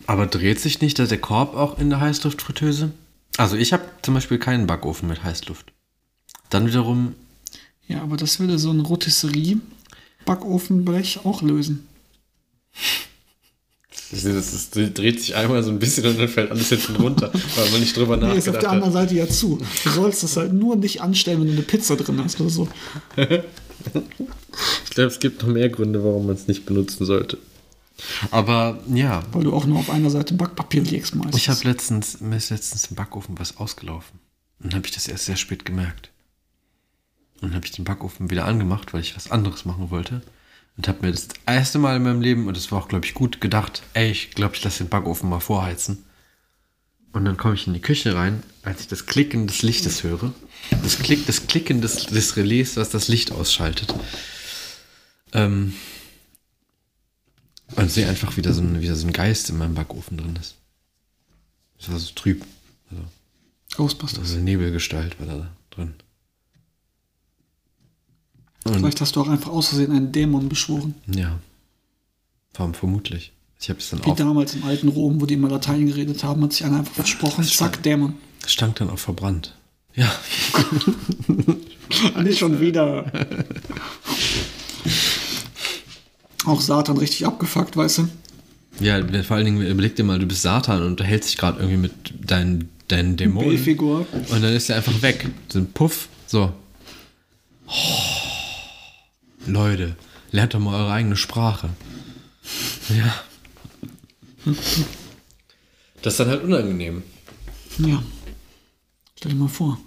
Aber 0.08 0.26
dreht 0.26 0.60
sich 0.60 0.82
nicht 0.82 0.98
der 0.98 1.18
Korb 1.18 1.56
auch 1.56 1.78
in 1.78 1.90
der 1.90 2.02
Heißluftfritteuse? 2.02 2.92
Also 3.38 3.56
ich 3.56 3.72
habe 3.72 3.86
zum 4.02 4.16
Beispiel 4.16 4.40
keinen 4.40 4.68
Backofen 4.68 5.08
mit 5.08 5.24
Heißluft. 5.24 5.72
Dann 6.50 6.68
wiederum, 6.68 7.16
Ja, 7.88 8.02
aber 8.02 8.18
das 8.18 8.40
würde 8.40 8.60
so 8.60 8.72
ein 8.72 8.82
Rotisserie-Backofenblech 8.82 11.26
auch 11.26 11.42
lösen. 11.42 11.88
Das, 14.12 14.24
das, 14.24 14.70
das 14.72 14.94
dreht 14.94 15.20
sich 15.20 15.36
einmal 15.36 15.64
so 15.64 15.70
ein 15.72 15.80
bisschen 15.80 16.06
und 16.06 16.20
dann 16.20 16.28
fällt 16.28 16.52
alles 16.52 16.70
hinten 16.70 16.96
runter, 16.98 17.32
weil 17.56 17.70
man 17.72 17.80
nicht 17.80 17.96
drüber 17.96 18.18
Nee, 18.18 18.24
ist 18.24 18.30
auf 18.30 18.36
nachgedacht 18.56 18.62
der 18.64 18.70
anderen 18.72 18.94
hat. 18.94 19.02
Seite 19.02 19.16
ja 19.16 19.28
zu. 19.28 19.60
Du 19.84 19.90
sollst 19.90 20.24
das 20.24 20.38
halt 20.38 20.54
nur 20.54 20.76
nicht 20.76 21.02
anstellen, 21.02 21.40
wenn 21.42 21.48
du 21.48 21.54
eine 21.54 21.62
Pizza 21.62 21.96
drin 21.96 22.22
hast 22.24 22.40
oder 22.40 22.50
so. 22.50 22.68
Ich 23.16 24.90
glaube, 24.92 25.08
es 25.10 25.20
gibt 25.20 25.42
noch 25.42 25.50
mehr 25.50 25.70
Gründe, 25.70 26.04
warum 26.04 26.28
man 26.28 26.36
es 26.36 26.48
nicht 26.48 26.66
benutzen 26.66 27.06
sollte. 27.06 27.38
Aber 28.32 28.80
ja, 28.94 29.24
Weil 29.32 29.44
du 29.44 29.54
auch 29.54 29.66
nur 29.66 29.80
auf 29.80 29.90
einer 29.90 30.10
Seite 30.10 30.34
Backpapier 30.34 30.82
legst 30.84 31.16
meistens. 31.16 31.38
ich 31.38 31.50
habe 31.50 31.60
letztens, 31.64 32.20
mir 32.20 32.38
ist 32.38 32.50
letztens 32.50 32.88
im 32.88 32.96
Backofen 32.96 33.38
was 33.40 33.58
ausgelaufen. 33.58 34.20
Und 34.60 34.74
dann 34.74 34.80
habe 34.80 34.88
ich 34.88 34.94
das 34.94 35.08
erst 35.08 35.26
sehr 35.26 35.36
spät 35.38 35.66
gemerkt. 35.66 36.10
Und 37.36 37.50
dann 37.50 37.56
habe 37.56 37.66
ich 37.66 37.72
den 37.72 37.86
Backofen 37.86 38.30
wieder 38.30 38.46
angemacht, 38.46 38.94
weil 38.94 39.02
ich 39.02 39.16
was 39.16 39.30
anderes 39.32 39.66
machen 39.66 39.90
wollte. 39.92 40.22
Und 40.78 40.88
habe 40.88 41.06
mir 41.06 41.12
das 41.12 41.28
erste 41.46 41.80
Mal 41.80 41.98
in 41.98 42.04
meinem 42.04 42.22
Leben, 42.22 42.48
und 42.48 42.58
das 42.58 42.72
war 42.72 42.80
auch, 42.80 42.88
glaube 42.88 43.06
ich, 43.06 43.14
gut 43.14 43.42
gedacht, 43.42 43.84
ey, 43.94 44.10
ich 44.12 44.32
glaube, 44.32 44.56
ich 44.56 44.64
lasse 44.64 44.84
den 44.84 44.90
Backofen 44.90 45.30
mal 45.30 45.40
vorheizen. 45.40 46.06
Und 47.14 47.26
dann 47.26 47.38
komme 47.38 47.56
ich 47.56 47.68
in 47.68 47.74
die 47.74 47.82
Küche 47.82 48.16
rein, 48.16 48.42
als 48.64 48.82
ich 48.82 48.88
das 48.88 49.06
Klicken 49.06 49.48
des 49.48 49.64
Lichtes 49.64 50.04
höre. 50.04 50.34
Das, 50.82 51.00
Klick, 51.00 51.26
das 51.26 51.48
Klicken 51.48 51.82
des, 51.82 52.06
des 52.06 52.38
Relais, 52.38 52.78
was 52.78 52.90
das 52.90 53.10
Licht 53.10 53.32
ausschaltet. 53.32 53.94
Ähm, 55.34 55.74
und 57.76 57.92
sehe 57.92 58.08
einfach 58.08 58.38
wieder 58.38 58.54
so, 58.54 58.62
ein, 58.62 58.82
wieder 58.82 58.96
so 58.96 59.08
ein 59.08 59.14
Geist 59.14 59.50
in 59.50 59.58
meinem 59.58 59.76
Backofen 59.76 60.18
drin 60.18 60.38
ist. 60.40 60.56
Das 61.78 61.92
war 61.92 62.00
so 62.00 62.12
trüb. 62.14 62.46
Also, 62.90 63.04
Ghostbusters. 63.76 64.20
also 64.20 64.36
eine 64.36 64.44
Nebelgestalt 64.44 65.20
war 65.20 65.28
da 65.28 65.52
drin. 65.72 65.96
Vielleicht 68.66 69.02
hast 69.02 69.16
du 69.16 69.22
auch 69.22 69.28
einfach 69.28 69.52
aus 69.52 69.70
Versehen 69.70 69.92
einen 69.92 70.12
Dämon 70.12 70.48
beschworen. 70.50 70.94
ja, 71.08 71.40
Verm- 72.56 72.74
vermutlich. 72.74 73.32
Ich 73.60 73.70
habe 73.70 73.80
es 73.80 73.90
dann 73.92 74.04
Wie 74.06 74.10
auch. 74.12 74.16
damals 74.16 74.56
im 74.56 74.64
alten 74.64 74.88
Rom, 74.88 75.22
wo 75.22 75.26
die 75.26 75.36
immer 75.36 75.50
Latein 75.50 75.86
geredet 75.88 76.24
haben, 76.24 76.44
hat 76.44 76.54
sich 76.54 76.66
einer 76.66 76.78
einfach 76.80 76.94
versprochen, 76.94 77.44
zack, 77.44 77.82
Dämon. 77.84 78.16
Es 78.44 78.54
stank 78.54 78.76
dann 78.78 78.90
auch 78.90 78.98
verbrannt. 79.00 79.56
Ja. 79.96 80.12
Nicht 82.24 82.40
schon 82.40 82.60
wieder. 82.60 83.12
Auch 86.46 86.60
Satan 86.62 86.98
richtig 86.98 87.26
abgefuckt, 87.28 87.78
weißt 87.78 88.00
du? 88.00 88.08
Ja, 88.80 89.00
vor 89.24 89.36
allen 89.36 89.46
Dingen 89.46 89.62
überleg 89.62 89.96
dir 89.96 90.04
mal, 90.04 90.18
du 90.18 90.26
bist 90.26 90.42
Satan 90.42 90.82
und 90.82 90.88
unterhältst 90.88 91.30
dich 91.30 91.38
gerade 91.38 91.60
irgendwie 91.60 91.78
mit 91.78 91.92
deinen, 92.26 92.70
deinen 92.88 93.16
Dämonen. 93.16 93.52
Und 93.78 94.32
dann 94.32 94.44
ist 94.56 94.70
er 94.70 94.78
einfach 94.78 95.02
weg. 95.04 95.28
So 95.50 95.60
ein 95.60 95.72
Puff. 95.72 96.08
So. 96.26 96.52
Oh. 97.68 97.72
Leute, 99.48 99.96
lernt 100.32 100.54
doch 100.54 100.60
mal 100.60 100.80
eure 100.82 100.92
eigene 100.92 101.16
Sprache. 101.16 101.70
Ja. 102.90 103.24
Das 106.02 106.14
ist 106.14 106.20
dann 106.20 106.30
halt 106.30 106.44
unangenehm. 106.44 107.04
Ja. 107.78 108.02
Stell 109.18 109.32
dir 109.32 109.38
mal 109.38 109.50
vor. 109.50 109.78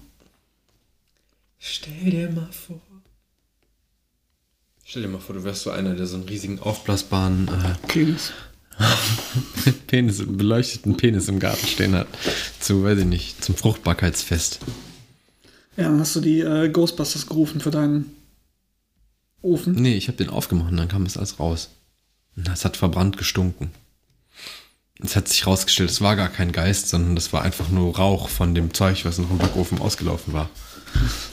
Stell 1.59 2.11
dir 2.11 2.31
mal 2.31 2.51
vor. 2.53 2.81
Stell 4.85 5.03
dir 5.03 5.09
mal 5.09 5.19
vor, 5.19 5.35
du 5.35 5.45
wärst 5.45 5.63
so 5.63 5.71
einer, 5.71 5.95
der 5.95 6.07
so 6.07 6.17
einen 6.17 6.29
riesigen 6.29 6.61
aufblasbaren 6.61 7.49
äh, 7.49 7.89
Penis. 7.89 8.33
Penis, 9.87 10.23
beleuchteten 10.27 10.97
Penis 10.97 11.29
im 11.29 11.39
Garten 11.39 11.67
stehen 11.67 11.95
hat. 11.95 12.07
Zu, 12.61 12.85
weiß 12.85 12.99
ich 12.99 13.07
nicht, 13.07 13.45
zum 13.45 13.55
Fruchtbarkeitsfest. 13.55 14.61
Ja, 15.77 15.85
dann 15.85 15.99
hast 16.01 16.15
du 16.15 16.21
die 16.21 16.41
äh, 16.41 16.69
Ghostbusters 16.69 17.27
gerufen 17.27 17.61
für 17.61 17.71
deinen 17.71 18.15
Ofen. 19.45 19.75
Nee, 19.75 19.97
ich 19.97 20.09
habe 20.09 20.17
den 20.17 20.31
aufgemacht 20.31 20.71
und 20.71 20.77
dann 20.77 20.89
kam 20.89 21.07
es 21.07 21.17
alles 21.17 21.39
raus. 21.39 21.71
Und 22.37 22.49
es 22.49 22.65
hat 22.65 22.77
verbrannt 22.77 23.17
gestunken. 23.17 23.71
Es 25.03 25.17
hat 25.17 25.29
sich 25.29 25.47
rausgestellt, 25.47 25.91
es 25.91 26.01
war 26.01 26.17
gar 26.17 26.29
kein 26.29 26.53
Geist, 26.53 26.89
sondern 26.89 27.15
das 27.15 27.33
war 27.33 27.43
einfach 27.43 27.69
nur 27.69 27.97
Rauch 27.97 28.29
von 28.29 28.55
dem 28.55 28.73
Zeug, 28.73 29.05
was 29.05 29.19
noch 29.19 29.31
im 29.31 29.39
Backofen 29.39 29.81
ausgelaufen 29.81 30.33
war. 30.33 30.49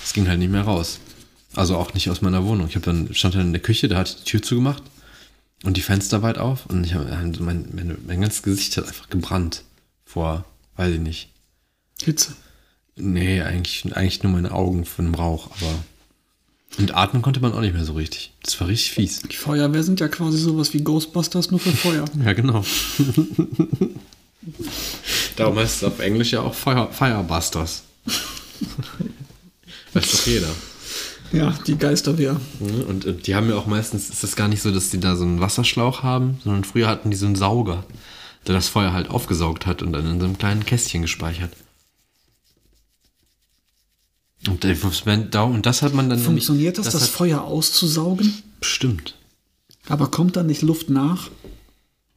Es 0.03 0.13
ging 0.13 0.27
halt 0.27 0.39
nicht 0.39 0.51
mehr 0.51 0.63
raus. 0.63 0.99
Also 1.53 1.77
auch 1.77 1.93
nicht 1.93 2.09
aus 2.09 2.21
meiner 2.21 2.45
Wohnung. 2.45 2.67
Ich 2.67 2.75
habe 2.75 2.85
dann 2.85 3.13
stand 3.13 3.35
dann 3.35 3.47
in 3.47 3.53
der 3.53 3.61
Küche, 3.61 3.87
da 3.87 3.97
hatte 3.97 4.11
ich 4.11 4.23
die 4.23 4.29
Tür 4.29 4.41
zugemacht 4.41 4.83
und 5.63 5.77
die 5.77 5.81
Fenster 5.81 6.21
weit 6.21 6.37
auf 6.37 6.65
und 6.65 6.83
ich 6.83 6.93
habe 6.93 7.05
mein, 7.39 7.67
mein, 7.71 7.97
mein 8.05 8.21
ganzes 8.21 8.41
Gesicht 8.41 8.77
hat 8.77 8.87
einfach 8.87 9.09
gebrannt 9.09 9.63
vor, 10.05 10.45
weiß 10.75 10.95
ich 10.95 10.99
nicht. 10.99 11.29
Hitze. 12.01 12.35
Nee, 12.95 13.41
eigentlich, 13.41 13.85
eigentlich 13.95 14.23
nur 14.23 14.33
meine 14.33 14.51
Augen 14.51 14.85
von 14.85 15.05
dem 15.05 15.15
Rauch, 15.15 15.51
aber 15.51 15.73
und 16.77 16.95
atmen 16.95 17.21
konnte 17.21 17.39
man 17.41 17.53
auch 17.53 17.59
nicht 17.61 17.73
mehr 17.73 17.85
so 17.85 17.93
richtig. 17.93 18.31
Das 18.43 18.59
war 18.59 18.67
richtig 18.67 18.91
fies. 18.91 19.21
Die 19.21 19.35
Feuerwehr 19.35 19.83
sind 19.83 19.99
ja 19.99 20.07
quasi 20.07 20.37
sowas 20.37 20.73
wie 20.73 20.81
Ghostbusters, 20.83 21.51
nur 21.51 21.59
für 21.59 21.71
Feuer. 21.71 22.05
Ja, 22.25 22.33
genau. 22.33 22.63
Darum 25.35 25.57
heißt 25.57 25.77
es 25.77 25.83
auf 25.83 25.99
Englisch 25.99 26.31
ja 26.31 26.41
auch 26.41 26.53
Fire, 26.53 26.89
Firebusters. 26.91 27.83
Weiß 29.93 30.11
doch 30.11 30.25
jeder. 30.25 30.49
Ja, 31.31 31.53
die 31.65 31.77
Geisterwehr. 31.77 32.39
Und, 32.59 33.05
und 33.05 33.27
die 33.27 33.35
haben 33.35 33.49
ja 33.49 33.55
auch 33.55 33.67
meistens, 33.67 34.09
ist 34.09 34.23
das 34.23 34.35
gar 34.35 34.47
nicht 34.47 34.61
so, 34.61 34.71
dass 34.71 34.89
die 34.89 34.99
da 34.99 35.15
so 35.15 35.23
einen 35.23 35.39
Wasserschlauch 35.39 36.03
haben, 36.03 36.39
sondern 36.43 36.63
früher 36.63 36.87
hatten 36.87 37.09
die 37.09 37.17
so 37.17 37.25
einen 37.25 37.35
Sauger, 37.35 37.85
der 38.47 38.55
das 38.55 38.67
Feuer 38.67 38.93
halt 38.93 39.09
aufgesaugt 39.09 39.65
hat 39.65 39.81
und 39.81 39.93
dann 39.93 40.05
in 40.09 40.19
so 40.19 40.25
einem 40.25 40.37
kleinen 40.37 40.65
Kästchen 40.65 41.01
gespeichert. 41.03 41.51
Und, 44.47 44.65
äh, 44.65 44.75
und 45.39 45.65
das 45.65 45.81
hat 45.81 45.93
man 45.93 46.09
dann 46.09 46.19
Funktioniert 46.19 46.77
das, 46.77 46.85
nämlich, 46.85 46.93
das 47.01 47.09
hat, 47.09 47.15
Feuer 47.15 47.41
auszusaugen? 47.43 48.33
Bestimmt. 48.59 49.15
Aber 49.87 50.09
kommt 50.09 50.35
dann 50.35 50.47
nicht 50.47 50.61
Luft 50.61 50.89
nach? 50.89 51.29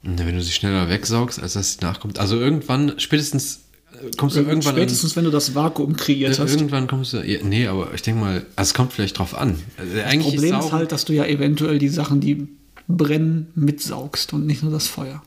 Wenn 0.03 0.35
du 0.37 0.43
sie 0.43 0.53
schneller 0.53 0.89
wegsaugst, 0.89 1.41
als 1.41 1.55
dass 1.55 1.75
sie 1.75 1.81
nachkommt. 1.81 2.19
Also 2.19 2.39
irgendwann, 2.39 2.99
spätestens 2.99 3.61
äh, 3.93 4.11
kommst 4.17 4.37
du 4.37 4.41
irgendwann 4.41 4.75
Spätestens, 4.75 5.17
wenn 5.17 5.25
du 5.25 5.31
das 5.31 5.55
Vakuum 5.55 5.97
kreiert 5.97 6.39
an, 6.39 6.45
hast. 6.45 6.53
irgendwann 6.55 6.87
kommst 6.87 7.13
du. 7.15 7.19
Ja, 7.23 7.43
nee, 7.43 7.67
aber 7.67 7.93
ich 7.95 8.03
denke 8.03 8.21
mal, 8.21 8.47
also 8.57 8.69
es 8.71 8.75
kommt 8.75 8.93
vielleicht 8.93 9.19
drauf 9.19 9.35
an. 9.35 9.59
Also 9.79 9.93
eigentlich 10.01 10.35
Problem 10.35 10.55
ist 10.55 10.61
Saugen- 10.63 10.73
halt, 10.73 10.93
dass 10.93 11.05
du 11.07 11.13
ja 11.15 11.25
eventuell 11.25 11.79
die 11.79 11.89
Sachen, 11.89 12.21
die 12.21 12.49
brennen, 12.87 13.51
mitsaugst 13.55 14.33
und 14.35 14.47
nicht 14.47 14.63
nur 14.63 14.73
das 14.73 14.89
Feuer. 14.89 15.23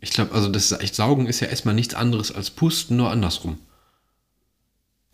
Ich 0.00 0.10
glaube, 0.10 0.34
also 0.34 0.48
das 0.48 0.68
Saugen 0.68 1.26
ist 1.26 1.40
ja 1.40 1.46
erstmal 1.46 1.74
nichts 1.74 1.94
anderes 1.94 2.32
als 2.32 2.50
Pusten, 2.50 2.96
nur 2.96 3.10
andersrum. 3.10 3.58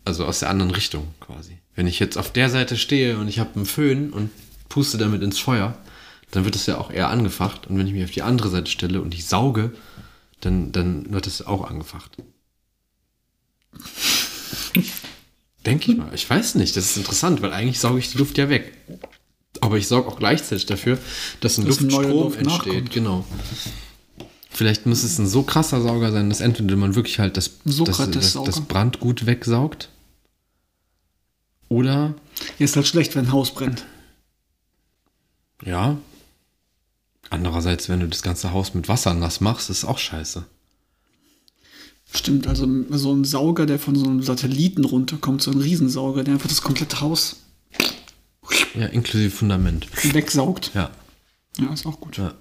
Also 0.09 0.25
aus 0.25 0.39
der 0.39 0.49
anderen 0.49 0.71
Richtung 0.71 1.13
quasi. 1.19 1.59
Wenn 1.75 1.85
ich 1.85 1.99
jetzt 1.99 2.17
auf 2.17 2.33
der 2.33 2.49
Seite 2.49 2.77
stehe 2.77 3.19
und 3.19 3.27
ich 3.27 3.37
habe 3.37 3.51
einen 3.55 3.67
Föhn 3.67 4.09
und 4.09 4.31
puste 4.67 4.97
damit 4.97 5.21
ins 5.21 5.37
Feuer, 5.37 5.77
dann 6.31 6.45
wird 6.45 6.55
es 6.55 6.65
ja 6.65 6.79
auch 6.79 6.89
eher 6.89 7.09
angefacht. 7.09 7.67
Und 7.67 7.77
wenn 7.77 7.85
ich 7.85 7.93
mich 7.93 8.03
auf 8.03 8.09
die 8.09 8.23
andere 8.23 8.49
Seite 8.49 8.71
stelle 8.71 9.01
und 9.03 9.13
ich 9.13 9.27
sauge, 9.27 9.71
dann, 10.41 10.71
dann 10.71 11.13
wird 11.13 11.27
es 11.27 11.45
auch 11.45 11.69
angefacht. 11.69 12.17
Denke 15.63 15.91
ich 15.91 15.97
mal. 15.99 16.09
Ich 16.15 16.27
weiß 16.27 16.55
nicht, 16.55 16.75
das 16.75 16.85
ist 16.85 16.97
interessant, 16.97 17.43
weil 17.43 17.53
eigentlich 17.53 17.79
sauge 17.79 17.99
ich 17.99 18.09
die 18.09 18.17
Luft 18.17 18.39
ja 18.39 18.49
weg. 18.49 18.73
Aber 19.61 19.77
ich 19.77 19.87
sorge 19.87 20.07
auch 20.07 20.17
gleichzeitig 20.17 20.65
dafür, 20.65 20.97
dass 21.39 21.59
ein 21.59 21.67
Dass 21.67 21.81
Luftstrom 21.81 22.09
Luft 22.09 22.39
entsteht. 22.39 22.65
nachkommt. 22.65 22.91
Genau. 22.91 23.25
Vielleicht 24.49 24.87
muss 24.87 25.03
es 25.03 25.19
ein 25.19 25.27
so 25.27 25.43
krasser 25.43 25.83
Sauger 25.83 26.11
sein, 26.11 26.29
dass 26.29 26.41
entweder 26.41 26.75
man 26.77 26.95
wirklich 26.95 27.19
halt 27.19 27.37
das, 27.37 27.59
das, 27.63 28.09
das, 28.09 28.33
das 28.43 28.61
Brandgut 28.61 29.27
wegsaugt. 29.27 29.89
Oder, 31.69 32.15
Ist 32.57 32.75
halt 32.75 32.87
schlecht, 32.87 33.15
wenn 33.15 33.25
ein 33.27 33.31
Haus 33.31 33.53
brennt. 33.53 33.85
ja. 35.63 35.97
Andererseits, 37.31 37.89
wenn 37.89 37.99
du 37.99 38.07
das 38.07 38.23
ganze 38.23 38.53
Haus 38.53 38.73
mit 38.73 38.87
Wasser 38.89 39.13
nass 39.13 39.39
machst, 39.39 39.69
ist 39.69 39.85
auch 39.85 39.99
scheiße. 39.99 40.45
Stimmt, 42.11 42.47
also 42.47 42.67
so 42.89 43.13
ein 43.13 43.23
Sauger, 43.23 43.67
der 43.67 43.77
von 43.77 43.95
so 43.95 44.05
einem 44.05 44.23
Satelliten 44.23 44.83
runterkommt, 44.83 45.43
so 45.43 45.51
ein 45.51 45.61
Riesensauger, 45.61 46.23
der 46.23 46.33
einfach 46.33 46.49
das 46.49 46.63
komplette 46.63 47.01
Haus 47.01 47.35
Ja, 48.73 48.87
inklusive 48.87 49.29
Fundament. 49.29 49.87
wegsaugt. 50.11 50.71
Ja. 50.73 50.89
Ja, 51.59 51.71
ist 51.71 51.85
auch 51.85 51.99
gut. 51.99 52.17
ja. 52.17 52.33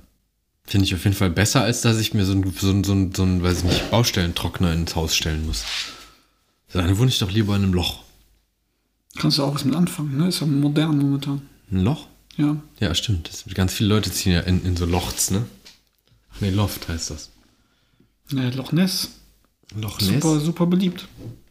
Finde 0.65 0.87
ich 0.87 0.95
auf 0.95 1.05
jeden 1.05 1.17
Fall 1.17 1.29
besser, 1.31 1.63
als 1.63 1.83
dass 1.83 1.99
ich 1.99 2.15
mir 2.15 2.25
so 2.25 2.33
einen, 2.33 2.51
so 2.59 2.71
einen, 2.71 2.83
so 2.85 2.93
einen, 2.93 3.15
so 3.15 3.23
einen 3.25 3.43
weiß 3.43 3.59
ich 3.59 3.65
nicht, 3.65 3.91
Baustellentrockner 3.91 4.73
ins 4.73 4.97
Haus 4.97 5.15
stellen 5.15 5.45
muss. 5.45 5.65
Dann 6.73 6.97
wohne 6.97 7.11
ich 7.11 7.19
doch 7.19 7.31
lieber 7.31 7.55
in 7.57 7.65
einem 7.65 7.75
Loch. 7.75 8.05
Kannst 9.19 9.39
du 9.39 9.43
auch 9.43 9.55
was 9.55 9.65
mit 9.65 9.75
anfangen, 9.75 10.17
ne? 10.17 10.29
Ist 10.29 10.41
ja 10.41 10.47
modern 10.47 10.97
momentan. 10.97 11.43
Ein 11.73 11.81
Loch? 11.81 12.07
Ja. 12.37 12.57
Ja, 12.79 12.95
stimmt. 12.95 13.29
Das, 13.29 13.45
ganz 13.53 13.73
viele 13.73 13.89
Leute 13.89 14.13
ziehen 14.13 14.33
ja 14.33 14.41
in, 14.41 14.65
in 14.65 14.77
so 14.77 14.87
Lochts, 14.87 15.33
ne? 15.33 15.45
Ach 16.33 16.41
nee, 16.41 16.51
Loft 16.51 16.89
heißt 16.89 17.11
das. 17.11 17.31
ja 18.31 18.49
Loch 18.51 18.71
Ness. 18.71 19.11
Loch 19.75 20.01
Ness? 20.01 20.09
Super, 20.23 20.41
super 20.41 20.67
beliebt. 20.67 21.09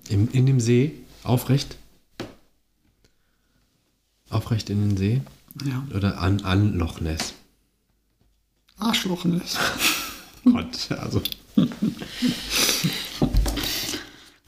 Im, 0.08 0.30
in 0.32 0.46
dem 0.46 0.62
See? 0.62 0.94
Aufrecht? 1.24 1.78
Aufrecht 4.30 4.70
in 4.70 4.90
den 4.90 4.98
See? 4.98 5.22
Ja. 5.66 5.86
Oder 5.94 6.20
an, 6.22 6.42
an 6.42 6.74
Loch 6.78 7.02
Ness? 7.02 7.34
Arschloch 8.78 9.26
Ness. 9.26 9.58
Gott, 10.46 10.92
also. 10.92 11.22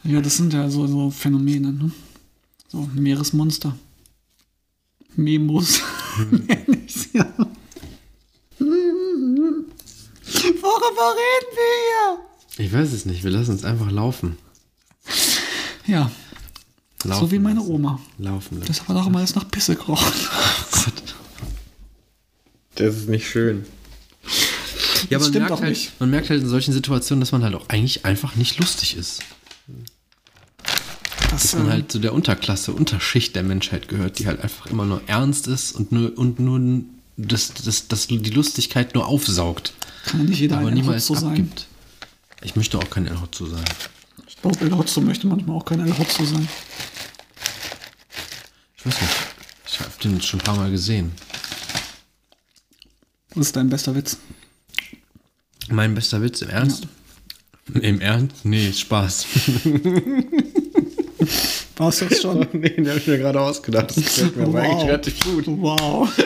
Ja, 0.06 0.22
das 0.22 0.38
sind 0.38 0.54
ja 0.54 0.70
so, 0.70 0.88
so 0.88 1.12
Phänomene, 1.12 1.74
ne? 1.74 1.92
So 2.70 2.88
Meeresmonster. 2.94 3.76
Memos. 5.16 5.82
Ich's 6.86 7.10
ja. 7.14 7.26
Worüber 10.62 11.16
reden 11.16 11.52
wir 11.56 12.64
Ich 12.66 12.72
weiß 12.74 12.92
es 12.94 13.06
nicht. 13.06 13.24
Wir 13.24 13.32
lassen 13.32 13.56
es 13.56 13.64
einfach 13.66 13.90
laufen. 13.92 14.38
hier? 15.86 15.96
Ja, 15.96 16.12
laufen 17.04 17.22
so 17.26 17.32
wie 17.32 17.40
meine 17.40 17.60
lassen. 17.60 17.72
Oma. 17.72 18.00
Laufen 18.18 18.60
lassen. 18.60 18.68
Das 18.68 18.88
hat 18.88 18.96
auch 18.96 19.08
immer 19.08 19.20
alles 19.20 19.36
nach 19.36 19.50
Pisse 19.50 19.76
gerochen. 19.76 20.14
Gott. 20.72 20.94
Das 22.76 22.96
ist 22.96 23.10
nicht 23.10 23.28
schön. 23.28 23.66
Ja, 25.10 25.18
Das 25.18 25.22
man 25.24 25.30
stimmt 25.32 25.34
merkt, 25.34 25.52
auch 25.52 25.62
halt, 25.62 25.70
nicht. 25.72 26.00
man 26.00 26.10
merkt 26.12 26.30
halt 26.30 26.42
in 26.44 26.50
solchen 26.50 26.74
Situationen, 26.74 27.20
dass 27.22 27.32
man 27.32 27.44
halt 27.44 27.56
auch 27.56 27.68
eigentlich 27.70 28.06
einfach 28.06 28.36
nicht 28.36 28.60
lustig 28.60 28.96
ist. 28.96 29.22
Das, 31.40 31.52
Dass 31.52 31.62
man 31.62 31.72
halt 31.72 31.90
zu 31.90 32.00
der 32.00 32.14
Unterklasse, 32.14 32.74
Unterschicht 32.74 33.34
der 33.34 33.44
Menschheit 33.44 33.88
gehört, 33.88 34.20
die 34.20 34.28
halt 34.28 34.42
einfach 34.42 34.66
immer 34.66 34.84
nur 34.84 35.02
ernst 35.08 35.48
ist 35.48 35.72
und 35.72 35.90
nur, 35.90 36.18
und 36.18 36.38
nur 36.38 36.84
das, 37.16 37.54
das, 37.54 37.88
das, 37.88 38.08
die 38.08 38.18
Lustigkeit 38.18 38.94
nur 38.94 39.08
aufsaugt, 39.08 39.72
kann 40.04 40.20
ja 40.20 40.26
nicht 40.26 40.40
jeder 40.42 40.58
aber 40.58 40.70
niemals 40.70 41.08
sein. 41.08 41.24
abgibt. 41.24 41.68
Ich 42.42 42.58
möchte 42.58 42.78
auch 42.78 42.90
kein 42.90 43.08
Elhotzo 43.08 43.46
sein. 43.46 43.64
Ich 44.28 44.36
glaube, 44.42 44.60
Elhotzo 44.60 45.00
möchte 45.00 45.28
manchmal 45.28 45.56
auch 45.56 45.64
kein 45.64 45.80
Elhotzo 45.80 46.26
sein. 46.26 46.46
Ich 48.76 48.86
weiß 48.86 49.00
nicht. 49.00 49.14
Ich 49.66 49.80
habe 49.80 49.92
den 50.04 50.22
schon 50.22 50.42
ein 50.42 50.44
paar 50.44 50.58
Mal 50.58 50.72
gesehen. 50.72 51.14
Was 53.34 53.48
ist 53.48 53.56
dein 53.56 53.70
bester 53.70 53.96
Witz? 53.96 54.18
Mein 55.70 55.96
bester 55.96 56.22
Witz, 56.22 56.42
im 56.42 56.50
Ernst? 56.50 56.88
Im 57.76 58.02
Ernst? 58.02 58.44
Nee, 58.44 58.74
Spaß. 58.74 59.26
War 61.78 61.90
es 61.90 62.00
jetzt 62.02 62.22
schon? 62.22 62.48
nee, 62.54 62.70
den 62.70 62.88
habe 62.90 63.00
ich 63.00 63.08
mir 63.08 63.18
gerade 63.18 63.40
ausgedacht. 63.40 63.90
Das 63.90 63.96
gefällt 63.96 64.36
mir 64.36 64.44
aber 64.44 64.62
eigentlich 64.62 64.90
relativ 64.90 65.20
gut. 65.22 65.46
Wow. 65.48 66.10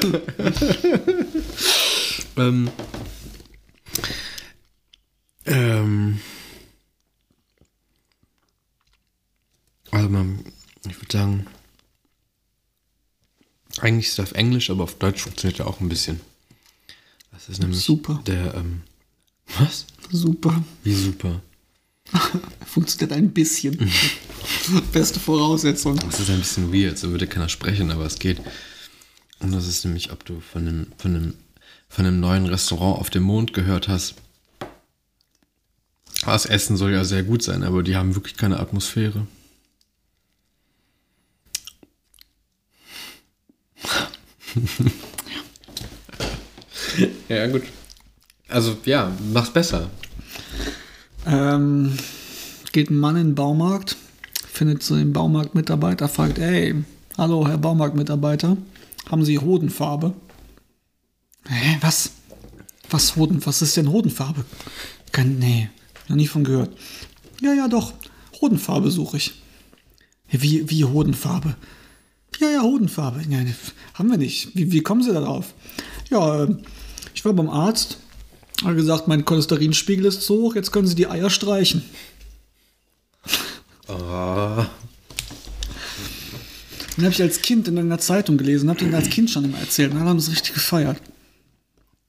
Ähm, 2.36 2.72
ähm, 5.46 6.20
also 9.92 10.10
man, 10.10 10.44
sagen, 11.12 11.46
eigentlich 13.80 14.08
ist 14.08 14.20
er 14.20 14.24
auf 14.24 14.32
Englisch, 14.34 14.70
aber 14.70 14.84
auf 14.84 14.96
Deutsch 14.96 15.22
funktioniert 15.22 15.60
er 15.60 15.68
auch 15.68 15.80
ein 15.80 15.90
bisschen. 15.90 16.22
Das 17.32 17.50
ist 17.50 17.60
nämlich 17.60 17.84
Super. 17.84 18.22
der, 18.26 18.56
ähm, 18.56 18.82
was? 19.60 19.86
Super. 20.12 20.64
Wie 20.84 20.94
super. 20.94 21.42
Funktioniert 22.66 23.18
ein 23.18 23.32
bisschen. 23.32 23.78
Beste 24.92 25.20
Voraussetzung. 25.20 25.98
Das 25.98 26.20
ist 26.20 26.30
ein 26.30 26.40
bisschen 26.40 26.74
weird, 26.74 26.98
so 26.98 27.12
würde 27.12 27.28
keiner 27.28 27.50
sprechen, 27.50 27.92
aber 27.92 28.06
es 28.06 28.20
geht. 28.20 28.40
Und 29.40 29.52
das 29.52 29.68
ist 29.68 29.84
nämlich, 29.86 30.12
ob 30.12 30.24
du 30.26 30.40
von 30.40 30.68
einem, 30.68 30.88
von 30.98 31.16
einem, 31.16 31.34
von 31.90 32.06
einem 32.06 32.20
neuen 32.20 32.46
Restaurant 32.46 33.00
auf 33.00 33.10
dem 33.10 33.24
Mond 33.24 33.54
gehört 33.54 33.88
hast. 33.88 34.16
Das 36.26 36.46
Essen 36.46 36.78
soll 36.78 36.94
ja 36.94 37.04
sehr 37.04 37.24
gut 37.24 37.44
sein, 37.44 37.64
aber 37.64 37.84
die 37.84 37.98
haben 37.98 38.16
wirklich 38.16 38.38
keine 38.38 38.60
Atmosphäre. 38.60 39.28
ja, 47.28 47.48
gut. 47.48 47.64
Also, 48.48 48.78
ja, 48.86 49.12
mach's 49.34 49.52
besser. 49.52 49.90
Ähm, 51.26 51.98
geht 52.72 52.90
ein 52.90 52.98
Mann 52.98 53.16
in 53.16 53.28
den 53.28 53.36
Baumarkt, 53.36 53.96
findet 54.52 54.84
so 54.84 54.96
den 54.96 55.14
Baumarktmitarbeiter, 55.14 56.10
fragt, 56.10 56.38
ey, 56.38 56.76
hallo 57.18 57.48
Herr 57.48 57.58
Baumarktmitarbeiter, 57.58 58.58
haben 59.10 59.26
Sie 59.26 59.40
Hodenfarbe? 59.40 60.14
Hä, 61.48 61.78
was? 61.82 62.12
Was 62.90 63.16
Hoden, 63.16 63.46
was 63.46 63.62
ist 63.62 63.78
denn 63.78 63.92
Hodenfarbe? 63.92 64.46
Kein, 65.12 65.40
nee, 65.40 65.70
noch 66.10 66.16
nie 66.16 66.28
von 66.28 66.44
gehört. 66.44 66.76
Ja, 67.42 67.54
ja, 67.54 67.68
doch, 67.68 67.94
Hodenfarbe 68.42 68.92
suche 68.92 69.18
ich. 69.18 69.42
Wie, 70.30 70.70
wie 70.70 70.84
Hodenfarbe? 70.84 71.56
Ja, 72.40 72.50
ja, 72.50 72.62
Hodenfarbe. 72.62 73.22
Ja, 73.30 73.44
ne, 73.44 73.56
haben 73.94 74.10
wir 74.10 74.18
nicht. 74.18 74.56
Wie, 74.56 74.72
wie 74.72 74.82
kommen 74.82 75.04
Sie 75.04 75.14
da 75.14 75.22
drauf? 75.22 75.54
Ja, 76.10 76.44
äh, 76.44 76.56
ich 77.14 77.24
war 77.24 77.34
beim 77.34 77.50
Arzt, 77.50 78.00
hat 78.64 78.76
gesagt, 78.76 79.08
mein 79.08 79.26
Cholesterinspiegel 79.26 80.06
ist 80.06 80.22
zu 80.22 80.36
hoch, 80.36 80.56
jetzt 80.56 80.72
können 80.72 80.88
Sie 80.88 80.96
die 80.96 81.08
Eier 81.08 81.30
streichen. 81.30 81.84
Ah. 83.88 84.68
Den 86.96 87.06
habe 87.06 87.14
ich 87.14 87.22
als 87.22 87.42
Kind 87.42 87.68
in 87.68 87.78
einer 87.78 88.00
Zeitung 88.00 88.38
gelesen, 88.38 88.70
habe 88.70 88.80
den 88.80 88.94
als 88.94 89.10
Kind 89.10 89.30
schon 89.30 89.46
immer 89.46 89.60
erzählt 89.60 89.92
und 89.92 89.98
alle 89.98 90.10
haben 90.10 90.18
es 90.18 90.32
richtig 90.32 90.54
gefeiert. 90.54 91.02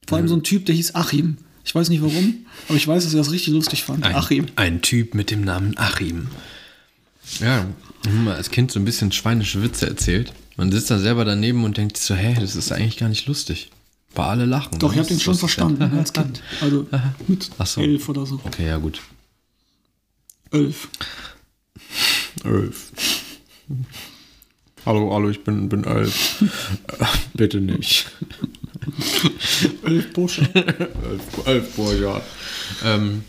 Vor 0.07 0.17
allem 0.17 0.27
so 0.27 0.35
ein 0.35 0.43
Typ, 0.43 0.65
der 0.65 0.75
hieß 0.75 0.95
Achim. 0.95 1.37
Ich 1.63 1.73
weiß 1.73 1.89
nicht 1.89 2.03
warum, 2.03 2.45
aber 2.67 2.77
ich 2.77 2.87
weiß, 2.87 3.03
dass 3.03 3.13
er 3.13 3.17
das 3.17 3.31
richtig 3.31 3.53
lustig 3.53 3.83
fand. 3.83 4.03
Ein, 4.05 4.15
Achim. 4.15 4.45
Ein 4.55 4.81
Typ 4.83 5.15
mit 5.15 5.31
dem 5.31 5.41
Namen 5.41 5.75
Achim. 5.77 6.27
Ja, 7.39 7.65
als 8.27 8.51
Kind 8.51 8.71
so 8.71 8.79
ein 8.79 8.85
bisschen 8.85 9.11
schweinische 9.11 9.63
Witze 9.63 9.87
erzählt. 9.87 10.31
Man 10.57 10.71
sitzt 10.71 10.91
da 10.91 10.99
selber 10.99 11.25
daneben 11.25 11.63
und 11.63 11.77
denkt 11.77 11.97
so, 11.97 12.13
hä, 12.13 12.37
das 12.39 12.55
ist 12.55 12.71
eigentlich 12.71 12.97
gar 12.97 13.09
nicht 13.09 13.25
lustig. 13.25 13.71
Weil 14.15 14.25
alle 14.25 14.45
lachen. 14.45 14.79
Doch, 14.79 14.91
ich 14.91 14.97
Das 14.97 15.05
habe 15.07 15.15
den 15.15 15.19
schon 15.19 15.35
verstanden 15.35 15.97
als 15.97 16.13
Kind. 16.13 16.41
Also 16.61 16.87
mit 17.27 17.49
so. 17.65 17.81
elf 17.81 18.09
oder 18.09 18.25
so. 18.25 18.39
Okay, 18.43 18.67
ja 18.67 18.77
gut. 18.77 19.01
Elf. 20.51 20.87
Elf. 22.43 22.91
Hallo, 24.85 25.13
hallo, 25.13 25.29
ich 25.29 25.43
bin, 25.43 25.67
bin 25.67 25.83
elf. 25.83 26.43
Bitte 27.33 27.59
nicht. 27.59 28.07
Elf 29.83 30.13
Bursche. 30.13 30.41
elf, 30.53 31.47
elf 31.47 31.75
Boah, 31.75 32.21
ähm, 32.83 33.23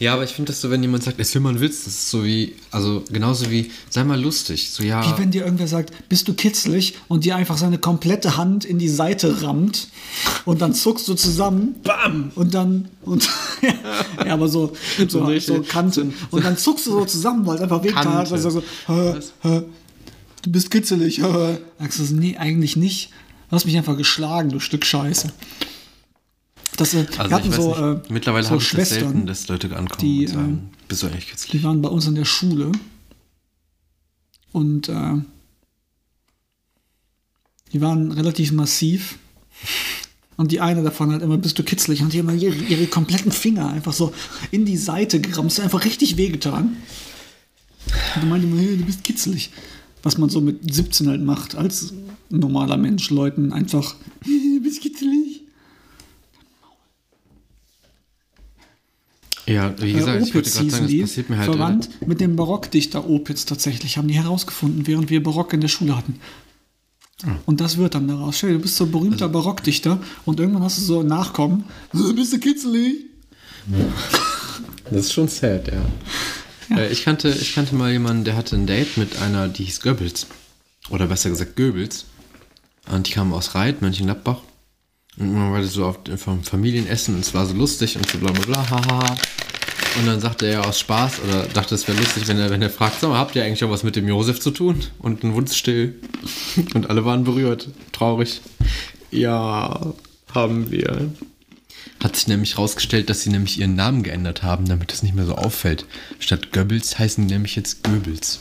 ja, 0.00 0.14
aber 0.14 0.24
ich 0.24 0.30
finde 0.30 0.52
das 0.52 0.60
so, 0.60 0.70
wenn 0.70 0.82
jemand 0.82 1.02
sagt, 1.02 1.18
erzähl 1.18 1.40
mal 1.40 1.50
einen 1.50 1.60
Witz, 1.60 1.84
das 1.84 1.94
ist 1.94 2.10
so 2.10 2.24
wie, 2.24 2.54
also 2.70 3.02
genauso 3.10 3.50
wie, 3.50 3.70
sei 3.90 4.04
mal 4.04 4.20
lustig. 4.20 4.70
So, 4.70 4.82
ja. 4.82 5.04
Wie 5.04 5.20
wenn 5.20 5.30
dir 5.30 5.44
irgendwer 5.44 5.66
sagt, 5.68 5.92
bist 6.08 6.28
du 6.28 6.34
kitzlig 6.34 6.94
und 7.08 7.24
dir 7.24 7.36
einfach 7.36 7.58
seine 7.58 7.78
komplette 7.78 8.36
Hand 8.36 8.64
in 8.64 8.78
die 8.78 8.88
Seite 8.88 9.42
rammt 9.42 9.88
und 10.44 10.60
dann 10.62 10.74
zuckst 10.74 11.08
du 11.08 11.14
zusammen. 11.14 11.74
Bam! 11.82 12.30
Und 12.34 12.54
dann, 12.54 12.88
und, 13.02 13.28
ja, 14.24 14.32
aber 14.32 14.48
so, 14.48 14.72
so, 14.98 15.08
so, 15.08 15.24
richtig- 15.24 15.68
Kante. 15.68 16.06
Und 16.30 16.44
dann 16.44 16.56
zuckst 16.56 16.86
du 16.86 16.92
so 16.92 17.04
zusammen, 17.04 17.44
weil 17.46 17.56
es 17.56 17.62
einfach 17.62 17.82
wehtat. 17.82 18.30
Also 18.32 18.50
so, 18.50 18.60
hä, 18.60 19.14
Was? 19.16 19.32
hä, 19.42 19.62
du 20.42 20.50
bist 20.52 20.70
kitzelig. 20.70 21.18
hä. 21.18 21.58
Sagst 21.78 21.98
du 21.98 22.04
so, 22.04 22.14
nee, 22.14 22.36
eigentlich 22.36 22.76
nicht. 22.76 23.10
Du 23.50 23.56
hast 23.56 23.64
mich 23.64 23.76
einfach 23.76 23.96
geschlagen, 23.96 24.50
du 24.50 24.60
Stück 24.60 24.84
Scheiße. 24.84 25.32
Das, 26.78 26.94
äh, 26.94 27.06
wir 27.10 27.20
also 27.20 27.34
hatten 27.34 27.48
ich 27.48 27.58
weiß 27.58 27.64
so, 27.64 27.68
nicht. 27.68 28.08
äh, 28.08 28.12
Mittlerweile 28.12 28.44
so 28.44 28.50
habe 28.50 28.62
ich 28.62 28.70
das 28.70 28.88
selten, 28.88 29.26
dass 29.26 29.48
Leute 29.48 29.76
ankommen 29.76 30.00
die, 30.00 30.26
und 30.26 30.32
sagen, 30.32 30.70
bist 30.86 31.02
du 31.02 31.08
eigentlich 31.08 31.28
kitzlig? 31.28 31.50
die 31.50 31.64
waren 31.64 31.82
bei 31.82 31.88
uns 31.88 32.06
in 32.06 32.14
der 32.14 32.24
Schule 32.24 32.72
und 34.52 34.88
äh, 34.88 35.14
die 37.72 37.80
waren 37.80 38.12
relativ 38.12 38.52
massiv. 38.52 39.18
Und 40.36 40.52
die 40.52 40.60
eine 40.60 40.84
davon 40.84 41.12
hat 41.12 41.20
immer, 41.20 41.36
bist 41.36 41.58
du 41.58 41.64
kitzlig, 41.64 42.00
und 42.00 42.12
die 42.12 42.20
haben 42.20 42.38
ihre, 42.38 42.54
ihre 42.54 42.86
kompletten 42.86 43.32
Finger 43.32 43.70
einfach 43.70 43.92
so 43.92 44.14
in 44.52 44.64
die 44.64 44.76
Seite 44.76 45.20
gerammt. 45.20 45.50
Das 45.50 45.58
hat 45.58 45.64
einfach 45.64 45.84
richtig 45.84 46.16
wehgetan. 46.16 46.76
Und 48.14 48.22
du 48.22 48.26
meinte 48.28 48.46
immer, 48.46 48.60
hey, 48.60 48.76
du 48.76 48.84
bist 48.84 49.02
kitzlig. 49.02 49.50
Was 50.04 50.16
man 50.16 50.30
so 50.30 50.40
mit 50.40 50.72
17 50.72 51.08
halt 51.08 51.22
macht, 51.22 51.56
als 51.56 51.92
normaler 52.30 52.76
Mensch, 52.76 53.10
Leuten 53.10 53.52
einfach, 53.52 53.96
du 54.24 54.60
bist 54.62 54.80
kitzlig. 54.80 55.42
Ja, 59.48 59.74
wie 59.80 59.92
gesagt, 59.94 60.20
Äh, 60.20 60.24
ich 60.24 60.34
wollte 60.34 60.38
Opitz 60.38 60.54
gerade 60.56 60.70
sagen, 60.70 60.88
das 60.88 61.00
passiert 61.08 61.30
mir 61.30 61.38
halt. 61.38 61.50
verwandt 61.50 61.88
mit 62.06 62.20
dem 62.20 62.36
Barockdichter 62.36 63.08
Opitz 63.08 63.46
tatsächlich, 63.46 63.96
haben 63.96 64.06
die 64.08 64.14
herausgefunden, 64.14 64.86
während 64.86 65.08
wir 65.10 65.22
Barock 65.22 65.52
in 65.54 65.60
der 65.60 65.68
Schule 65.68 65.96
hatten. 65.96 66.20
Ah. 67.24 67.36
Und 67.46 67.60
das 67.60 67.78
wird 67.78 67.94
dann 67.94 68.06
daraus. 68.06 68.36
Stell 68.38 68.52
du 68.52 68.58
bist 68.60 68.76
so 68.76 68.84
ein 68.84 68.92
berühmter 68.92 69.24
Also 69.26 69.32
Barockdichter 69.32 69.98
und 70.24 70.38
irgendwann 70.38 70.62
hast 70.62 70.78
du 70.78 70.82
so 70.82 71.02
Nachkommen. 71.02 71.64
"Äh, 71.94 72.12
Bist 72.12 72.32
du 72.32 72.38
kitzelig? 72.38 73.06
Das 74.90 75.06
ist 75.06 75.12
schon 75.12 75.28
sad, 75.28 75.68
ja. 75.68 76.76
Äh, 76.76 76.92
Ich, 76.92 77.04
kannte, 77.04 77.28
ich 77.30 77.54
kannte 77.54 77.74
mal 77.74 77.90
jemanden, 77.90 78.24
der 78.24 78.36
hatte 78.36 78.54
ein 78.56 78.66
Date 78.66 78.96
mit 78.98 79.20
einer, 79.20 79.48
die 79.48 79.64
hieß 79.64 79.80
Goebbels. 79.80 80.26
Oder 80.90 81.06
besser 81.06 81.30
gesagt 81.30 81.56
Goebbels. 81.56 82.04
Und 82.90 83.08
die 83.08 83.12
kam 83.12 83.32
aus 83.32 83.54
Reit, 83.54 83.82
Mönchengladbach. 83.82 84.38
Und 85.18 85.34
man 85.34 85.52
war 85.52 85.62
so 85.64 85.84
auf, 85.84 85.98
vom 86.16 86.42
Familienessen 86.42 87.14
und 87.16 87.20
es 87.20 87.34
war 87.34 87.44
so 87.46 87.54
lustig 87.54 87.96
und 87.96 88.08
so 88.08 88.18
bla 88.18 88.30
bla 88.30 88.44
bla, 88.44 88.70
haha. 88.70 89.16
Und 89.98 90.06
dann 90.06 90.20
sagte 90.20 90.46
er 90.46 90.66
aus 90.66 90.78
Spaß 90.78 91.20
oder 91.26 91.46
dachte, 91.46 91.74
es 91.74 91.88
wäre 91.88 91.98
lustig, 91.98 92.28
wenn 92.28 92.38
er, 92.38 92.50
wenn 92.50 92.62
er 92.62 92.70
fragt, 92.70 93.00
sag 93.00 93.10
mal, 93.10 93.18
habt 93.18 93.34
ihr 93.34 93.44
eigentlich 93.44 93.64
auch 93.64 93.70
was 93.70 93.82
mit 93.82 93.96
dem 93.96 94.06
Josef 94.06 94.38
zu 94.38 94.52
tun? 94.52 94.80
Und 94.98 95.24
dann 95.24 95.34
wurde 95.34 95.46
es 95.46 95.56
still. 95.56 95.96
Und 96.74 96.88
alle 96.88 97.04
waren 97.04 97.24
berührt, 97.24 97.68
traurig. 97.92 98.40
Ja, 99.10 99.94
haben 100.32 100.70
wir. 100.70 101.10
Hat 102.02 102.14
sich 102.14 102.28
nämlich 102.28 102.58
rausgestellt, 102.58 103.10
dass 103.10 103.22
sie 103.22 103.30
nämlich 103.30 103.58
ihren 103.58 103.74
Namen 103.74 104.04
geändert 104.04 104.44
haben, 104.44 104.66
damit 104.66 104.92
es 104.92 105.02
nicht 105.02 105.16
mehr 105.16 105.26
so 105.26 105.34
auffällt. 105.34 105.84
Statt 106.20 106.52
Goebbels 106.52 106.98
heißen 106.98 107.26
die 107.26 107.34
nämlich 107.34 107.56
jetzt 107.56 107.82
Goebbels. 107.82 108.38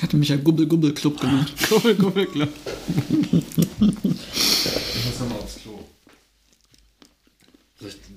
Hatte 0.00 0.16
mich 0.16 0.30
ja 0.30 0.36
Gubbel 0.36 0.66
Gubbel 0.66 0.94
Club 0.94 1.20
genannt. 1.20 1.52
Gubbel, 1.68 1.94
Gubbel, 1.96 2.26
klar. 2.26 2.48
Ich 2.88 3.04
muss 5.04 5.20
nochmal 5.20 5.38
aufs. 5.38 5.61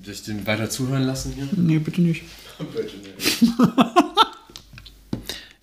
Soll 0.06 0.14
ich, 0.14 0.22
den 0.22 0.46
weiter 0.46 0.70
zuhören 0.70 1.02
lassen 1.02 1.32
hier? 1.32 1.48
Nee, 1.56 1.80
bitte 1.80 2.00
nicht. 2.00 2.22
Bitte 2.58 2.96
nicht. 2.96 3.42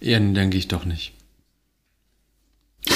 ja, 0.01 0.19
dann 0.19 0.33
denke 0.33 0.57
ich 0.57 0.67
doch 0.67 0.83
nicht. 0.83 1.13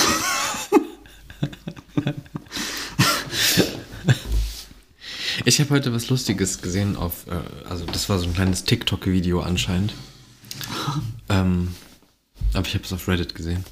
Ich 5.46 5.62
habe 5.62 5.70
heute 5.70 5.94
was 5.94 6.10
Lustiges 6.10 6.62
gesehen 6.62 6.98
auf, 6.98 7.26
äh, 7.28 7.40
also 7.70 7.86
das 7.86 8.10
war 8.10 8.20
so 8.20 8.26
ein 8.26 8.34
kleines 8.34 8.66
TikTok-Video 8.66 9.40
anscheinend. 9.40 9.94
ähm, 11.30 11.74
aber 12.54 12.68
ich 12.68 12.74
habe 12.74 12.84
es 12.84 12.92
auf 12.92 13.08
Reddit 13.08 13.34
gesehen. 13.34 13.64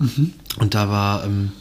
Und 0.00 0.74
da 0.74 0.88
war, 0.88 1.24
ähm, 1.24 1.52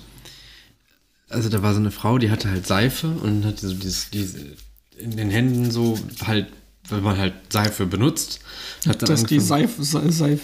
also 1.30 1.50
da 1.50 1.62
war 1.62 1.74
so 1.74 1.80
eine 1.80 1.92
Frau, 1.92 2.18
die 2.18 2.32
hatte 2.32 2.50
halt 2.50 2.66
Seife 2.66 3.10
und 3.10 3.46
hatte 3.46 3.68
so 3.68 3.76
dieses, 3.76 4.10
diese 4.10 4.58
in 5.00 5.16
den 5.18 5.30
Händen 5.30 5.72
so 5.72 5.98
halt, 6.26 6.48
wenn 6.90 7.04
man 7.04 7.18
halt 7.18 7.34
Seife 7.50 7.86
benutzt, 7.86 8.40
hat 8.88 9.02
dann 9.02 9.10
Dass 9.10 9.24
die 9.26 9.40
Seife, 9.40 9.84
Se- 9.84 10.12
Seife 10.12 10.42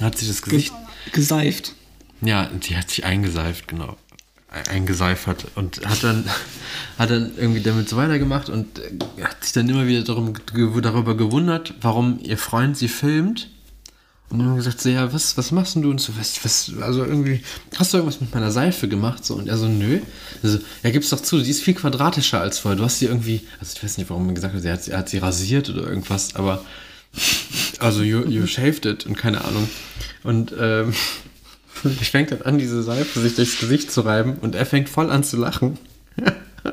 hat 0.00 0.18
sich 0.18 0.28
das 0.28 0.42
ge 0.42 0.52
Gesicht, 0.52 0.74
geseift. 1.12 1.72
ja, 2.20 2.46
die 2.46 2.76
hat 2.76 2.90
sich 2.90 3.04
eingeseift, 3.04 3.68
genau, 3.68 3.96
eingeseifert 4.68 5.46
und 5.54 5.84
hat 5.86 6.02
dann, 6.04 6.24
hat 6.98 7.10
dann 7.10 7.32
irgendwie 7.36 7.60
damit 7.60 7.88
so 7.88 7.96
weitergemacht 7.96 8.48
und 8.48 8.78
äh, 8.78 9.22
hat 9.22 9.42
sich 9.44 9.52
dann 9.52 9.68
immer 9.68 9.86
wieder 9.86 10.02
darum, 10.02 10.32
darüber 10.82 11.16
gewundert, 11.16 11.74
warum 11.80 12.18
ihr 12.22 12.38
Freund 12.38 12.76
sie 12.76 12.88
filmt. 12.88 13.50
Und 14.28 14.38
dann 14.40 14.48
haben 14.48 14.54
wir 14.54 14.64
gesagt, 14.64 14.80
so, 14.80 14.88
ja, 14.88 15.12
was, 15.12 15.36
was 15.36 15.52
machst 15.52 15.76
denn 15.76 15.82
du? 15.82 15.90
Und 15.90 16.00
so, 16.00 16.12
was, 16.18 16.44
was, 16.44 16.72
also 16.82 17.04
irgendwie, 17.04 17.42
hast 17.76 17.92
du 17.92 17.98
irgendwas 17.98 18.20
mit 18.20 18.34
meiner 18.34 18.50
Seife 18.50 18.88
gemacht? 18.88 19.24
So, 19.24 19.34
und 19.34 19.46
er 19.48 19.56
so, 19.56 19.68
nö. 19.68 20.00
Also, 20.42 20.58
ja, 20.82 20.90
gib's 20.90 21.10
doch 21.10 21.20
zu, 21.20 21.40
die 21.40 21.50
ist 21.50 21.62
viel 21.62 21.74
quadratischer 21.74 22.40
als 22.40 22.58
vorher. 22.58 22.76
Du 22.76 22.84
hast 22.84 22.98
sie 22.98 23.06
irgendwie, 23.06 23.42
also 23.60 23.72
ich 23.76 23.84
weiß 23.84 23.98
nicht, 23.98 24.10
warum 24.10 24.26
er 24.28 24.34
gesagt 24.34 24.54
hat, 24.54 24.64
er 24.64 24.72
hat, 24.72 24.82
sie- 24.82 24.90
er 24.90 24.98
hat 24.98 25.08
sie 25.08 25.18
rasiert 25.18 25.70
oder 25.70 25.86
irgendwas, 25.88 26.34
aber, 26.34 26.64
also, 27.78 28.02
you, 28.02 28.24
you 28.26 28.46
shaved 28.48 28.84
it 28.84 29.06
und 29.06 29.16
keine 29.16 29.44
Ahnung. 29.44 29.68
Und, 30.24 30.52
ähm, 30.58 30.92
Ich 32.00 32.10
fängt 32.10 32.32
dann 32.32 32.40
an, 32.42 32.56
diese 32.58 32.82
Seife 32.82 33.20
sich 33.20 33.34
durchs 33.36 33.58
Gesicht 33.60 33.92
zu 33.92 34.00
reiben 34.00 34.36
und 34.40 34.54
er 34.54 34.64
fängt 34.64 34.88
voll 34.88 35.10
an 35.10 35.22
zu 35.22 35.36
lachen. 35.36 35.78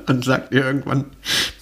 Und 0.07 0.25
sagt 0.25 0.51
ihr 0.55 0.65
irgendwann, 0.65 1.05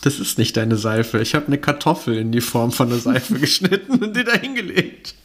das 0.03 0.17
ist 0.19 0.37
nicht 0.37 0.55
deine 0.55 0.77
Seife. 0.77 1.19
Ich 1.19 1.35
habe 1.35 1.47
eine 1.47 1.57
Kartoffel 1.57 2.17
in 2.17 2.31
die 2.31 2.39
Form 2.39 2.71
von 2.71 2.87
einer 2.87 2.99
Seife 3.01 3.33
geschnitten 3.39 3.95
und 4.01 4.15
die 4.15 4.23
da 4.23 4.31
hingelegt. 4.37 5.15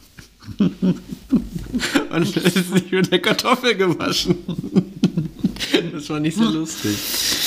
Und 0.59 2.37
ist 2.37 2.73
nicht 2.73 2.91
mit 2.91 3.11
der 3.11 3.19
Kartoffel 3.21 3.75
gewaschen. 3.75 4.35
Das 5.91 6.09
war 6.09 6.19
nicht 6.19 6.37
so 6.37 6.43
lustig. 6.43 6.95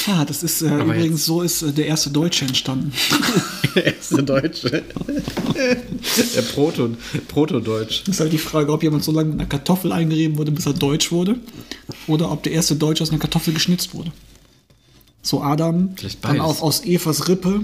Ja, 0.07 0.25
das 0.25 0.43
ist 0.43 0.63
äh, 0.63 0.67
übrigens 0.81 1.05
jetzt- 1.21 1.25
so 1.27 1.43
ist 1.43 1.63
äh, 1.63 1.73
der 1.73 1.87
erste 1.87 2.11
Deutsche 2.11 2.45
entstanden. 2.45 2.93
Der 3.77 3.87
erste 3.97 4.23
Deutsche. 4.25 4.83
Der 6.35 6.43
Proto, 6.43 6.91
Proto-Deutsch. 7.29 8.03
Das 8.05 8.17
ist 8.17 8.21
halt 8.21 8.33
die 8.33 8.39
Frage, 8.39 8.73
ob 8.73 8.83
jemand 8.83 9.05
so 9.05 9.13
lange 9.13 9.31
mit 9.31 9.39
einer 9.39 9.49
Kartoffel 9.49 9.93
eingerieben 9.93 10.37
wurde, 10.39 10.51
bis 10.51 10.67
er 10.67 10.73
deutsch 10.73 11.13
wurde, 11.13 11.37
oder 12.09 12.33
ob 12.33 12.43
der 12.43 12.53
erste 12.53 12.75
Deutsche 12.75 13.05
aus 13.05 13.11
einer 13.11 13.21
Kartoffel 13.21 13.55
geschnitzt 13.55 13.95
wurde. 13.95 14.11
So 15.23 15.41
Adam, 15.41 15.95
dann 16.23 16.41
auch 16.41 16.63
aus 16.63 16.85
Evas 16.85 17.29
Rippe 17.29 17.61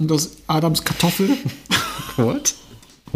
und 0.00 0.10
aus 0.10 0.30
Adams 0.48 0.82
Kartoffel. 0.82 1.30
What? 2.16 2.54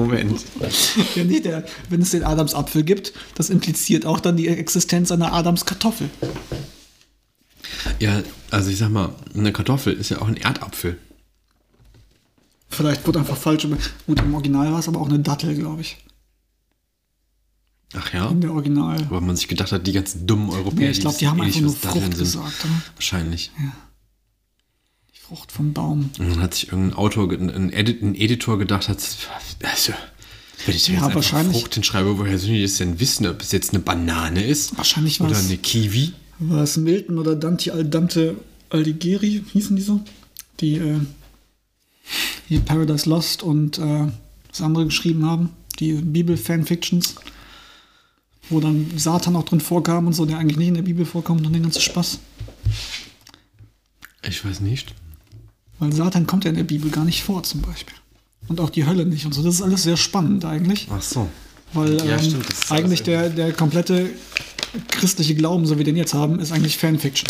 Moment. 0.01 0.45
ja, 1.15 1.25
nicht 1.25 1.45
der, 1.45 1.65
wenn 1.89 2.03
es 2.03 2.11
den 2.11 2.25
Adams 2.25 2.55
Apfel 2.55 2.83
gibt, 2.83 3.13
das 3.35 3.51
impliziert 3.51 4.07
auch 4.07 4.21
dann 4.21 4.37
die 4.37 4.49
Existenz 4.49 5.11
einer 5.13 5.33
Adams 5.33 5.65
Kartoffel. 5.67 6.11
Ja, 7.99 8.23
also 8.51 8.71
ich 8.71 8.79
sag 8.79 8.91
mal, 8.91 9.15
eine 9.35 9.53
Kartoffel 9.53 9.93
ist 9.93 10.11
ja 10.11 10.21
auch 10.23 10.29
ein 10.29 10.37
Erdapfel. 10.37 10.99
Vielleicht 12.69 13.07
wurde 13.07 13.19
einfach 13.19 13.37
falsch. 13.37 13.65
über- 13.65 13.79
Gut, 14.07 14.21
im 14.21 14.35
Original 14.35 14.73
war 14.73 14.79
es 14.79 14.89
aber 14.89 15.01
auch 15.01 15.09
eine 15.09 15.19
Dattel, 15.19 15.55
glaube 15.55 15.81
ich. 15.83 15.99
Ach 17.95 18.13
ja? 18.15 18.29
In 18.31 18.41
der 18.41 18.53
Original. 18.53 19.05
Weil 19.11 19.21
man 19.21 19.35
sich 19.37 19.49
gedacht 19.49 19.73
hat, 19.73 19.85
die 19.87 19.93
ganzen 19.93 20.27
dummen 20.27 20.51
Europäer. 20.51 20.81
Nee, 20.87 20.91
ich 20.91 21.01
glaube, 21.01 21.17
die 21.19 21.27
haben 21.27 21.41
einfach 21.41 21.61
nicht, 21.61 21.63
nur 21.65 21.75
Datteln 21.75 22.03
Frucht 22.05 22.17
sind. 22.17 22.19
gesagt. 22.19 22.65
Oder? 22.65 22.73
Wahrscheinlich. 22.95 23.51
Die 23.59 23.71
Frucht 25.31 25.53
vom 25.53 25.73
Baum. 25.73 26.11
Und 26.19 26.29
dann 26.29 26.41
hat 26.41 26.55
sich 26.55 26.73
irgendein 26.73 26.99
Autor, 26.99 27.31
ein, 27.31 27.73
Edit, 27.73 28.03
ein 28.03 28.17
Editor 28.17 28.59
gedacht, 28.59 28.89
hat, 28.89 28.99
also, 29.63 29.93
wenn 30.67 30.75
ich 30.75 30.87
da 30.87 30.93
Ja, 30.93 31.07
jetzt 31.07 31.15
wahrscheinlich. 31.15 31.57
Frucht 31.57 31.75
hinschreibe, 31.75 32.19
woher 32.19 32.37
sollen 32.37 32.55
die 32.55 32.63
das 32.63 32.79
denn 32.79 32.99
wissen, 32.99 33.29
ob 33.29 33.41
es 33.41 33.53
jetzt 33.53 33.71
eine 33.71 33.79
Banane 33.79 34.45
ist? 34.45 34.77
Wahrscheinlich 34.77 35.21
war 35.21 35.31
Oder 35.31 35.39
eine 35.39 35.57
Kiwi? 35.57 36.15
War 36.41 36.65
es 36.65 36.77
Milton 36.77 37.17
oder 37.21 37.37
Dante 37.37 37.73
Al 37.73 37.85
Dante 37.85 38.35
Alighieri, 38.71 39.45
hießen 39.53 39.77
die 39.77 39.83
so? 39.83 40.01
Die 40.59 40.79
äh, 40.79 40.99
hier 42.49 42.59
Paradise 42.61 43.09
Lost 43.09 43.45
und 43.45 43.79
äh, 43.79 44.09
das 44.49 44.63
andere 44.63 44.87
geschrieben 44.87 45.25
haben. 45.27 45.51
Die 45.79 45.93
Bibel-Fanfictions. 45.93 47.15
Wo 48.49 48.59
dann 48.59 48.91
Satan 48.97 49.37
auch 49.37 49.45
drin 49.45 49.61
vorkam 49.61 50.09
und 50.09 50.13
so, 50.13 50.27
der 50.27 50.39
eigentlich 50.39 50.57
nicht 50.57 50.69
in 50.69 50.75
der 50.75 50.83
Bibel 50.83 51.07
vorkommt 51.07 51.47
und 51.47 51.53
den 51.53 51.63
ganzen 51.63 51.83
Spaß. 51.83 52.19
Ich 54.25 54.45
weiß 54.45 54.59
nicht. 54.59 54.93
Weil 55.81 55.93
Satan 55.93 56.27
kommt 56.27 56.45
ja 56.45 56.51
in 56.51 56.57
der 56.57 56.65
Bibel 56.65 56.91
gar 56.91 57.05
nicht 57.05 57.23
vor, 57.25 57.43
zum 57.43 57.63
Beispiel. 57.63 57.97
Und 58.49 58.61
auch 58.61 58.71
die 58.71 58.87
Hölle 58.87 59.05
nicht 59.07 59.27
und 59.27 59.35
so. 59.35 59.43
Das 59.43 59.55
ist 59.57 59.63
alles 59.63 59.83
sehr 59.83 59.97
spannend 59.97 60.45
eigentlich. 60.45 60.87
Ach 60.91 61.03
so. 61.03 61.29
Weil 61.73 61.97
Ja, 62.07 62.17
ähm, 62.17 62.23
stimmt, 62.25 62.47
eigentlich 62.71 62.85
alles 62.85 63.03
der, 63.05 63.31
der 63.31 63.53
komplette 63.53 64.11
christliche 64.89 65.35
Glauben, 65.35 65.67
so 65.67 65.75
wie 65.75 65.79
wir 65.79 65.85
den 65.85 65.97
jetzt 65.97 66.15
haben, 66.15 66.39
ist 66.39 66.53
eigentlich 66.53 66.77
Fanfiction 66.79 67.29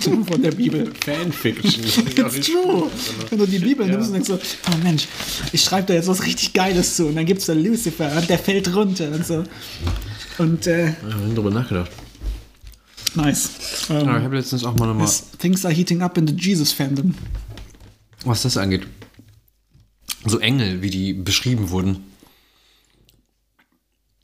von 0.26 0.42
der 0.42 0.50
Bibel. 0.52 0.92
Fanfiction. 1.04 1.84
It's 1.84 2.46
true. 2.46 2.88
Wenn 3.30 3.38
du 3.38 3.46
die 3.46 3.58
Bibel 3.58 3.86
nimmst 3.86 4.08
und 4.08 4.14
denkst 4.14 4.28
so, 4.28 4.34
oh 4.70 4.76
Mensch, 4.82 5.06
ich 5.52 5.62
schreibe 5.62 5.86
da 5.88 5.94
jetzt 5.94 6.06
was 6.08 6.24
richtig 6.24 6.52
Geiles 6.52 6.96
zu 6.96 7.06
und 7.06 7.16
dann 7.16 7.26
gibt 7.26 7.40
es 7.40 7.46
da 7.46 7.52
Lucifer 7.54 8.14
und 8.16 8.28
der 8.28 8.38
fällt 8.38 8.74
runter 8.74 9.10
und 9.12 9.26
so. 9.26 9.44
Und 10.38 10.66
äh, 10.66 10.90
Ich 10.90 11.14
habe 11.14 11.34
drüber 11.34 11.50
nachgedacht. 11.50 11.90
nice. 13.14 13.50
Aber 13.88 14.00
ich 14.02 14.06
Ähm, 14.06 14.22
habe 14.24 14.36
letztens 14.36 14.64
auch 14.64 14.76
mal 14.76 14.86
nochmal, 14.86 15.08
things 15.38 15.64
are 15.64 15.72
heating 15.74 16.02
up 16.02 16.16
in 16.18 16.26
the 16.26 16.34
Jesus 16.34 16.72
fandom. 16.72 17.14
Was 18.24 18.42
das 18.42 18.56
angeht, 18.56 18.86
so 20.24 20.38
Engel, 20.38 20.82
wie 20.82 20.90
die 20.90 21.12
beschrieben 21.12 21.70
wurden. 21.70 22.04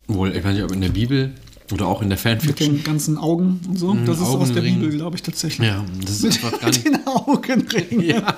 Wohl, 0.07 0.37
ich 0.37 0.45
weiß 0.45 0.55
nicht, 0.55 0.65
ob 0.65 0.73
in 0.73 0.81
der 0.81 0.91
Bibel 0.91 1.35
oder 1.73 1.87
auch 1.87 2.03
in 2.03 2.09
der 2.09 2.17
Mit 2.17 2.23
Fanfiction. 2.23 2.77
den 2.77 2.85
ganzen 2.85 3.19
Augen 3.19 3.61
und 3.67 3.79
so. 3.79 3.95
Das 3.95 4.19
ist 4.19 4.27
aus 4.27 4.53
der. 4.53 4.61
Bibel, 4.61 4.91
glaube 4.91 5.17
ich, 5.17 5.23
tatsächlich. 5.23 5.67
Ja, 5.67 5.85
das 6.05 6.23
ist 6.23 6.45
einfach 6.45 6.61
gar 6.61 6.71
Mit 6.71 6.85
nicht. 6.85 6.87
den 6.95 7.07
Augenringen. 7.07 8.01
Ja. 8.03 8.37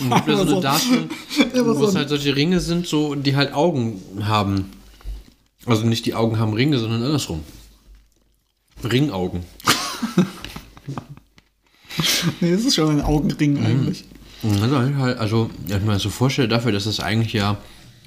Und 0.00 0.14
gibt 0.14 0.28
ja 0.28 0.36
so 0.36 0.42
eine 0.42 0.60
Darstellung, 0.60 1.08
wo 1.54 1.86
es 1.86 1.94
halt 1.94 2.08
solche 2.08 2.36
Ringe 2.36 2.60
sind, 2.60 2.86
so, 2.86 3.14
die 3.14 3.34
halt 3.36 3.52
Augen 3.52 4.00
haben. 4.22 4.66
Also 5.66 5.84
nicht 5.84 6.06
die 6.06 6.14
Augen 6.14 6.38
haben 6.38 6.52
Ringe, 6.52 6.78
sondern 6.78 7.02
andersrum. 7.02 7.42
Ringaugen. 8.84 9.42
Nee, 12.40 12.52
das 12.52 12.64
ist 12.64 12.74
schon 12.74 12.90
ein 12.90 13.04
Augenring 13.04 13.64
eigentlich. 13.64 14.04
Und 14.42 14.60
das 14.60 14.70
ist 14.70 14.96
halt, 14.96 15.18
also, 15.18 15.50
wenn 15.66 15.84
man 15.84 15.98
so 15.98 16.10
vorstellt, 16.10 16.52
dafür, 16.52 16.72
dass 16.72 16.84
das 16.84 17.00
eigentlich 17.00 17.32
ja 17.32 17.58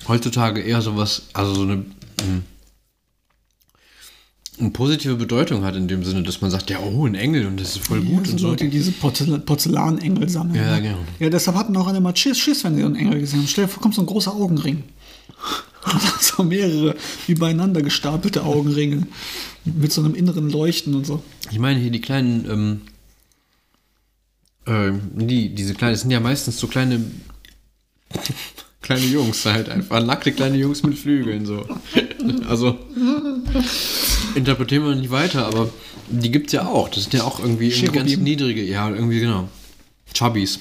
heutzutage 0.07 0.61
eher 0.61 0.81
sowas, 0.81 1.23
also 1.33 1.53
so 1.53 1.61
eine, 1.63 1.73
ähm, 1.73 2.43
eine 4.59 4.69
positive 4.69 5.15
Bedeutung 5.15 5.63
hat 5.63 5.75
in 5.75 5.87
dem 5.87 6.03
Sinne, 6.03 6.23
dass 6.23 6.41
man 6.41 6.51
sagt, 6.51 6.69
ja, 6.69 6.79
oh, 6.79 7.05
ein 7.05 7.15
Engel 7.15 7.47
und 7.47 7.59
das 7.59 7.75
ist 7.75 7.85
voll 7.85 8.01
gut 8.01 8.27
Ja, 8.27 8.31
und 8.33 8.37
so 8.37 8.37
so. 8.37 8.47
Leute, 8.49 8.65
die 8.65 8.69
diese 8.69 8.91
Porzel 8.91 9.39
Porzellanengel 9.39 10.29
sammeln. 10.29 10.55
Ja, 10.55 10.75
ne? 10.75 10.81
genau. 10.81 10.99
Ja, 11.19 11.29
deshalb 11.29 11.57
hatten 11.57 11.75
auch 11.75 11.87
alle 11.87 11.99
mal 11.99 12.15
Schiss, 12.15 12.37
Schiss, 12.37 12.63
wenn 12.63 12.75
sie 12.75 12.83
einen 12.83 12.95
Engel 12.95 13.19
gesehen 13.19 13.39
haben. 13.39 13.47
Stell 13.47 13.65
dir 13.65 13.69
vor, 13.69 13.81
kommt 13.81 13.95
so 13.95 14.01
ein 14.01 14.07
großer 14.07 14.33
Augenring. 14.33 14.83
so 16.19 16.43
mehrere 16.43 16.95
übereinander 17.27 17.81
gestapelte 17.81 18.43
Augenringe. 18.43 19.07
Mit 19.65 19.91
so 19.91 20.01
einem 20.03 20.15
inneren 20.15 20.49
Leuchten 20.49 20.95
und 20.95 21.05
so. 21.05 21.21
Ich 21.51 21.59
meine 21.59 21.79
hier 21.79 21.91
die 21.91 22.01
kleinen, 22.01 22.45
ähm, 22.49 22.81
ähm, 24.67 25.01
die, 25.13 25.49
diese 25.49 25.73
kleinen, 25.73 25.93
das 25.93 26.01
sind 26.01 26.11
ja 26.11 26.19
meistens 26.19 26.57
so 26.59 26.67
kleine, 26.67 27.03
kleine 28.81 29.05
Jungs 29.05 29.45
halt 29.45 29.69
einfach, 29.69 30.03
nackte 30.03 30.31
kleine 30.31 30.57
Jungs 30.57 30.83
mit 30.83 30.97
Flügeln 30.97 31.45
so. 31.45 31.65
Also, 32.47 32.77
interpretieren 34.35 34.85
wir 34.85 34.95
nicht 34.95 35.11
weiter, 35.11 35.45
aber 35.47 35.69
die 36.09 36.29
gibt's 36.31 36.53
ja 36.53 36.67
auch. 36.67 36.89
Das 36.89 37.03
sind 37.03 37.13
ja 37.13 37.23
auch 37.23 37.39
irgendwie, 37.39 37.69
irgendwie 37.69 37.97
ganz 37.97 38.17
niedrige, 38.17 38.63
ja, 38.63 38.89
irgendwie 38.89 39.19
genau. 39.19 39.49
Chubbies. 40.13 40.59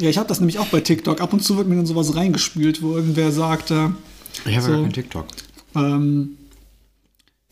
Ja, 0.00 0.08
ich 0.08 0.18
habe 0.18 0.28
das 0.28 0.40
nämlich 0.40 0.58
auch 0.58 0.66
bei 0.66 0.80
TikTok. 0.80 1.20
Ab 1.20 1.32
und 1.32 1.40
zu 1.44 1.56
wird 1.56 1.68
mir 1.68 1.76
dann 1.76 1.86
sowas 1.86 2.14
reingespült, 2.16 2.82
wo 2.82 2.94
irgendwer 2.96 3.32
sagt, 3.32 3.70
äh, 3.70 3.88
Ich 4.46 4.56
habe 4.56 4.62
So. 4.62 4.70
ja 4.70 4.74
gar 4.76 4.82
kein 4.84 4.92
TikTok. 4.92 5.26
ähm, 5.76 6.36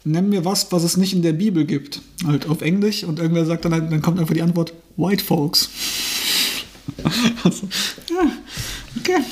nenn 0.09 0.29
mir 0.29 0.45
was, 0.45 0.73
was 0.73 0.83
es 0.83 0.97
nicht 0.97 1.13
in 1.13 1.23
der 1.23 1.33
Bibel 1.33 1.65
gibt. 1.65 2.01
Halt 2.27 2.49
auf 2.49 2.63
Englisch. 2.63 3.05
Und 3.05 3.19
irgendwer 3.19 3.45
sagt 3.45 3.65
dann, 3.65 3.73
dann 3.73 4.03
kommt 4.03 4.19
einfach 4.19 4.35
die 4.35 4.43
Antwort, 4.43 4.73
White 4.97 5.25
Folks. 5.25 5.71
also, 7.45 7.69
ja, 8.11 8.33
okay. 8.99 9.23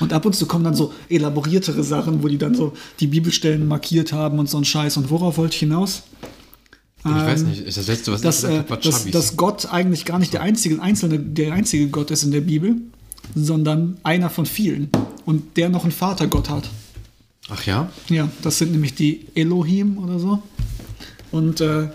Und 0.00 0.12
ab 0.12 0.26
und 0.26 0.34
zu 0.34 0.46
kommen 0.46 0.64
dann 0.64 0.74
so 0.74 0.92
elaboriertere 1.08 1.84
Sachen, 1.84 2.22
wo 2.22 2.28
die 2.28 2.38
dann 2.38 2.54
so 2.54 2.72
die 3.00 3.06
Bibelstellen 3.06 3.66
markiert 3.66 4.12
haben 4.12 4.38
und 4.38 4.48
so 4.48 4.58
ein 4.58 4.64
Scheiß. 4.64 4.96
Und 4.96 5.10
worauf 5.10 5.38
wollte 5.38 5.54
ich 5.54 5.60
hinaus? 5.60 6.02
Ich 7.04 7.10
weiß 7.10 7.42
nicht, 7.42 7.66
ist 7.66 7.78
das 7.78 7.88
letzte, 7.88 8.12
was 8.12 8.20
dass, 8.20 8.44
ich 8.44 8.48
gesagt 8.48 8.70
habe, 8.70 8.82
dass, 8.82 9.10
dass 9.10 9.36
Gott 9.36 9.72
eigentlich 9.72 10.04
gar 10.04 10.20
nicht 10.20 10.32
der 10.32 10.42
einzige, 10.42 10.80
einzelne, 10.80 11.18
der 11.18 11.52
einzige 11.52 11.88
Gott 11.88 12.12
ist 12.12 12.22
in 12.22 12.30
der 12.30 12.42
Bibel, 12.42 12.76
sondern 13.34 13.96
einer 14.04 14.30
von 14.30 14.46
vielen. 14.46 14.90
Und 15.24 15.56
der 15.56 15.68
noch 15.68 15.82
einen 15.82 15.92
Vatergott 15.92 16.48
hat. 16.48 16.68
Ach 17.54 17.64
ja? 17.66 17.90
Ja, 18.08 18.28
das 18.42 18.58
sind 18.58 18.72
nämlich 18.72 18.94
die 18.94 19.26
Elohim 19.34 19.98
oder 19.98 20.18
so. 20.18 20.42
Und 21.30 21.60
äh, 21.60 21.88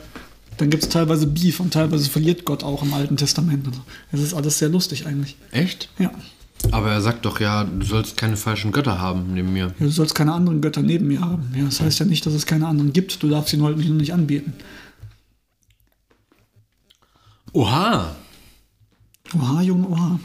dann 0.58 0.70
gibt 0.70 0.84
es 0.84 0.90
teilweise 0.90 1.26
Beef 1.28 1.60
und 1.60 1.74
teilweise 1.74 2.10
verliert 2.10 2.46
Gott 2.46 2.64
auch 2.64 2.84
im 2.84 2.94
Alten 2.94 3.18
Testament. 3.18 3.66
Und 3.68 3.76
so. 3.76 3.82
Das 4.12 4.22
ist 4.22 4.34
alles 4.34 4.60
sehr 4.60 4.70
lustig 4.70 5.06
eigentlich. 5.08 5.36
Echt? 5.52 5.90
Ja. 5.98 6.12
Aber 6.72 6.92
er 6.92 7.02
sagt 7.02 7.26
doch 7.26 7.40
ja, 7.40 7.64
du 7.64 7.86
sollst 7.86 8.18
keine 8.18 8.36
falschen 8.36 8.72
Götter 8.72 9.00
haben 9.00 9.34
neben 9.34 9.54
mir. 9.54 9.68
Ja, 9.80 9.86
Du 9.86 9.90
sollst 9.90 10.16
keine 10.16 10.34
anderen 10.34 10.62
Götter 10.62 10.82
neben 10.82 11.08
mir 11.08 11.22
haben. 11.22 11.52
Ja, 11.56 11.66
das 11.66 11.80
heißt 11.82 12.00
ja 12.00 12.06
nicht, 12.06 12.26
dass 12.26 12.34
es 12.34 12.46
keine 12.46 12.68
anderen 12.68 12.94
gibt. 12.94 13.22
Du 13.24 13.30
darfst 13.30 13.52
sie 13.52 13.58
nur 13.58 13.70
nur 13.72 13.96
nicht 13.96 14.14
anbieten. 14.14 14.54
Oha! 17.54 18.16
Oha, 19.36 19.62
Junge, 19.62 19.88
oha. 19.88 20.20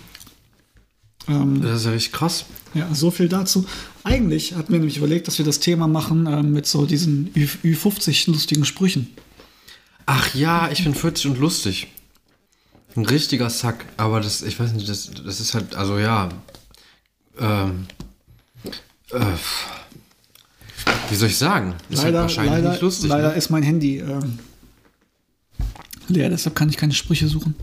Ähm, 1.28 1.60
Das 1.62 1.80
ist 1.80 1.84
ja 1.86 1.92
richtig 1.92 2.12
krass. 2.12 2.44
Ja, 2.74 2.94
so 2.94 3.10
viel 3.10 3.28
dazu. 3.28 3.66
Eigentlich 4.02 4.54
hatten 4.54 4.72
wir 4.72 4.78
nämlich 4.78 4.96
überlegt, 4.96 5.28
dass 5.28 5.38
wir 5.38 5.44
das 5.44 5.60
Thema 5.60 5.86
machen 5.86 6.26
ähm, 6.26 6.52
mit 6.52 6.66
so 6.66 6.86
diesen 6.86 7.30
Ü 7.34 7.46
Ü50 7.64 8.30
lustigen 8.30 8.64
Sprüchen. 8.64 9.10
Ach 10.06 10.34
ja, 10.34 10.70
ich 10.70 10.84
bin 10.84 10.94
40 10.94 11.26
und 11.26 11.38
lustig. 11.38 11.88
Ein 12.96 13.06
richtiger 13.06 13.48
Sack, 13.50 13.86
aber 13.96 14.20
das, 14.20 14.42
ich 14.42 14.58
weiß 14.58 14.72
nicht, 14.72 14.88
das, 14.88 15.10
das 15.24 15.40
ist 15.40 15.54
halt, 15.54 15.74
also 15.74 15.98
ja. 15.98 16.28
Ähm, 17.38 17.86
äh, 19.10 19.18
wie 21.08 21.14
soll 21.14 21.28
ich 21.28 21.38
sagen? 21.38 21.74
Ist 21.88 21.98
halt 21.98 22.14
Leider, 22.14 22.22
wahrscheinlich 22.22 22.52
leider, 22.52 22.70
nicht 22.70 22.82
lustig. 22.82 23.08
leider 23.08 23.30
ne? 23.30 23.34
ist 23.34 23.50
mein 23.50 23.62
Handy 23.62 23.98
ähm, 23.98 24.38
leer, 26.08 26.28
deshalb 26.28 26.54
kann 26.54 26.68
ich 26.68 26.76
keine 26.76 26.92
Sprüche 26.92 27.28
suchen. 27.28 27.54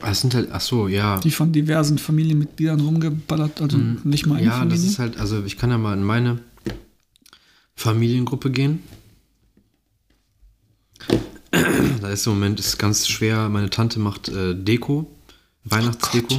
Das 0.00 0.20
sind 0.22 0.34
halt, 0.34 0.48
ach 0.52 0.60
so, 0.60 0.88
ja. 0.88 1.18
Die 1.20 1.30
von 1.30 1.52
diversen 1.52 1.98
Familienmitgliedern 1.98 2.80
rumgeballert, 2.80 3.60
also 3.60 3.76
nicht 3.76 4.26
mal 4.26 4.36
eine 4.36 4.46
Ja, 4.46 4.52
Familie. 4.58 4.76
das 4.78 4.86
ist 4.86 4.98
halt, 4.98 5.18
also 5.18 5.44
ich 5.44 5.56
kann 5.58 5.70
ja 5.70 5.78
mal 5.78 5.94
in 5.96 6.02
meine 6.02 6.38
Familiengruppe 7.76 8.50
gehen. 8.50 8.80
Da 12.00 12.08
ist 12.10 12.26
im 12.26 12.34
Moment 12.34 12.58
ist 12.60 12.78
ganz 12.78 13.08
schwer. 13.08 13.48
Meine 13.48 13.68
Tante 13.70 13.98
macht 14.00 14.28
äh, 14.28 14.54
Deko, 14.54 15.10
Weihnachtsdeko. 15.64 16.38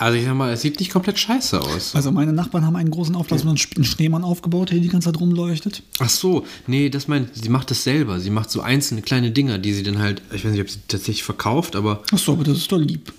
Also 0.00 0.16
ich 0.16 0.24
sag 0.24 0.34
mal, 0.34 0.50
es 0.50 0.62
sieht 0.62 0.80
nicht 0.80 0.90
komplett 0.90 1.18
scheiße 1.18 1.60
aus. 1.60 1.94
Also 1.94 2.10
meine 2.10 2.32
Nachbarn 2.32 2.64
haben 2.64 2.76
einen 2.76 2.90
großen 2.90 3.14
Auflass 3.14 3.44
mit 3.44 3.50
einem 3.50 3.84
Schneemann 3.84 4.24
aufgebaut, 4.24 4.70
der 4.70 4.78
die 4.78 4.88
ganze 4.88 5.12
Zeit 5.12 5.20
rumleuchtet. 5.20 5.82
Ach 5.98 6.08
so, 6.08 6.46
nee, 6.66 6.88
das 6.88 7.06
meint, 7.06 7.34
sie 7.34 7.50
macht 7.50 7.70
das 7.70 7.84
selber. 7.84 8.18
Sie 8.18 8.30
macht 8.30 8.50
so 8.50 8.62
einzelne 8.62 9.02
kleine 9.02 9.30
Dinger, 9.30 9.58
die 9.58 9.74
sie 9.74 9.82
dann 9.82 9.98
halt, 9.98 10.22
ich 10.32 10.42
weiß 10.44 10.52
nicht, 10.52 10.62
ob 10.62 10.70
sie 10.70 10.78
tatsächlich 10.88 11.22
verkauft, 11.22 11.76
aber 11.76 12.02
Ach 12.12 12.18
so, 12.18 12.32
aber 12.32 12.44
das 12.44 12.56
ist 12.56 12.72
doch 12.72 12.78
lieb. 12.78 13.12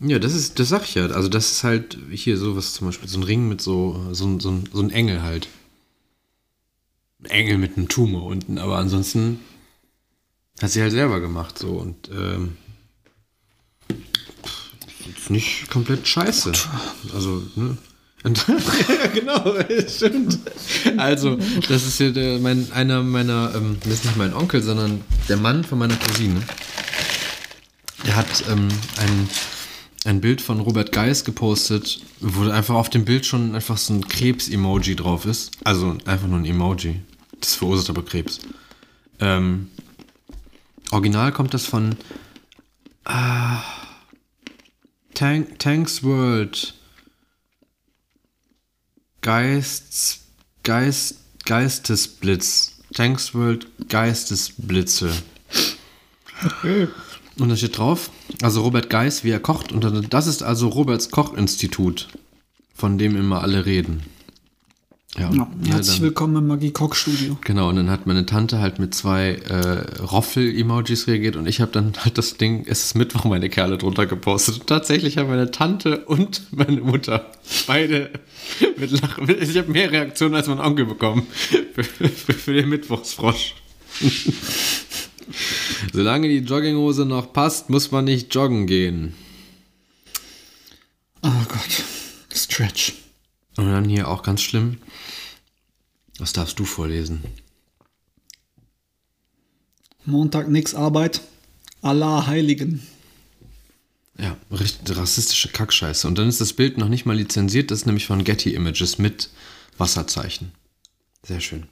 ja, 0.00 0.18
das 0.18 0.34
ist, 0.34 0.58
das 0.58 0.70
sag 0.70 0.82
ich 0.82 0.96
ja. 0.96 1.06
Also 1.06 1.28
das 1.28 1.52
ist 1.52 1.62
halt 1.62 1.98
hier 2.10 2.36
sowas 2.36 2.74
zum 2.74 2.88
Beispiel, 2.88 3.08
so 3.08 3.20
ein 3.20 3.22
Ring 3.22 3.48
mit 3.48 3.60
so, 3.60 4.08
so, 4.10 4.40
so, 4.40 4.60
so 4.72 4.80
ein 4.82 4.90
Engel 4.90 5.22
halt. 5.22 5.46
Ein 7.22 7.30
Engel 7.30 7.58
mit 7.58 7.76
einem 7.76 7.88
Tumor 7.88 8.24
unten, 8.24 8.58
aber 8.58 8.78
ansonsten 8.78 9.38
hat 10.60 10.70
sie 10.70 10.82
halt 10.82 10.92
selber 10.92 11.20
gemacht 11.20 11.58
so 11.58 11.68
und 11.68 12.10
ähm, 12.12 12.56
ist 15.06 15.30
nicht 15.30 15.70
komplett 15.70 16.06
scheiße. 16.06 16.52
Also, 17.14 17.42
ne? 17.56 17.76
Genau, 19.14 19.54
stimmt. 19.86 20.38
Also, 20.96 21.36
das 21.68 21.86
ist 21.86 22.00
ja 22.00 22.10
der, 22.10 22.38
mein, 22.38 22.72
einer 22.72 23.02
meiner, 23.02 23.52
ähm, 23.54 23.76
das 23.84 23.92
ist 23.92 24.04
nicht 24.06 24.16
mein 24.16 24.32
Onkel, 24.32 24.62
sondern 24.62 25.02
der 25.28 25.36
Mann 25.36 25.62
von 25.62 25.78
meiner 25.78 25.96
Cousine. 25.96 26.40
Der 28.06 28.16
hat 28.16 28.44
ähm, 28.50 28.68
ein, 28.96 29.28
ein 30.06 30.20
Bild 30.22 30.40
von 30.40 30.60
Robert 30.60 30.90
Geis 30.92 31.24
gepostet, 31.24 32.00
wo 32.20 32.48
einfach 32.48 32.76
auf 32.76 32.88
dem 32.88 33.04
Bild 33.04 33.26
schon 33.26 33.54
einfach 33.54 33.76
so 33.76 33.92
ein 33.92 34.08
Krebs-Emoji 34.08 34.96
drauf 34.96 35.26
ist. 35.26 35.52
Also 35.64 35.96
einfach 36.06 36.26
nur 36.26 36.38
ein 36.38 36.46
Emoji. 36.46 37.00
Das 37.40 37.54
verursacht 37.54 37.90
aber 37.90 38.04
Krebs. 38.04 38.40
Ähm, 39.20 39.68
original 40.90 41.30
kommt 41.32 41.52
das 41.52 41.66
von 41.66 41.96
ah, 43.04 43.62
Tank, 45.14 45.58
Tanks 45.58 46.02
World. 46.02 46.74
Geist, 49.22 50.20
Geist, 50.62 51.16
Geistesblitz. 51.44 52.82
Tanks 52.92 53.34
World 53.34 53.66
Geistesblitze. 53.88 55.12
Und 57.38 57.48
da 57.48 57.56
steht 57.56 57.78
drauf, 57.78 58.10
also 58.42 58.62
Robert 58.62 58.90
Geis, 58.90 59.24
wie 59.24 59.30
er 59.30 59.40
kocht. 59.40 59.72
Und 59.72 60.12
das 60.12 60.26
ist 60.26 60.42
also 60.42 60.68
Roberts 60.68 61.10
Kochinstitut, 61.10 62.08
von 62.74 62.98
dem 62.98 63.16
immer 63.16 63.42
alle 63.42 63.66
reden. 63.66 64.02
Ja, 65.16 65.30
Ja, 65.30 65.48
ja, 65.62 65.74
herzlich 65.74 65.96
dann, 65.98 66.04
willkommen 66.06 66.36
im 66.36 66.46
Magie 66.48 66.72
Koch 66.72 66.94
Studio. 66.94 67.38
genau. 67.44 67.68
Und 67.68 67.76
dann 67.76 67.88
hat 67.88 68.06
meine 68.06 68.26
Tante 68.26 68.58
halt 68.58 68.80
mit 68.80 68.94
zwei 68.94 69.34
äh, 69.34 70.00
Roffel-Emojis 70.02 71.06
reagiert 71.06 71.36
und 71.36 71.46
ich 71.46 71.60
habe 71.60 71.70
dann 71.70 71.92
halt 72.04 72.18
das 72.18 72.36
Ding, 72.36 72.64
es 72.66 72.84
ist 72.86 72.94
Mittwoch, 72.96 73.24
meine 73.24 73.48
Kerle 73.48 73.78
drunter 73.78 74.06
gepostet. 74.06 74.60
Und 74.60 74.66
tatsächlich 74.66 75.16
haben 75.18 75.28
meine 75.28 75.52
Tante 75.52 76.04
und 76.06 76.42
meine 76.50 76.80
Mutter 76.80 77.30
beide 77.68 78.10
mit 78.76 78.90
Lachen. 79.00 79.28
Ich 79.40 79.56
habe 79.56 79.70
mehr 79.70 79.92
Reaktionen 79.92 80.34
als 80.34 80.48
mein 80.48 80.58
Onkel 80.58 80.86
bekommen 80.86 81.26
für, 81.74 81.84
für, 81.84 82.08
für 82.32 82.52
den 82.52 82.68
Mittwochsfrosch. 82.68 83.54
Solange 85.92 86.28
die 86.28 86.38
Jogginghose 86.38 87.04
noch 87.06 87.32
passt, 87.32 87.70
muss 87.70 87.92
man 87.92 88.04
nicht 88.06 88.34
joggen 88.34 88.66
gehen. 88.66 89.14
Oh 91.22 91.30
Gott. 91.48 91.84
Stretch. 92.34 92.94
Und 93.56 93.70
dann 93.70 93.88
hier 93.88 94.08
auch 94.08 94.24
ganz 94.24 94.42
schlimm. 94.42 94.78
Was 96.18 96.32
darfst 96.32 96.58
du 96.58 96.64
vorlesen? 96.64 97.22
Montag 100.04 100.48
nix 100.48 100.74
Arbeit. 100.74 101.22
Allah 101.82 102.26
Heiligen. 102.26 102.86
Ja, 104.18 104.36
richtig 104.50 104.96
rassistische 104.96 105.48
Kackscheiße. 105.48 106.06
Und 106.06 106.18
dann 106.18 106.28
ist 106.28 106.40
das 106.40 106.52
Bild 106.52 106.78
noch 106.78 106.88
nicht 106.88 107.04
mal 107.04 107.16
lizenziert. 107.16 107.70
Das 107.70 107.80
ist 107.80 107.86
nämlich 107.86 108.06
von 108.06 108.22
Getty 108.22 108.54
Images 108.54 108.98
mit 108.98 109.30
Wasserzeichen. 109.76 110.52
Sehr 111.24 111.40
schön. 111.40 111.66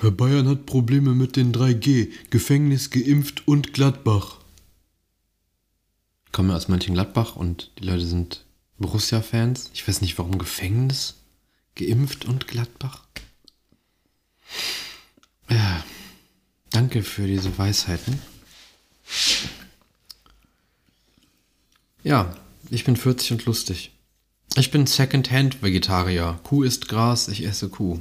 Herr 0.00 0.10
Bayern 0.10 0.48
hat 0.48 0.66
Probleme 0.66 1.14
mit 1.14 1.36
den 1.36 1.52
3G. 1.52 2.10
Gefängnis, 2.30 2.90
geimpft 2.90 3.46
und 3.46 3.72
Gladbach. 3.74 4.38
Ich 6.26 6.32
komme 6.32 6.54
aus 6.54 6.68
Mönchengladbach 6.68 7.36
und 7.36 7.70
die 7.78 7.84
Leute 7.84 8.06
sind 8.06 8.44
Borussia-Fans. 8.78 9.70
Ich 9.74 9.86
weiß 9.86 10.00
nicht, 10.00 10.18
warum 10.18 10.38
Gefängnis, 10.38 11.17
geimpft 11.78 12.26
und 12.26 12.46
Gladbach. 12.46 13.04
Ja, 15.48 15.84
danke 16.70 17.02
für 17.02 17.26
diese 17.26 17.56
Weisheiten. 17.56 18.20
Ja, 22.02 22.36
ich 22.70 22.84
bin 22.84 22.96
40 22.96 23.32
und 23.32 23.44
lustig. 23.46 23.92
Ich 24.56 24.70
bin 24.70 24.86
Second-Hand-Vegetarier. 24.86 26.38
Kuh 26.42 26.64
isst 26.64 26.88
Gras, 26.88 27.28
ich 27.28 27.44
esse 27.44 27.68
Kuh. 27.68 28.00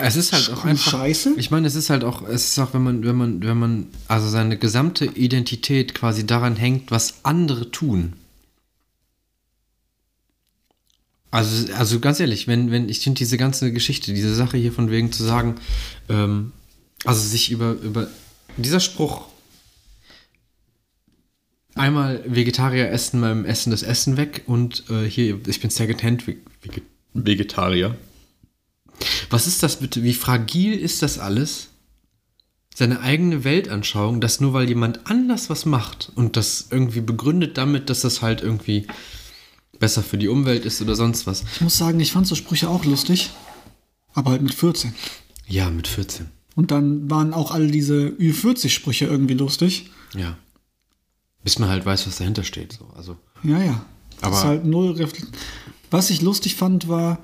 Es 0.00 0.16
ist 0.16 0.32
halt 0.32 0.50
auch 0.50 0.64
einfach. 0.64 0.92
Scheiße? 0.92 1.34
Ich 1.36 1.50
meine, 1.50 1.66
es 1.66 1.74
ist 1.74 1.90
halt 1.90 2.04
auch, 2.04 2.22
es 2.26 2.48
ist 2.48 2.58
auch, 2.58 2.74
wenn 2.74 2.82
man, 2.82 3.04
wenn 3.04 3.16
man, 3.16 3.42
wenn 3.42 3.58
man, 3.58 3.86
also 4.06 4.28
seine 4.28 4.56
gesamte 4.56 5.04
Identität 5.04 5.94
quasi 5.94 6.26
daran 6.26 6.56
hängt, 6.56 6.90
was 6.90 7.24
andere 7.24 7.70
tun. 7.70 8.14
Also, 11.30 11.72
also 11.74 12.00
ganz 12.00 12.20
ehrlich, 12.20 12.46
wenn, 12.46 12.70
wenn, 12.70 12.88
ich 12.88 13.00
finde 13.00 13.18
diese 13.18 13.36
ganze 13.36 13.72
Geschichte, 13.72 14.14
diese 14.14 14.34
Sache 14.34 14.56
hier 14.56 14.72
von 14.72 14.90
wegen 14.90 15.12
zu 15.12 15.24
sagen, 15.24 15.56
ähm, 16.08 16.52
also 17.04 17.20
sich 17.20 17.50
über, 17.50 17.72
über 17.72 18.08
dieser 18.56 18.80
Spruch, 18.80 19.26
einmal 21.74 22.24
Vegetarier 22.26 22.90
essen 22.90 23.20
beim 23.20 23.44
Essen 23.44 23.70
das 23.70 23.82
Essen 23.82 24.16
weg 24.16 24.44
und 24.46 24.84
äh, 24.90 25.04
hier, 25.04 25.38
ich 25.46 25.60
bin 25.60 25.70
Secondhand 25.70 26.26
Ve- 26.26 26.38
Vege- 26.64 26.82
Vegetarier. 27.12 27.96
Was 29.30 29.46
ist 29.46 29.62
das 29.62 29.76
bitte? 29.80 30.02
Wie 30.02 30.14
fragil 30.14 30.78
ist 30.78 31.02
das 31.02 31.18
alles? 31.18 31.68
Seine 32.74 33.00
eigene 33.00 33.42
Weltanschauung, 33.44 34.20
dass 34.20 34.40
nur 34.40 34.52
weil 34.52 34.68
jemand 34.68 35.10
anders 35.10 35.50
was 35.50 35.66
macht 35.66 36.12
und 36.14 36.36
das 36.36 36.68
irgendwie 36.70 37.00
begründet 37.00 37.58
damit, 37.58 37.90
dass 37.90 38.02
das 38.02 38.22
halt 38.22 38.40
irgendwie 38.40 38.86
besser 39.80 40.02
für 40.02 40.18
die 40.18 40.28
Umwelt 40.28 40.64
ist 40.64 40.80
oder 40.80 40.94
sonst 40.94 41.26
was. 41.26 41.44
Ich 41.54 41.60
muss 41.60 41.76
sagen, 41.76 41.98
ich 42.00 42.12
fand 42.12 42.26
so 42.26 42.34
Sprüche 42.34 42.68
auch 42.68 42.84
lustig. 42.84 43.30
Aber 44.14 44.30
halt 44.32 44.42
mit 44.42 44.54
14. 44.54 44.94
Ja, 45.46 45.70
mit 45.70 45.86
14. 45.88 46.26
Und 46.56 46.70
dann 46.72 47.08
waren 47.10 47.32
auch 47.34 47.50
all 47.52 47.68
diese 47.70 48.08
Ü40-Sprüche 48.08 49.04
irgendwie 49.06 49.34
lustig. 49.34 49.90
Ja. 50.16 50.36
Bis 51.44 51.58
man 51.60 51.68
halt 51.68 51.84
weiß, 51.86 52.06
was 52.06 52.16
dahinter 52.18 52.42
steht. 52.42 52.72
So. 52.72 52.86
Also, 52.96 53.16
Ja, 53.44 53.62
ja. 53.62 53.84
Das 54.20 54.22
Aber- 54.24 54.36
ist 54.38 54.44
halt 54.44 54.64
null 54.64 54.92
Refle- 54.92 55.26
Was 55.90 56.10
ich 56.10 56.22
lustig 56.22 56.56
fand, 56.56 56.88
war, 56.88 57.18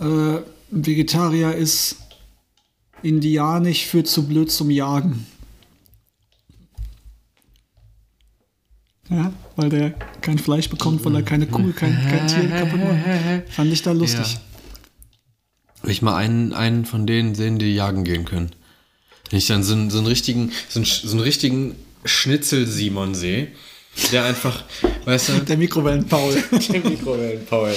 äh, 0.00 0.38
Vegetarier 0.70 1.54
ist 1.54 1.96
indianisch 3.02 3.86
für 3.86 4.04
zu 4.04 4.26
blöd 4.26 4.50
zum 4.50 4.70
Jagen. 4.70 5.26
Ja, 9.10 9.32
weil 9.56 9.70
der 9.70 9.90
kein 10.20 10.38
Fleisch 10.38 10.68
bekommt, 10.68 11.04
weil 11.04 11.14
er 11.14 11.22
keine 11.22 11.46
Kuh, 11.46 11.72
kein, 11.72 11.94
kein 11.94 12.26
Tier 12.26 12.48
kaputt 12.48 12.80
macht. 12.80 13.50
Fand 13.50 13.72
ich 13.72 13.82
da 13.82 13.92
lustig. 13.92 14.38
Will 15.82 15.92
ich 15.92 16.02
mal 16.02 16.16
einen, 16.16 16.52
einen 16.52 16.84
von 16.84 17.06
denen 17.06 17.34
sehen, 17.34 17.58
die 17.58 17.74
jagen 17.74 18.04
gehen 18.04 18.26
können. 18.26 18.50
Wenn 19.30 19.38
ich 19.38 19.46
dann 19.46 19.62
so 19.62 19.72
einen, 19.72 19.90
so 19.90 19.98
einen 19.98 20.06
richtigen, 20.06 20.52
so 20.68 20.80
einen, 20.80 20.86
so 20.86 21.10
einen 21.10 21.20
richtigen 21.20 21.76
Schnitzel-Simon 22.04 23.14
sehe, 23.14 23.48
der 24.12 24.24
einfach, 24.24 24.64
weißt 25.04 25.28
du, 25.30 25.32
Der 25.40 25.56
Mikrowellen-Paul. 25.56 26.42
der 26.72 26.80
Mikrowellen-Paul. 26.90 27.74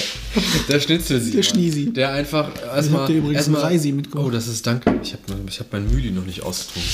Der 0.70 0.80
Schnitzel-Simon. 0.80 1.36
Der 1.36 1.44
Schniesi. 1.44 1.94
Der 1.94 2.14
einfach 2.14 2.50
erstmal. 2.64 3.08
dir 3.08 3.18
übrigens 3.18 3.38
erstmal- 3.38 3.62
Reisi 3.62 3.92
mitgebracht. 3.92 4.26
Oh, 4.26 4.30
das 4.30 4.48
ist 4.48 4.66
danke. 4.68 5.00
Ich 5.04 5.14
habe 5.14 5.24
ich 5.48 5.60
hab 5.60 5.72
mein 5.74 5.90
Müli 5.90 6.12
noch 6.12 6.26
nicht 6.26 6.44
ausgetrunken. 6.44 6.92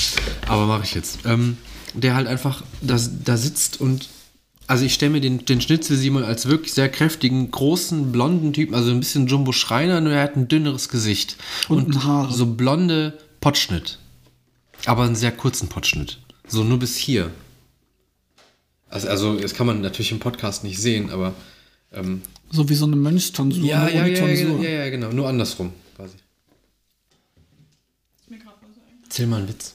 Aber 0.48 0.66
mache 0.66 0.84
ich 0.84 0.94
jetzt. 0.94 1.18
Ähm, 1.24 1.56
der 1.94 2.14
halt 2.14 2.26
einfach 2.26 2.62
da, 2.82 2.98
da 3.24 3.36
sitzt 3.36 3.80
und. 3.80 4.08
Also 4.66 4.84
ich 4.84 4.92
stelle 4.92 5.12
mir 5.12 5.22
den, 5.22 5.46
den 5.46 5.62
Schnitzel-Simon 5.62 6.24
als 6.24 6.44
wirklich 6.46 6.74
sehr 6.74 6.90
kräftigen, 6.90 7.50
großen, 7.50 8.12
blonden 8.12 8.52
Typen, 8.52 8.74
also 8.74 8.90
ein 8.90 9.00
bisschen 9.00 9.26
Jumbo 9.26 9.52
Schreiner, 9.52 10.02
nur 10.02 10.12
er 10.12 10.22
hat 10.22 10.36
ein 10.36 10.46
dünneres 10.46 10.90
Gesicht. 10.90 11.36
Und 11.70 12.04
Haare. 12.04 12.30
So 12.34 12.44
blonde 12.44 13.16
Potschnitt. 13.40 13.98
Aber 14.84 15.04
einen 15.04 15.16
sehr 15.16 15.32
kurzen 15.32 15.68
Potschnitt. 15.68 16.18
So 16.46 16.64
nur 16.64 16.78
bis 16.78 16.96
hier. 16.98 17.30
Also, 18.90 19.08
also 19.08 19.38
das 19.38 19.54
kann 19.54 19.66
man 19.66 19.80
natürlich 19.80 20.12
im 20.12 20.18
Podcast 20.20 20.64
nicht 20.64 20.78
sehen, 20.80 21.10
aber 21.10 21.34
ähm, 21.92 22.22
So 22.50 22.68
wie 22.68 22.74
so 22.74 22.86
eine 22.86 22.96
Mönchstonsur. 22.96 23.62
ja, 23.64 23.80
nur 23.84 23.90
ja, 23.92 24.00
ohne 24.02 24.12
ja, 24.12 24.14
ja, 24.26 24.44
Tonsur. 24.46 24.62
ja, 24.64 24.70
ja, 24.70 24.90
genau. 24.90 25.10
Nur 25.10 25.28
andersrum 25.28 25.72
quasi. 25.96 26.14
Erzähl 29.04 29.26
mal 29.26 29.38
einen 29.38 29.48
Witz. 29.48 29.74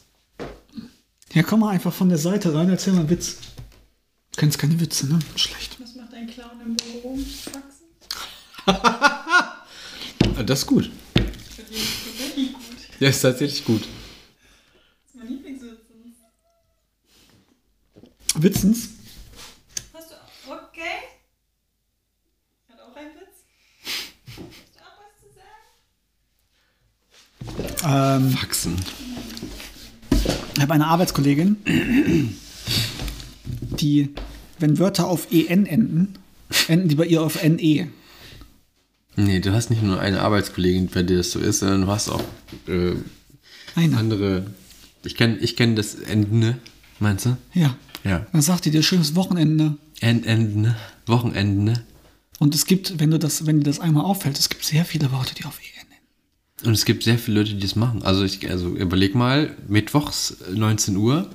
Ja, 1.33 1.41
komm 1.43 1.61
mal 1.61 1.69
einfach 1.71 1.91
von 1.93 2.07
der 2.09 2.19
Seite 2.19 2.53
rein, 2.53 2.69
erzähl 2.69 2.93
mal 2.93 2.99
einen 3.01 3.09
Witz. 3.09 3.37
Du 4.31 4.37
kennst 4.39 4.59
keine 4.59 4.79
Witze, 4.79 5.07
ne? 5.07 5.19
Schlecht. 5.35 5.77
Was 5.81 5.95
macht 5.95 6.13
ein 6.13 6.27
Clown 6.27 6.61
im 6.63 6.75
Büro? 6.75 7.17
Ah, 8.67 9.65
Das 10.45 10.59
ist 10.59 10.65
gut. 10.67 10.89
Ist. 11.15 12.99
Ja, 12.99 13.09
ist 13.09 13.21
tatsächlich 13.21 13.65
gut. 13.65 13.81
Das 13.81 13.89
ist 15.09 15.15
mein 15.15 15.27
Lieblingswitz. 15.27 15.79
Witzens. 18.35 18.89
Hast 19.93 20.11
du 20.11 20.15
okay? 20.51 21.09
Hat 22.69 22.79
auch 22.79 22.95
einen 22.95 23.15
Witz? 23.15 23.45
Hast 24.35 24.75
du 24.75 24.79
auch 24.79 24.97
was 24.99 25.13
zu 25.21 25.27
sagen? 27.67 27.72
Ähm, 27.85 28.31
Faxen. 28.31 28.75
ich 30.55 30.61
habe 30.61 30.73
eine 30.73 30.87
Arbeitskollegin, 30.87 31.57
die, 33.79 34.09
wenn 34.59 34.79
Wörter 34.79 35.07
auf 35.07 35.27
EN 35.31 35.65
enden, 35.65 36.17
enden 36.67 36.87
die 36.87 36.95
bei 36.95 37.05
ihr 37.05 37.21
auf 37.21 37.43
NE. 37.43 37.87
Nee, 39.15 39.39
du 39.39 39.53
hast 39.53 39.69
nicht 39.69 39.83
nur 39.83 39.99
eine 39.99 40.21
Arbeitskollegin, 40.21 40.87
bei 40.87 41.03
der 41.03 41.17
das 41.17 41.31
so 41.31 41.39
ist, 41.39 41.59
sondern 41.59 41.81
du 41.81 41.87
hast 41.87 42.09
auch 42.09 42.23
äh, 42.67 42.95
andere. 43.75 44.47
Ich 45.03 45.15
kenne 45.15 45.37
ich 45.37 45.55
kenn 45.55 45.75
das 45.75 45.95
Ende, 45.95 46.57
meinst 46.99 47.25
du? 47.25 47.37
Ja. 47.53 47.75
Ja. 48.03 48.25
Dann 48.31 48.41
sagt 48.41 48.65
die 48.65 48.71
dir 48.71 48.83
schönes 48.83 49.15
Wochenende. 49.15 49.77
End, 49.99 50.25
Ende, 50.25 50.75
Wochenende. 51.05 51.83
Und 52.39 52.55
es 52.55 52.65
gibt, 52.65 52.99
wenn 52.99 53.11
du 53.11 53.19
das, 53.19 53.45
wenn 53.45 53.59
dir 53.59 53.65
das 53.65 53.79
einmal 53.79 54.03
auffällt, 54.03 54.37
es 54.37 54.49
gibt 54.49 54.65
sehr 54.65 54.83
viele 54.83 55.11
Worte, 55.11 55.35
die 55.35 55.45
auf 55.45 55.59
enden. 55.59 55.72
Und 56.65 56.73
es 56.73 56.85
gibt 56.85 57.03
sehr 57.03 57.19
viele 57.19 57.39
Leute, 57.41 57.53
die 57.53 57.59
das 57.59 57.75
machen. 57.75 58.03
Also, 58.03 58.23
ich, 58.23 58.49
also 58.49 58.69
überleg 58.75 59.15
mal, 59.15 59.55
mittwochs 59.67 60.37
19 60.53 60.95
Uhr, 60.95 61.29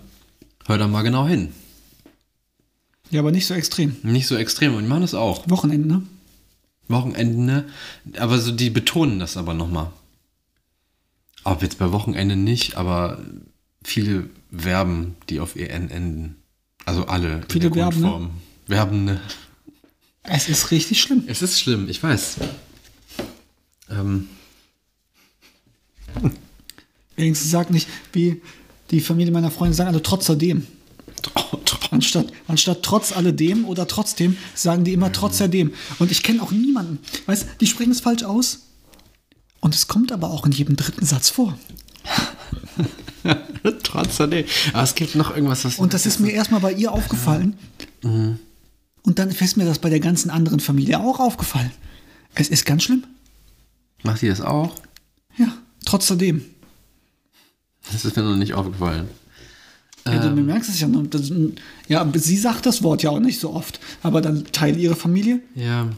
hör 0.67 0.79
da 0.79 0.89
mal 0.89 1.03
genau 1.03 1.27
hin. 1.27 1.51
Ja, 3.11 3.21
aber 3.21 3.31
nicht 3.31 3.47
so 3.47 3.55
extrem. 3.55 3.97
Nicht 4.03 4.27
so 4.27 4.37
extrem 4.37 4.75
und 4.75 4.83
die 4.83 4.89
machen 4.89 5.03
das 5.03 5.15
auch. 5.15 5.49
Wochenende, 5.49 5.89
ne? 5.89 6.03
Wochenende, 6.89 7.67
aber 8.19 8.39
so, 8.39 8.51
die 8.51 8.71
betonen 8.71 9.19
das 9.19 9.37
aber 9.37 9.55
nochmal. 9.55 9.91
Ob 11.45 11.63
jetzt 11.63 11.79
bei 11.79 11.93
Wochenende 11.93 12.37
nicht, 12.37 12.77
aber 12.77 13.23
viele 13.83 14.29
Verben, 14.55 15.17
die 15.29 15.41
auf 15.41 15.57
EN 15.57 15.91
enden. 15.91 16.37
Also 16.85 17.07
alle. 17.07 17.43
Viele 17.49 17.67
in 17.67 17.73
der 17.75 17.83
Verben, 17.83 18.01
ne? 18.01 18.09
Grundform. 18.09 18.31
Verben, 18.67 19.05
ne? 19.05 19.21
Es 20.23 20.49
ist 20.49 20.71
richtig 20.71 21.01
schlimm. 21.01 21.25
Es 21.27 21.43
ist 21.43 21.61
schlimm, 21.61 21.89
ich 21.89 22.03
weiß. 22.03 22.37
Ähm, 23.91 24.29
Wenigstens 27.17 27.51
sag 27.51 27.71
nicht, 27.71 27.89
wie 28.13 28.41
die 28.91 29.01
Familie 29.01 29.33
meiner 29.33 29.51
Freunde 29.51 29.75
sagen, 29.75 29.89
also 29.89 30.01
trotz 30.01 30.31
alledem. 30.31 30.67
Anstatt, 31.91 32.27
anstatt 32.47 32.83
trotz 32.83 33.13
alledem 33.13 33.65
oder 33.65 33.89
trotzdem, 33.89 34.37
sagen 34.55 34.85
die 34.85 34.93
immer 34.93 35.11
trotz 35.11 35.41
alledem. 35.41 35.73
Und 35.99 36.11
ich 36.11 36.23
kenne 36.23 36.43
auch 36.43 36.53
niemanden. 36.53 36.99
Weißt 37.27 37.47
die 37.61 37.67
sprechen 37.67 37.93
es 37.93 38.01
falsch 38.01 38.23
aus. 38.23 38.61
Und 39.61 39.75
es 39.75 39.89
kommt 39.89 40.13
aber 40.13 40.31
auch 40.31 40.47
in 40.47 40.53
jedem 40.53 40.77
dritten 40.77 41.05
Satz 41.05 41.31
vor. 41.31 41.59
Trotzdem. 43.83 44.45
Aber 44.73 44.83
es 44.83 44.95
gibt 44.95 45.15
noch 45.15 45.35
irgendwas, 45.35 45.65
was. 45.65 45.79
Und 45.79 45.95
das 45.95 46.07
ist 46.07 46.21
mir 46.21 46.31
erstmal 46.31 46.61
bei 46.61 46.73
ihr 46.73 46.93
aufgefallen. 46.93 47.59
Und 49.03 49.19
dann 49.19 49.31
ist 49.31 49.57
mir 49.57 49.65
das 49.65 49.79
bei 49.79 49.91
der 49.91 50.01
ganzen 50.01 50.31
anderen 50.31 50.61
Familie 50.61 51.01
auch 51.01 51.19
aufgefallen. 51.19 51.73
Es 52.35 52.49
ist 52.49 52.65
ganz 52.65 52.85
schlimm. 52.85 53.05
Macht 54.05 54.23
die 54.23 54.29
das 54.29 54.41
auch? 54.41 54.75
Ja, 55.89 55.91
trotz 55.91 56.11
alledem. 56.11 56.43
Das 57.91 58.05
ist 58.05 58.15
mir 58.17 58.23
noch 58.23 58.37
nicht 58.37 58.53
aufgefallen. 58.55 59.09
Ja, 60.07 60.19
du 60.19 60.35
bemerkst 60.35 60.71
es 60.71 60.81
ja. 60.81 60.89
noch. 60.89 61.05
Ja, 61.89 62.07
sie 62.15 62.37
sagt 62.37 62.67
das 62.67 62.83
Wort 62.83 63.03
ja 63.03 63.11
auch 63.11 63.21
nicht 63.21 63.41
so 63.41 63.53
oft. 63.55 63.81
Aber 64.03 64.21
dann 64.21 64.45
Teil 64.53 64.79
ihrer 64.79 64.97
Familie, 64.97 65.41
Ja. 65.55 65.89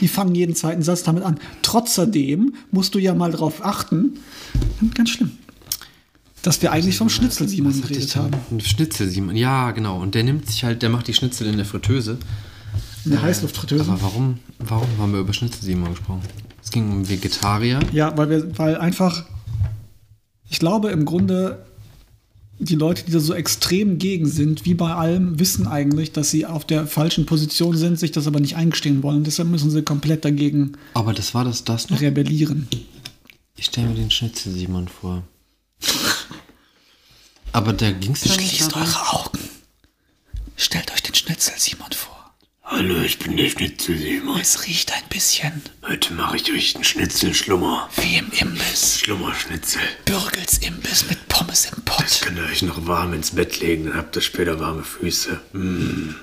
die 0.00 0.08
fangen 0.08 0.34
jeden 0.34 0.54
zweiten 0.54 0.82
Satz 0.82 1.02
damit 1.02 1.24
an. 1.24 1.38
Trotzdem 1.62 2.54
musst 2.70 2.94
du 2.94 2.98
ja 2.98 3.14
mal 3.14 3.32
drauf 3.32 3.64
achten. 3.64 4.18
Ganz 4.94 5.10
schlimm. 5.10 5.32
Dass 6.42 6.60
wir 6.62 6.72
eigentlich 6.72 6.96
vom 6.96 7.08
Schnitzel 7.08 7.48
Simon 7.48 7.80
geredet 7.80 8.16
haben. 8.16 8.32
Schnitzel, 8.60 9.08
Simon. 9.08 9.36
Ja, 9.36 9.70
genau. 9.72 10.00
Und 10.00 10.14
der 10.14 10.24
nimmt 10.24 10.46
sich 10.46 10.64
halt, 10.64 10.82
der 10.82 10.88
macht 10.88 11.08
die 11.08 11.14
Schnitzel 11.14 11.46
in 11.48 11.56
der 11.56 11.66
Fritteuse. 11.66 12.18
In 13.04 13.10
der 13.10 13.22
Heißluftfritteuse. 13.22 13.84
Aber 13.84 14.00
warum, 14.02 14.38
warum 14.58 14.88
haben 14.98 15.12
wir 15.12 15.20
über 15.20 15.32
Schnitzel, 15.32 15.64
Simon 15.64 15.90
gesprochen? 15.90 16.22
Es 16.68 16.72
ging 16.72 16.92
um 16.92 17.08
Vegetarier. 17.08 17.80
Ja, 17.94 18.14
weil 18.18 18.28
wir, 18.28 18.58
weil 18.58 18.76
einfach, 18.76 19.24
ich 20.50 20.58
glaube 20.58 20.90
im 20.90 21.06
Grunde, 21.06 21.64
die 22.58 22.74
Leute, 22.74 23.06
die 23.06 23.10
da 23.12 23.20
so 23.20 23.32
extrem 23.32 23.96
gegen 23.96 24.26
sind, 24.26 24.66
wie 24.66 24.74
bei 24.74 24.92
allem, 24.92 25.38
wissen 25.38 25.66
eigentlich, 25.66 26.12
dass 26.12 26.30
sie 26.30 26.44
auf 26.44 26.66
der 26.66 26.86
falschen 26.86 27.24
Position 27.24 27.74
sind, 27.74 27.98
sich 27.98 28.12
das 28.12 28.26
aber 28.26 28.38
nicht 28.38 28.56
eingestehen 28.56 29.02
wollen. 29.02 29.24
Deshalb 29.24 29.48
müssen 29.48 29.70
sie 29.70 29.80
komplett 29.80 30.26
dagegen 30.26 30.72
Aber 30.92 31.14
das 31.14 31.32
war 31.32 31.42
das, 31.46 31.64
das 31.64 31.88
noch? 31.88 32.02
rebellieren. 32.02 32.68
Ich 33.56 33.64
stelle 33.64 33.88
mir 33.88 33.94
den 33.94 34.10
Schnitzel, 34.10 34.52
Simon, 34.52 34.88
vor. 34.88 35.22
Aber 37.52 37.72
da 37.72 37.90
ging 37.92 38.12
es 38.12 38.30
Schließt 38.30 38.76
eure 38.76 39.08
Augen. 39.14 39.38
Stellt 40.54 40.92
euch 40.92 41.02
den 41.02 41.14
Schnitzel 41.14 41.54
Simon 41.56 41.92
vor. 41.92 42.17
Hallo, 42.70 43.00
ich 43.00 43.18
bin 43.18 43.34
der 43.38 43.48
Schnitzel 43.48 43.96
Simon. 43.96 44.38
Es 44.38 44.66
riecht 44.66 44.92
ein 44.92 45.02
bisschen 45.08 45.62
Heute 45.86 46.12
mache 46.12 46.36
ich 46.36 46.52
euch 46.52 46.74
einen 46.74 46.84
Schnitzelschlummer. 46.84 47.88
wie 47.96 48.16
im 48.18 48.30
Imbiss. 48.30 49.00
Schlummerschnitzel. 49.00 49.80
Bürgels 50.04 50.58
Imbiss 50.58 51.06
mit 51.08 51.28
Pommes 51.28 51.70
im 51.74 51.82
Pott. 51.84 52.20
Könnt 52.20 52.36
ihr 52.36 52.44
euch 52.44 52.60
noch 52.60 52.86
warm 52.86 53.14
ins 53.14 53.30
Bett 53.34 53.60
legen, 53.60 53.86
dann 53.86 53.96
habt 53.96 54.16
ihr 54.16 54.22
später 54.22 54.60
warme 54.60 54.84
Füße. 54.84 55.40
Mm. 55.54 56.14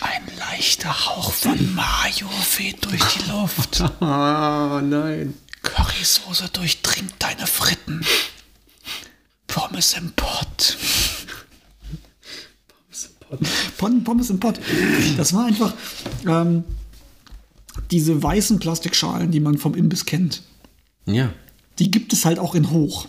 Ein 0.00 0.22
leichter 0.38 1.06
Hauch 1.06 1.34
von 1.34 1.74
Mayo 1.74 2.30
weht 2.56 2.82
durch 2.86 3.04
die 3.14 3.30
Luft. 3.30 3.84
Ah, 4.00 4.80
nein. 4.82 5.34
Currysoße 5.62 6.48
durchdringt 6.48 7.12
deine 7.18 7.46
Fritten. 7.46 8.06
Pommes 9.46 9.92
im 9.92 10.12
Pott. 10.12 10.78
Pom- 13.78 14.04
Pommes 14.04 14.30
im 14.30 14.40
Pott. 14.40 14.60
Das 15.16 15.32
war 15.32 15.46
einfach 15.46 15.74
ähm, 16.26 16.64
diese 17.90 18.22
weißen 18.22 18.58
Plastikschalen, 18.58 19.30
die 19.30 19.40
man 19.40 19.58
vom 19.58 19.74
Imbiss 19.74 20.06
kennt. 20.06 20.42
Ja. 21.06 21.32
Die 21.78 21.90
gibt 21.90 22.12
es 22.12 22.24
halt 22.24 22.38
auch 22.38 22.54
in 22.54 22.70
hoch. 22.70 23.06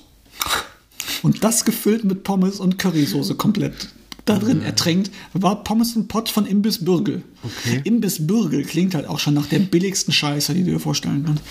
Und 1.23 1.43
das 1.43 1.65
gefüllt 1.65 2.03
mit 2.03 2.23
Pommes 2.23 2.59
und 2.59 2.79
Currysoße 2.79 3.35
komplett 3.35 3.89
da 4.25 4.37
drin 4.37 4.61
ertränkt, 4.61 5.11
war 5.33 5.63
Pommes 5.63 5.95
im 5.95 6.07
Pott 6.07 6.29
von 6.29 6.45
Imbiss 6.45 6.85
Bürgel. 6.85 7.23
Okay. 7.43 7.81
Imbiss 7.83 8.27
Bürgel 8.27 8.63
klingt 8.63 8.93
halt 8.93 9.07
auch 9.07 9.19
schon 9.19 9.33
nach 9.33 9.47
der 9.47 9.59
billigsten 9.59 10.13
Scheiße, 10.13 10.53
die 10.53 10.63
du 10.63 10.71
dir 10.71 10.79
vorstellen 10.79 11.23
kannst. 11.25 11.43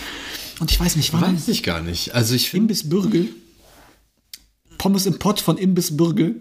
Und 0.61 0.71
ich 0.71 0.79
weiß 0.79 0.97
nicht, 0.97 1.13
wann 1.13 1.35
Weiß 1.35 1.49
ich 1.49 1.63
gar 1.65 1.83
nicht. 1.83 2.15
Also 2.15 2.35
ich 2.35 2.49
finde, 2.49 2.65
Imbiss 2.65 2.89
Bürgel, 2.89 3.29
Pommes 4.79 5.07
im 5.07 5.19
Pott 5.19 5.41
von 5.41 5.59
Imbiss 5.59 5.97
Bürgel, 5.97 6.41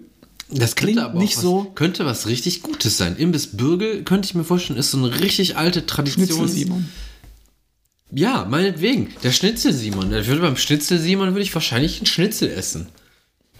das 0.52 0.76
klingt 0.76 1.00
aber 1.00 1.20
nicht 1.20 1.38
was, 1.38 1.44
so- 1.44 1.72
könnte 1.76 2.06
was 2.06 2.28
richtig 2.28 2.62
Gutes 2.64 2.98
sein. 2.98 3.16
Imbiss 3.18 3.56
Bürgel, 3.58 4.04
könnte 4.04 4.26
ich 4.28 4.36
mir 4.36 4.44
vorstellen, 4.44 4.80
ist 4.80 4.92
so 4.92 4.98
eine 4.98 5.20
richtig 5.20 5.58
alte 5.58 5.86
Tradition. 5.86 6.28
Schnitzel 6.28 6.48
Simon. 6.48 6.90
Ja, 8.12 8.46
meinetwegen. 8.50 9.10
Der 9.24 9.32
Schnitzel 9.32 9.72
Simon. 9.74 10.12
Ich 10.14 10.28
würde 10.28 10.42
beim 10.42 10.58
Schnitzel 10.58 11.00
Simon 11.00 11.30
würde 11.30 11.42
ich 11.44 11.54
wahrscheinlich 11.54 11.98
einen 11.98 12.08
Schnitzel 12.08 12.50
essen. 12.50 12.88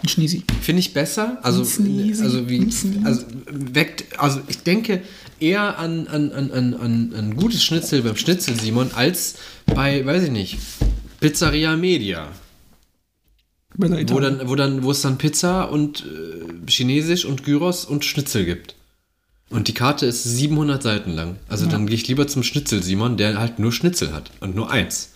Ein 0.02 0.08
Schniesi. 0.08 0.42
Finde 0.62 0.80
ich 0.80 0.92
besser. 0.92 1.38
Also, 1.42 1.60
Ein 1.60 2.16
also 2.22 2.48
wie, 2.48 2.58
Ein 2.60 3.06
also 3.06 3.24
weckt, 3.50 4.18
also 4.18 4.40
ich 4.48 4.58
denke 4.62 5.02
eher 5.38 5.78
an, 5.78 6.08
an, 6.08 6.32
an, 6.32 6.50
an, 6.50 6.74
an, 6.74 7.12
an 7.14 7.36
gutes 7.36 7.62
Schnitzel 7.62 8.02
beim 8.02 8.16
Schnitzel 8.16 8.58
Simon 8.58 8.90
als 8.94 9.36
bei, 9.66 10.04
weiß 10.04 10.24
ich 10.24 10.30
nicht, 10.30 10.58
Pizzeria 11.20 11.76
Media. 11.76 12.28
Wo 13.76 14.20
dann, 14.20 14.48
wo 14.48 14.54
dann, 14.56 14.82
wo 14.82 14.90
es 14.90 15.00
dann 15.02 15.16
Pizza 15.18 15.70
und 15.70 16.04
äh, 16.04 16.70
Chinesisch 16.70 17.24
und 17.24 17.44
Gyros 17.44 17.84
und 17.84 18.04
Schnitzel 18.04 18.44
gibt. 18.44 18.74
Und 19.48 19.68
die 19.68 19.74
Karte 19.74 20.06
ist 20.06 20.22
700 20.24 20.82
Seiten 20.82 21.10
lang. 21.12 21.36
Also 21.48 21.66
dann 21.66 21.86
gehe 21.86 21.96
ich 21.96 22.06
lieber 22.06 22.28
zum 22.28 22.42
Schnitzel 22.42 22.82
Simon, 22.82 23.16
der 23.16 23.38
halt 23.38 23.58
nur 23.58 23.72
Schnitzel 23.72 24.12
hat 24.12 24.30
und 24.40 24.54
nur 24.54 24.70
eins. 24.70 25.10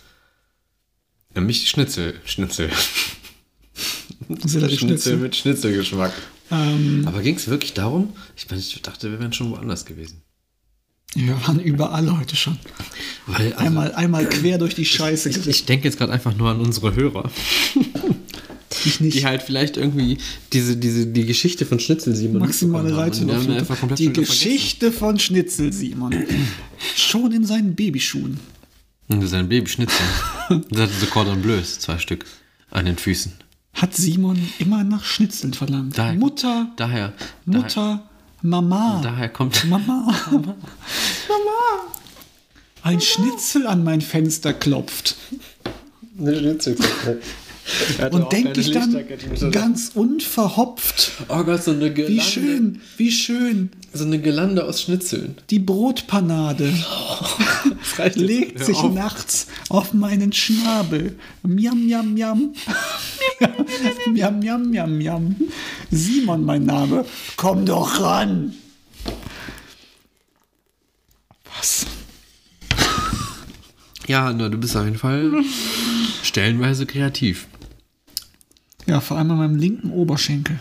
Nämlich 1.33 1.69
Schnitzel, 1.69 2.15
Schnitzel. 2.25 2.69
Schnitzel 4.27 4.69
Schnitzel. 4.77 5.17
mit 5.17 5.35
Schnitzelgeschmack. 5.35 6.13
Ähm, 6.51 7.03
Aber 7.05 7.21
ging 7.21 7.35
es 7.35 7.47
wirklich 7.47 7.73
darum? 7.73 8.13
Ich, 8.35 8.49
meine, 8.49 8.61
ich 8.61 8.81
dachte, 8.81 9.11
wir 9.11 9.19
wären 9.19 9.33
schon 9.33 9.51
woanders 9.51 9.85
gewesen. 9.85 10.21
wir 11.15 11.35
waren 11.47 11.59
überall 11.59 12.17
heute 12.17 12.35
schon. 12.35 12.57
Weil, 13.27 13.53
also, 13.53 13.65
Einmal, 13.65 13.93
einmal 13.95 14.27
quer 14.27 14.57
durch 14.57 14.75
die 14.75 14.85
Scheiße 14.85 15.29
ich, 15.29 15.35
gerissen. 15.35 15.49
ich 15.49 15.65
denke 15.65 15.85
jetzt 15.85 15.97
gerade 15.97 16.11
einfach 16.13 16.35
nur 16.35 16.49
an 16.49 16.59
unsere 16.59 16.95
Hörer, 16.95 17.29
Ich 18.85 18.99
nicht. 18.99 19.17
die 19.17 19.25
halt 19.25 19.41
vielleicht 19.41 19.77
irgendwie 19.77 20.17
diese, 20.53 20.77
diese, 20.77 21.07
die 21.07 21.25
Geschichte 21.25 21.65
von 21.65 21.79
Schnitzel 21.79 22.15
Simon 22.15 22.39
Maximale 22.39 22.89
Und 22.95 23.13
die 23.17 23.25
Die 23.25 23.27
wieder 23.47 23.65
vergessen. 23.65 24.13
Geschichte 24.13 24.91
von 24.91 25.19
Schnitzel 25.19 25.71
Simon. 25.73 26.15
Schon 26.95 27.31
in 27.31 27.45
seinen 27.45 27.75
Babyschuhen. 27.75 28.39
Und 29.07 29.17
das 29.21 29.25
ist 29.25 29.33
ein 29.35 29.49
Babyschnitzel. 29.49 30.05
das 30.71 30.81
hatte 30.81 30.93
so 30.99 31.05
Cordon 31.07 31.41
Bleus, 31.41 31.79
zwei 31.79 31.97
Stück, 31.99 32.25
an 32.71 32.85
den 32.85 32.97
Füßen. 32.97 33.33
hat 33.73 33.93
Simon 33.95 34.37
immer 34.59 34.83
nach 34.83 35.03
Schnitzeln 35.03 35.53
verlangt. 35.53 35.97
Daher- 35.97 36.13
Mutter, 36.15 36.71
Daher, 36.75 37.13
Mutter, 37.45 38.09
Mama. 38.41 38.99
daher, 39.03 39.11
daher 39.15 39.29
kommt. 39.29 39.63
Mama. 39.69 40.13
Mama. 40.31 40.51
Ein 42.83 43.01
Schnitzel 43.01 43.65
an 43.67 43.83
mein 43.83 44.01
Fenster 44.01 44.53
klopft. 44.53 45.15
Und 48.11 48.31
denke 48.31 48.59
ich 48.59 48.71
dann 48.71 48.95
ganz 49.51 49.91
unverhopft. 49.95 51.11
Oh 51.29 51.43
Gott, 51.43 51.63
so 51.63 51.71
eine 51.71 51.91
Girlande. 51.91 52.17
Wie 52.17 52.21
schön, 52.21 52.81
wie 52.97 53.11
schön. 53.11 53.69
So 53.91 54.03
eine 54.03 54.19
Girlande 54.19 54.65
aus 54.65 54.83
Schnitzeln. 54.83 55.35
Die 55.49 55.59
Brotpanade 55.59 56.71
jetzt. 57.97 58.17
legt 58.17 58.63
sich 58.63 58.77
auf. 58.77 58.93
nachts 58.93 59.47
auf 59.69 59.93
meinen 59.93 60.31
Schnabel. 60.31 61.17
Miam, 61.41 61.85
miam, 61.85 62.13
miam. 62.13 62.53
miam, 64.13 64.39
miam, 64.39 64.69
miam, 64.69 64.97
miam. 64.97 65.35
Simon, 65.89 66.45
mein 66.45 66.65
Name. 66.65 67.03
Komm 67.35 67.65
doch 67.65 67.99
ran. 67.99 68.53
Was? 71.57 71.87
Ja, 74.07 74.31
na, 74.33 74.49
du 74.49 74.57
bist 74.57 74.75
auf 74.77 74.85
jeden 74.85 74.99
Fall 74.99 75.31
stellenweise 76.23 76.85
kreativ. 76.85 77.47
Ja, 78.87 79.01
vor 79.01 79.17
allem 79.17 79.31
an 79.31 79.37
meinem 79.37 79.55
linken 79.55 79.91
Oberschenkel. 79.91 80.59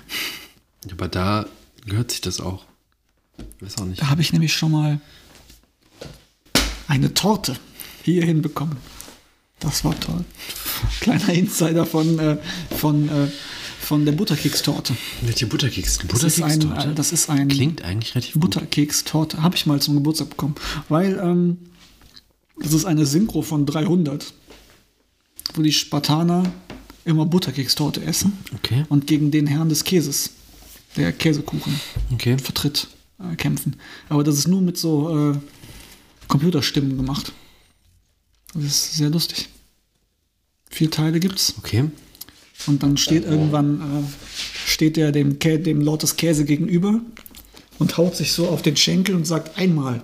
Aber 0.90 1.08
da 1.08 1.46
gehört 1.86 2.10
sich 2.10 2.20
das 2.20 2.40
auch. 2.40 2.64
Weiß 3.60 3.78
auch 3.78 3.84
nicht. 3.86 4.00
Da 4.00 4.08
habe 4.08 4.22
ich 4.22 4.32
nämlich 4.32 4.52
schon 4.54 4.70
mal 4.70 5.00
eine 6.88 7.14
Torte 7.14 7.56
hier 8.02 8.24
hinbekommen. 8.24 8.76
Das 9.60 9.84
war 9.84 9.98
toll. 9.98 10.24
Kleiner 11.00 11.30
Insider 11.30 11.86
von, 11.86 12.18
äh, 12.18 12.36
von, 12.76 13.08
äh, 13.08 13.28
von 13.80 14.04
der 14.04 14.12
Butterkekstorte. 14.12 14.94
Welche 15.22 15.46
Butterkeks? 15.46 15.98
Das 16.08 16.22
ist 16.22 16.42
ein, 16.42 16.58
Butterkekstorte? 16.58 16.90
äh, 16.90 16.94
das 16.94 17.12
ist 17.12 17.30
ein 17.30 17.48
Klingt 17.48 17.82
eigentlich 17.82 18.14
relativ 18.14 18.34
gut. 18.34 18.42
Butterkekstorte. 18.42 19.42
Habe 19.42 19.56
ich 19.56 19.66
mal 19.66 19.80
zum 19.80 19.94
Geburtstag 19.94 20.30
bekommen. 20.30 20.54
Weil 20.88 21.18
ähm, 21.18 21.58
das 22.58 22.72
ist 22.72 22.84
eine 22.84 23.06
Synchro 23.06 23.42
von 23.42 23.64
300, 23.66 24.32
wo 25.54 25.62
die 25.62 25.72
Spartaner 25.72 26.44
immer 27.05 27.26
Butterkekstorte 27.26 28.02
essen 28.05 28.32
Okay. 28.55 28.84
und 28.88 29.07
gegen 29.07 29.30
den 29.30 29.46
Herrn 29.46 29.68
des 29.68 29.84
Käses, 29.84 30.30
der 30.96 31.12
Käsekuchen, 31.12 31.78
Okay. 32.12 32.38
vertritt, 32.38 32.88
äh, 33.18 33.36
kämpfen. 33.36 33.76
Aber 34.09 34.24
das 34.24 34.36
ist 34.36 34.48
nur 34.48 34.61
mit 34.62 34.76
so 34.78 35.32
äh, 35.32 35.38
Computerstimmen 36.28 36.96
gemacht. 36.96 37.32
Das 38.55 38.64
ist 38.64 38.94
sehr 38.96 39.11
lustig. 39.11 39.48
Vier 40.70 40.90
Teile 40.90 41.20
gibt's. 41.20 41.55
Okay. 41.59 41.84
Und 42.66 42.82
dann 42.82 42.96
steht 42.96 43.24
irgendwann, 43.24 43.80
äh, 43.80 44.05
steht 44.66 44.96
der 44.96 45.12
dem, 45.12 45.38
Kä 45.38 45.59
dem 45.59 45.80
Lord 45.80 46.02
des 46.02 46.16
Käse 46.16 46.44
gegenüber 46.44 47.00
und 47.78 47.96
haut 47.98 48.16
sich 48.16 48.32
so 48.32 48.48
auf 48.48 48.62
den 48.62 48.76
Schenkel 48.76 49.14
und 49.16 49.26
sagt, 49.26 49.59
einmal 49.59 50.02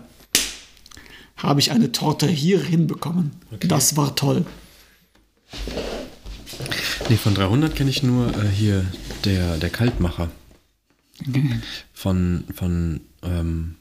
habe 1.37 1.61
ich 1.61 1.71
eine 1.71 1.91
Torte 1.93 2.27
hier 2.27 2.61
hinbekommen. 2.63 3.31
Das 3.61 3.97
war 3.97 4.15
toll. 4.15 4.45
Nee, 7.11 7.17
von 7.17 7.35
300 7.35 7.75
kenne 7.75 7.91
ich 7.91 8.05
nur 8.05 8.29
äh, 8.29 8.49
hier 8.49 8.87
der, 9.25 9.57
der 9.57 9.69
Kaltmacher. 9.69 10.31
Von, 11.93 12.45
von 12.55 13.01
ähm, 13.25 13.75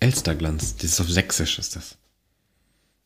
Elsterglanz. 0.00 0.76
Das 0.76 0.92
ist 0.92 1.00
auf 1.02 1.10
Sächsisch, 1.10 1.58
ist 1.58 1.76
das. 1.76 1.96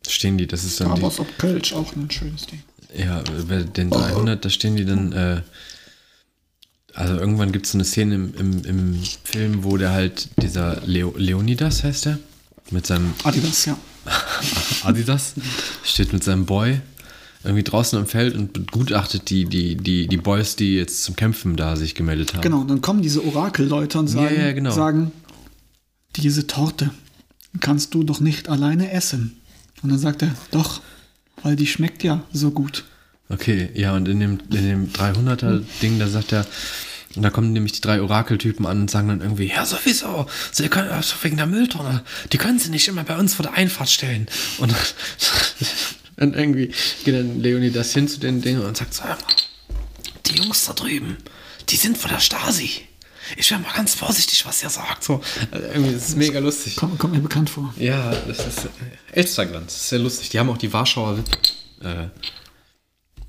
Da 0.05 0.11
Stehen 0.13 0.39
die, 0.39 0.47
das 0.47 0.63
ist 0.63 0.81
dann 0.81 0.93
Aber 0.93 1.11
die, 1.11 1.25
Kölsch 1.39 1.73
auch 1.73 1.97
ein 1.97 2.09
schönes 2.09 2.47
Ding. 2.47 2.63
Ja, 2.97 3.25
bei 3.49 3.65
den 3.65 3.91
300, 3.91 4.45
da 4.45 4.49
stehen 4.49 4.77
die 4.77 4.85
dann, 4.85 5.11
äh, 5.11 5.43
also 6.95 7.17
irgendwann 7.17 7.51
gibt 7.51 7.67
es 7.67 7.73
so 7.73 7.79
eine 7.79 7.85
Szene 7.85 8.15
im, 8.15 8.35
im, 8.37 8.65
im 8.65 9.03
Film, 9.25 9.65
wo 9.65 9.77
der 9.77 9.91
halt, 9.91 10.29
dieser 10.41 10.83
Leo, 10.87 11.13
Leonidas 11.17 11.83
heißt 11.83 12.05
der, 12.05 12.21
mit 12.71 12.87
seinem 12.87 13.13
Adidas, 13.25 13.65
ja. 13.65 13.77
Adidas, 14.85 15.35
steht 15.83 16.13
mit 16.13 16.23
seinem 16.23 16.47
Boy 16.47 16.81
irgendwie 17.47 17.63
draußen 17.65 17.99
am 17.99 18.07
Feld 18.07 18.35
und 18.35 18.53
begutachtet 18.53 19.31
die, 19.31 19.45
die, 19.45 19.77
die, 19.77 20.07
die 20.07 20.17
Boys, 20.17 20.57
die 20.57 20.75
jetzt 20.77 21.05
zum 21.05 21.17
Kämpfen 21.17 21.57
da 21.57 21.77
sich 21.77 21.95
gemeldet 21.95 22.35
haben. 22.35 22.43
Genau, 22.43 22.61
und 22.61 22.69
dann 22.69 22.81
kommen 22.81 23.03
diese 23.03 23.25
Orakelleute 23.25 23.99
und 23.99 24.09
sagen, 24.09 24.35
Ja, 24.35 24.47
ja, 24.47 24.53
genau. 24.53 24.71
sagen, 24.73 25.13
diese 26.17 26.47
Torte 26.47 26.91
kannst 27.61 27.95
du 27.95 28.03
doch 28.03 28.21
nicht 28.21 28.49
alleine 28.49 28.91
essen. 28.93 29.37
Und 29.83 29.91
dann 29.91 29.99
sagt 29.99 30.23
er, 30.23 30.35
doch, 30.51 30.81
weil 31.43 31.57
die 31.57 31.67
schmeckt 31.67 32.03
ja 32.03 32.23
so 32.33 32.51
gut. 32.51 32.85
Okay, 33.29 33.71
ja, 33.75 33.95
und 33.95 34.09
in 34.09 34.21
dem, 34.21 34.39
in 34.51 34.67
dem 34.67 34.93
300er-Ding, 34.93 35.99
da 35.99 36.09
sagt 36.09 36.33
er, 36.33 36.47
und 37.17 37.23
da 37.23 37.31
kommen 37.31 37.53
nämlich 37.53 37.73
die 37.73 37.81
drei 37.81 38.01
Orakeltypen 38.03 38.67
an 38.67 38.83
und 38.83 38.91
sagen 38.91 39.09
dann 39.09 39.21
irgendwie, 39.23 39.49
ja, 39.49 39.65
sowieso, 39.65 40.27
sie 40.53 40.69
können, 40.69 40.91
also 40.91 41.15
wegen 41.23 41.37
der 41.39 41.47
Mülltonne, 41.47 42.03
die 42.33 42.37
können 42.37 42.59
sie 42.59 42.71
nicht 42.71 42.89
immer 42.89 43.05
bei 43.05 43.17
uns 43.17 43.35
vor 43.35 43.45
der 43.45 43.55
Einfahrt 43.55 43.89
stellen. 43.89 44.27
Und 44.59 44.75
dann 46.17 46.35
irgendwie 46.35 46.73
geht 47.05 47.15
dann 47.15 47.41
Leonidas 47.41 47.93
hin 47.93 48.09
zu 48.09 48.21
den 48.21 48.41
Dingen 48.43 48.63
und 48.65 48.77
sagt 48.77 48.95
so, 48.95 49.05
die 50.27 50.37
Jungs 50.37 50.65
da 50.67 50.73
drüben, 50.73 51.17
die 51.69 51.77
sind 51.77 51.97
von 51.99 52.11
der 52.11 52.21
Stasi. 52.21 52.71
Ich 53.37 53.51
wäre 53.51 53.61
mal 53.61 53.73
ganz 53.75 53.95
vorsichtig, 53.95 54.47
was 54.47 54.63
ihr 54.63 54.71
sagt. 54.71 55.03
So, 55.03 55.21
also 55.51 55.67
irgendwie, 55.67 55.95
ist 55.95 56.17
mega 56.17 56.39
lustig. 56.39 56.77
Kommt, 56.77 56.99
kommt 56.99 57.15
mir 57.15 57.21
bekannt 57.21 57.51
vor. 57.51 57.75
Ja, 57.77 58.13
das 58.29 58.47
ist 58.47 58.65
äh, 58.67 58.69
Elsterglanz. 59.13 59.73
Das 59.73 59.83
ist 59.83 59.89
sehr 59.89 59.99
lustig. 59.99 60.29
Die 60.31 60.39
haben 60.39 60.49
auch 60.49 60.59
die 60.59 60.73
Warschauer 60.73 61.19
äh, 61.83 62.07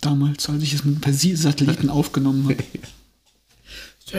Damals, 0.00 0.48
als 0.48 0.62
ich 0.62 0.74
es 0.74 0.84
mit 0.84 1.00
per 1.00 1.12
Satelliten 1.14 1.88
aufgenommen 1.90 2.44
habe. 2.44 2.56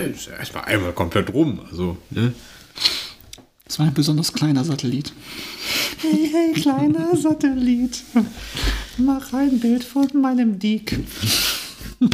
ist 0.02 0.28
ja 0.28 0.34
erstmal 0.34 0.66
einmal 0.66 0.94
komplett 0.94 1.34
rum. 1.34 1.62
Also, 1.70 1.98
ne? 2.10 2.34
Das 3.66 3.80
war 3.80 3.88
ein 3.88 3.94
besonders 3.94 4.34
kleiner 4.34 4.64
Satellit. 4.64 5.14
Hey, 6.02 6.30
hey, 6.32 6.54
kleiner 6.54 7.16
Satellit. 7.22 8.04
Mach 8.98 9.34
ein 9.34 9.60
Bild 9.60 9.84
von 9.84 10.10
meinem 10.22 10.60
Dick. 10.60 11.00
Und 12.00 12.14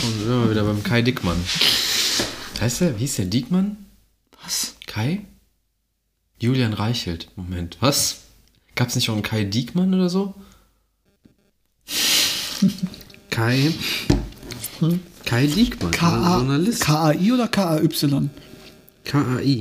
sind 0.00 0.28
wir 0.28 0.50
wieder 0.50 0.64
beim 0.64 0.82
Kai 0.82 1.02
Dickmann. 1.02 1.36
Heißt 2.60 2.80
der? 2.80 2.96
Wie 2.96 3.00
hieß 3.00 3.16
der 3.16 3.26
Diekmann? 3.26 3.76
Was? 4.42 4.76
Kai? 4.86 5.24
Julian 6.38 6.72
Reichelt. 6.72 7.28
Moment, 7.36 7.76
was? 7.80 8.22
Gab 8.74 8.88
es 8.88 8.94
nicht 8.94 9.10
auch 9.10 9.14
einen 9.14 9.22
Kai 9.22 9.44
Diekmann 9.44 9.92
oder 9.94 10.08
so? 10.08 10.34
Kai. 13.30 13.74
Kai 15.24 15.46
Diekmann, 15.46 15.90
K.A. 15.90 16.38
Journalist. 16.38 16.80
KAI 16.82 17.32
oder 17.32 17.48
KAY? 17.48 17.88
KAI. 19.04 19.60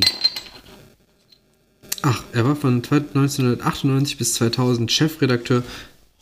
Ach, 2.04 2.24
er 2.34 2.46
war 2.46 2.56
von 2.56 2.76
1998 2.76 4.18
bis 4.18 4.34
2000 4.34 4.92
Chefredakteur 4.92 5.64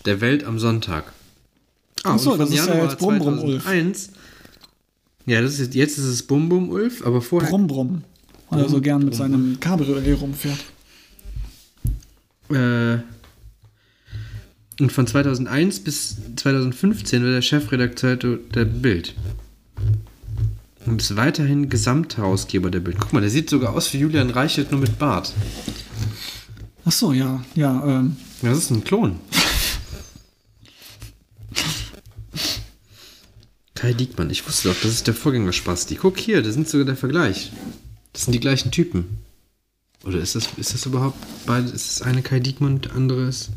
der 0.05 0.21
Welt 0.21 0.43
am 0.43 0.59
Sonntag. 0.59 1.13
Ah, 2.03 2.13
Ach 2.15 2.19
so, 2.19 2.31
und 2.31 2.37
von 2.37 2.45
das 2.45 2.49
ist 2.49 2.55
ja 2.57 2.65
Januar 2.73 2.89
jetzt 2.89 2.99
Brumm, 2.99 3.19
Brumm, 3.19 3.39
Ulf. 3.39 3.63
2001 3.63 4.09
Ja, 5.25 5.41
das 5.41 5.59
ist, 5.59 5.73
jetzt 5.73 5.97
ist 5.97 6.05
es 6.05 6.23
Bum 6.23 6.49
Bum 6.49 6.69
Ulf, 6.69 7.05
aber 7.05 7.21
vorher. 7.21 7.49
Brumm, 7.49 7.67
brumm. 7.67 8.03
Weil 8.49 8.61
er 8.61 8.69
so 8.69 8.81
gern 8.81 9.05
mit 9.05 9.15
seinem 9.15 9.59
Cabriolet 9.59 10.19
rumfährt. 10.19 10.59
Äh, 12.49 12.97
und 14.79 14.91
von 14.91 15.05
2001 15.05 15.81
bis 15.81 16.17
2015 16.37 17.23
war 17.23 17.31
der 17.31 17.41
Chefredakteur 17.41 18.15
der 18.15 18.65
Bild. 18.65 19.15
Und 20.85 21.01
ist 21.01 21.15
weiterhin 21.15 21.69
Gesamtherausgeber 21.69 22.71
der 22.71 22.79
Bild. 22.79 22.97
Guck 22.99 23.13
mal, 23.13 23.21
der 23.21 23.29
sieht 23.29 23.49
sogar 23.49 23.73
aus 23.73 23.93
wie 23.93 23.99
Julian 23.99 24.29
Reichelt, 24.29 24.71
nur 24.71 24.79
mit 24.79 24.97
Bart. 24.97 25.33
Ach 26.85 26.91
so, 26.91 27.13
ja, 27.13 27.43
ja, 27.55 27.83
ähm, 27.85 28.15
Das 28.41 28.57
ist 28.57 28.71
ein 28.71 28.83
Klon. 28.83 29.19
Kai 33.75 33.93
Diekmann, 33.93 34.29
ich 34.29 34.45
wusste 34.47 34.69
doch, 34.69 34.75
das 34.81 34.91
ist 34.91 35.07
der 35.07 35.13
Vorgänger 35.13 35.53
Spasti. 35.53 35.95
Guck 35.95 36.17
hier, 36.17 36.41
da 36.41 36.51
sind 36.51 36.67
sogar 36.67 36.85
der 36.85 36.97
Vergleich. 36.97 37.51
Das 38.13 38.23
sind 38.23 38.33
die 38.33 38.39
gleichen 38.39 38.71
Typen. 38.71 39.19
Oder 40.03 40.19
ist 40.19 40.35
das, 40.35 40.49
ist 40.57 40.73
das 40.73 40.85
überhaupt 40.85 41.17
beide? 41.45 41.69
Ist 41.69 41.89
das 41.89 42.01
eine 42.01 42.21
Kai 42.21 42.39
Diekmann 42.39 42.75
und 42.75 42.85
der 42.85 42.95
andere 42.95 43.27
ist. 43.27 43.51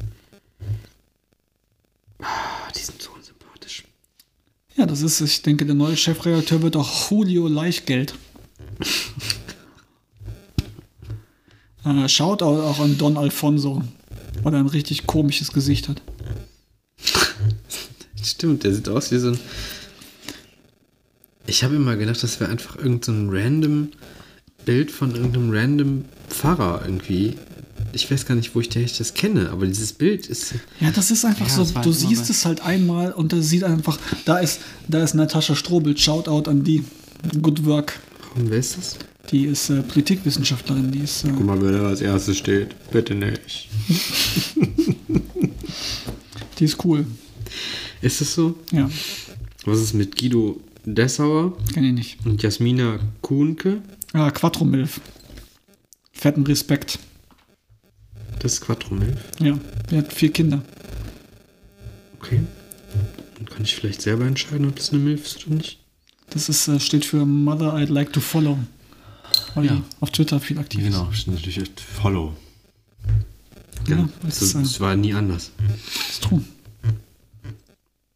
Ah, 2.22 2.70
die 2.74 2.80
sind 2.80 3.02
so 3.02 3.10
unsympathisch. 3.12 3.84
ja, 4.76 4.86
das 4.86 5.02
ist, 5.02 5.20
ich 5.20 5.42
denke, 5.42 5.66
der 5.66 5.74
neue 5.74 5.96
Chefredakteur 5.96 6.62
wird 6.62 6.76
auch 6.76 7.10
Julio 7.10 7.48
Leichgeld. 7.48 8.14
äh, 11.84 12.08
schaut 12.08 12.42
auch, 12.42 12.80
an 12.80 12.98
Don 12.98 13.16
Alfonso, 13.16 13.82
weil 14.42 14.54
er 14.54 14.60
ein 14.60 14.66
richtig 14.66 15.06
komisches 15.06 15.52
Gesicht 15.52 15.88
hat. 15.88 16.02
Stimmt, 18.22 18.64
der 18.64 18.74
sieht 18.74 18.88
aus 18.88 19.10
wie 19.10 19.18
so 19.18 19.28
ein. 19.28 19.38
Ich 21.46 21.64
habe 21.64 21.74
immer 21.74 21.96
gedacht, 21.96 22.22
das 22.22 22.38
wäre 22.38 22.50
einfach 22.50 22.76
irgendein 22.76 23.02
so 23.02 23.12
ein 23.12 23.28
random 23.30 23.88
Bild 24.64 24.92
von 24.92 25.14
irgendeinem 25.14 25.50
random 25.52 26.04
Pfarrer 26.28 26.82
irgendwie. 26.84 27.36
Ich 27.92 28.10
weiß 28.10 28.26
gar 28.26 28.34
nicht, 28.34 28.54
wo 28.54 28.60
ich 28.60 28.74
ich 28.74 28.96
das 28.98 29.14
kenne, 29.14 29.50
aber 29.50 29.66
dieses 29.66 29.92
Bild 29.92 30.26
ist. 30.26 30.54
Ja, 30.80 30.90
das 30.90 31.10
ist 31.10 31.24
einfach 31.24 31.46
Ja, 31.46 31.64
so, 31.64 31.80
du 31.80 31.92
siehst 31.92 32.30
es 32.30 32.44
halt 32.44 32.62
einmal 32.62 33.12
und 33.12 33.32
da 33.32 33.42
sieht 33.42 33.64
einfach, 33.64 33.98
da 34.24 34.38
ist, 34.38 34.60
da 34.88 35.02
ist 35.02 35.14
Natascha 35.14 35.54
Strobel, 35.54 35.96
Shoutout 35.96 36.48
an 36.50 36.64
die, 36.64 36.84
good 37.42 37.64
work. 37.64 38.00
Und 38.34 38.50
wer 38.50 38.58
ist 38.58 38.78
das? 38.78 38.96
Die 39.30 39.44
ist 39.44 39.70
äh, 39.70 39.82
Politikwissenschaftlerin, 39.82 40.90
die 40.90 41.00
ist, 41.00 41.24
äh, 41.24 41.28
mal, 41.30 41.60
wer 41.62 41.72
da 41.72 41.86
als 41.88 42.00
erstes 42.00 42.38
steht. 42.38 42.74
Bitte 42.90 43.14
nicht. 43.14 43.68
die 46.58 46.64
ist 46.64 46.84
cool. 46.84 47.06
Ist 48.00 48.20
das 48.20 48.34
so? 48.34 48.56
Ja, 48.72 48.90
Was 49.64 49.80
ist 49.80 49.94
mit 49.94 50.18
Guido 50.18 50.60
Dessauer 50.84 51.56
kenn 51.72 51.84
ich 51.84 51.92
nicht. 51.92 52.26
und 52.26 52.42
Jasmina 52.42 52.98
Kuhnke? 53.20 53.80
Ah, 54.12 54.30
Quattromilf. 54.30 55.00
Fetten 56.12 56.44
Respekt. 56.44 56.98
Das 58.42 58.54
ist 58.54 58.60
Quattromilf. 58.62 59.16
Ja, 59.40 59.56
der 59.90 59.98
hat 59.98 60.12
vier 60.12 60.32
Kinder. 60.32 60.62
Okay. 62.18 62.40
Dann 63.36 63.46
kann 63.46 63.62
ich 63.62 63.74
vielleicht 63.74 64.02
selber 64.02 64.24
entscheiden, 64.26 64.68
ob 64.68 64.74
das 64.76 64.90
eine 64.90 64.98
Milf 64.98 65.24
ist 65.26 65.46
oder 65.46 65.56
nicht. 65.56 65.78
Das 66.30 66.48
ist, 66.48 66.66
äh, 66.66 66.80
steht 66.80 67.04
für 67.04 67.24
Mother 67.24 67.74
I'd 67.74 67.90
like 67.92 68.12
to 68.12 68.20
follow. 68.20 68.58
Weil 69.54 69.66
Ja. 69.66 69.82
auf 70.00 70.10
Twitter 70.10 70.40
viel 70.40 70.58
aktiv 70.58 70.80
ist. 70.80 70.86
Genau, 70.86 71.10
stimmt 71.12 71.36
natürlich 71.36 71.58
echt 71.58 71.80
Follow. 71.80 72.34
Ja, 73.86 73.96
Ja, 73.96 74.08
das 74.24 74.38
das, 74.40 74.42
ist, 74.48 74.54
äh, 74.56 74.62
das 74.62 74.80
war 74.80 74.96
nie 74.96 75.14
anders. 75.14 75.52
Das 75.58 76.10
ist 76.10 76.22
true. 76.24 76.42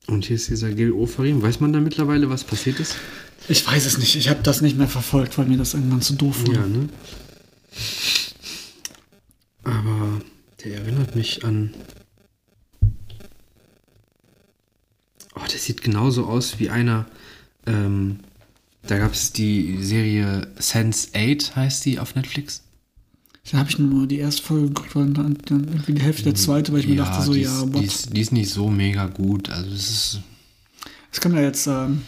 Und 0.09 0.24
hier 0.24 0.37
ist 0.37 0.49
dieser 0.49 0.72
Gil 0.72 0.93
Ofarim. 0.93 1.43
Weiß 1.43 1.61
man 1.61 1.72
da 1.72 1.81
mittlerweile, 1.81 2.31
was 2.31 2.45
passiert 2.45 2.79
ist? 2.81 2.97
Ich 3.49 3.66
weiß 3.66 3.87
es 3.87 3.99
nicht. 3.99 4.14
Ich 4.16 4.29
habe 4.29 4.41
das 4.43 4.61
nicht 4.61 4.77
mehr 4.79 4.89
verfolgt, 4.89 5.37
weil 5.39 5.47
mir 5.47 5.59
das 5.59 5.74
irgendwann 5.74 6.01
zu 6.03 6.14
doof 6.14 6.41
wurde. 6.47 6.61
Ja, 6.61 6.66
ne? 6.66 6.89
Aber 9.64 9.95
der 10.67 10.81
erinnert 10.81 11.14
mich 11.14 11.45
an. 11.45 11.73
Oh, 15.35 15.47
der 15.51 15.59
sieht 15.59 15.81
genauso 15.81 16.27
aus 16.27 16.59
wie 16.59 16.71
einer. 16.71 17.07
Ähm, 17.67 18.19
da 18.83 18.99
gab 18.99 19.12
es 19.12 19.33
die 19.33 19.83
Serie 19.83 20.53
Sense 20.59 21.09
8, 21.14 21.55
heißt 21.55 21.85
die 21.85 21.99
auf 22.01 22.14
Netflix. 22.14 22.62
Da 23.51 23.59
habe 23.59 23.71
ich 23.71 23.79
nur 23.79 24.09
die 24.09 24.19
erste 24.19 24.43
Folge 24.43 24.69
geguckt, 24.69 24.97
weil 24.97 25.11
dann, 25.11 25.39
dann 25.45 25.69
irgendwie 25.69 25.93
die 25.95 26.03
Hälfte 26.03 26.25
der 26.25 26.35
zweite, 26.35 26.73
weil 26.73 26.81
ich 26.81 26.89
mir 26.89 26.97
dachte 26.97 27.25
so, 27.25 27.33
die 27.33 27.43
ja, 27.43 27.62
ist, 27.62 27.73
what? 27.73 27.81
die, 27.81 27.87
ist, 27.87 28.17
die 28.17 28.21
ist 28.21 28.33
nicht 28.33 28.51
so 28.51 28.69
mega 28.69 29.07
gut. 29.07 29.51
Also, 29.51 29.73
es 29.73 29.91
ist. 29.91 30.21
Es 31.12 31.21
kommt 31.21 31.37
ja 31.37 31.43
jetzt 31.43 31.69
ähm, 31.69 32.03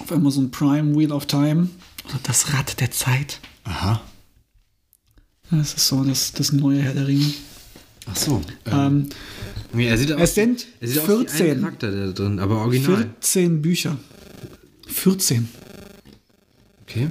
auf 0.00 0.10
Amazon 0.10 0.50
Prime 0.50 0.96
Wheel 0.96 1.12
of 1.12 1.26
Time 1.26 1.68
oder 2.08 2.18
das 2.24 2.52
Rad 2.52 2.80
der 2.80 2.90
Zeit. 2.90 3.40
Aha. 3.62 4.00
Das 5.50 5.74
ist 5.74 5.86
so 5.86 6.02
das, 6.04 6.32
das 6.32 6.52
neue 6.52 6.80
Herr 6.82 6.94
der 6.94 7.06
Ringe. 7.06 7.32
Ach 8.06 8.16
so. 8.16 8.42
Ähm, 8.66 9.08
nee, 9.72 9.88
er 9.88 9.98
sieht 9.98 10.12
aus, 10.12 10.20
es 10.22 10.34
sind 10.34 10.66
er 10.80 10.88
sieht 10.88 10.98
aus 11.00 11.08
wie 11.08 11.12
ein 11.12 11.18
14. 11.28 11.60
Charakter 11.60 11.90
da 11.90 12.12
drin, 12.12 12.38
aber 12.38 12.58
original. 12.58 12.96
14 13.20 13.62
Bücher. 13.62 13.96
14. 14.86 15.48
Okay. 16.82 17.08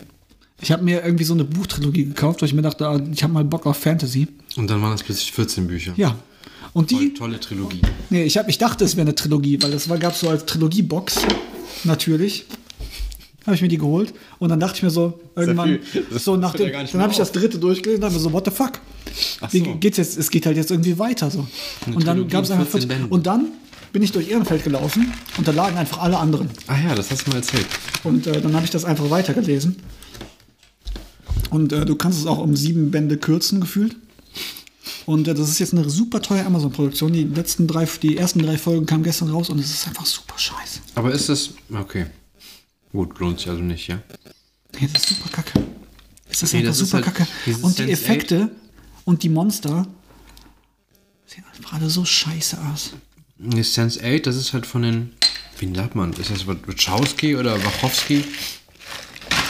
Ich 0.61 0.71
habe 0.71 0.83
mir 0.83 1.03
irgendwie 1.03 1.25
so 1.25 1.33
eine 1.33 1.43
Buchtrilogie 1.43 2.05
gekauft, 2.05 2.41
weil 2.41 2.47
ich 2.47 2.55
mir 2.55 2.61
dachte, 2.61 2.87
ah, 2.87 3.01
ich 3.11 3.23
habe 3.23 3.33
mal 3.33 3.43
Bock 3.43 3.65
auf 3.65 3.77
Fantasy. 3.77 4.27
Und 4.55 4.69
dann 4.69 4.81
waren 4.81 4.91
das 4.91 5.03
plötzlich 5.03 5.31
14 5.33 5.67
Bücher. 5.67 5.93
Ja. 5.97 6.17
Und 6.73 6.91
Voll 6.91 6.99
die, 6.99 7.13
tolle 7.13 7.39
Trilogie. 7.39 7.81
nee, 8.09 8.23
ich, 8.23 8.37
hab, 8.37 8.49
ich 8.49 8.57
dachte, 8.57 8.83
es 8.83 8.95
wäre 8.95 9.05
eine 9.05 9.15
Trilogie, 9.15 9.61
weil 9.61 9.71
das 9.71 9.87
gab 9.99 10.15
so 10.15 10.29
als 10.29 10.45
Trilogiebox, 10.45 11.19
natürlich. 11.83 12.45
Habe 13.45 13.55
ich 13.55 13.61
mir 13.61 13.67
die 13.67 13.77
geholt 13.77 14.13
und 14.39 14.49
dann 14.49 14.59
dachte 14.59 14.77
ich 14.77 14.83
mir 14.83 14.89
so, 14.89 15.19
irgendwann, 15.35 15.79
so 16.11 16.35
nach 16.35 16.55
dem, 16.55 16.71
gar 16.71 16.81
nicht 16.81 16.93
dann 16.93 17.01
habe 17.01 17.11
ich 17.11 17.17
das 17.17 17.31
dritte 17.31 17.59
durchgelesen 17.59 17.97
und 17.97 18.01
dachte 18.01 18.15
mir 18.15 18.21
so, 18.21 18.33
what 18.33 18.45
the 18.45 18.51
fuck? 18.51 18.79
Ach 19.41 19.53
Wie 19.53 19.59
so. 19.59 19.75
geht's 19.75 19.97
jetzt, 19.97 20.17
es 20.17 20.29
geht 20.31 20.45
halt 20.45 20.57
jetzt 20.57 20.71
irgendwie 20.71 20.97
weiter 20.97 21.29
so. 21.29 21.45
Und 21.85 22.07
dann 22.07 22.27
gab 22.27 22.43
es 22.43 22.49
in 22.49 22.57
einfach 22.57 22.71
14 22.71 22.81
14 22.81 22.87
Bänden. 22.87 23.11
Und 23.11 23.27
dann 23.27 23.51
bin 23.93 24.01
ich 24.01 24.11
durch 24.11 24.29
Ehrenfeld 24.29 24.63
gelaufen 24.63 25.13
und 25.37 25.47
da 25.47 25.51
lagen 25.51 25.77
einfach 25.77 25.99
alle 25.99 26.17
anderen. 26.17 26.49
Ah 26.67 26.77
ja, 26.77 26.95
das 26.95 27.11
hast 27.11 27.25
du 27.25 27.31
mal 27.31 27.37
erzählt. 27.37 27.67
Und 28.03 28.27
äh, 28.27 28.41
dann 28.41 28.53
habe 28.53 28.65
ich 28.65 28.71
das 28.71 28.83
einfach 28.83 29.09
weitergelesen. 29.09 29.77
Und 31.49 31.71
äh, 31.71 31.85
du 31.85 31.95
kannst 31.95 32.19
es 32.19 32.25
auch 32.25 32.39
um 32.39 32.55
sieben 32.55 32.91
Bände 32.91 33.17
kürzen, 33.17 33.61
gefühlt. 33.61 33.95
Und 35.05 35.27
äh, 35.27 35.33
das 35.33 35.49
ist 35.49 35.59
jetzt 35.59 35.73
eine 35.73 35.89
super 35.89 36.21
teure 36.21 36.45
Amazon-Produktion. 36.45 37.13
Die 37.13 37.23
letzten 37.23 37.67
drei, 37.67 37.87
die 38.01 38.17
ersten 38.17 38.39
drei 38.39 38.57
Folgen 38.57 38.85
kamen 38.85 39.03
gestern 39.03 39.29
raus 39.29 39.49
und 39.49 39.59
es 39.59 39.71
ist 39.71 39.87
einfach 39.87 40.05
super 40.05 40.37
scheiße. 40.37 40.79
Aber 40.95 41.11
ist 41.11 41.29
das. 41.29 41.51
Okay. 41.73 42.07
Gut, 42.95 43.19
lohnt 43.19 43.39
sich 43.39 43.49
also 43.49 43.61
nicht, 43.61 43.87
ja? 43.87 44.01
Nee, 44.79 44.87
das 44.91 45.03
ist 45.03 45.09
super 45.17 45.29
kacke. 45.29 45.63
Es 46.29 46.41
ist 46.43 46.53
Nee, 46.53 46.59
einfach 46.59 46.69
das 46.71 46.81
ist 46.81 46.89
super 46.91 47.05
halt 47.05 47.15
kacke. 47.15 47.55
Und 47.61 47.77
die 47.77 47.83
Sense8. 47.83 47.89
Effekte 47.89 48.51
und 49.03 49.23
die 49.23 49.29
Monster 49.29 49.87
sehen 51.25 51.43
einfach 51.53 51.73
alle 51.73 51.89
so 51.89 52.05
scheiße 52.05 52.57
aus. 52.73 52.91
Nee, 53.37 53.63
Sense 53.63 53.99
8, 54.01 54.25
das 54.27 54.35
ist 54.37 54.53
halt 54.53 54.65
von 54.65 54.81
den. 54.83 55.13
Wie 55.59 55.73
sagt 55.73 55.95
man? 55.95 56.11
Ist 56.13 56.29
das 56.31 56.47
Wachowski 56.47 57.35
oder 57.35 57.63
Wachowski? 57.63 58.23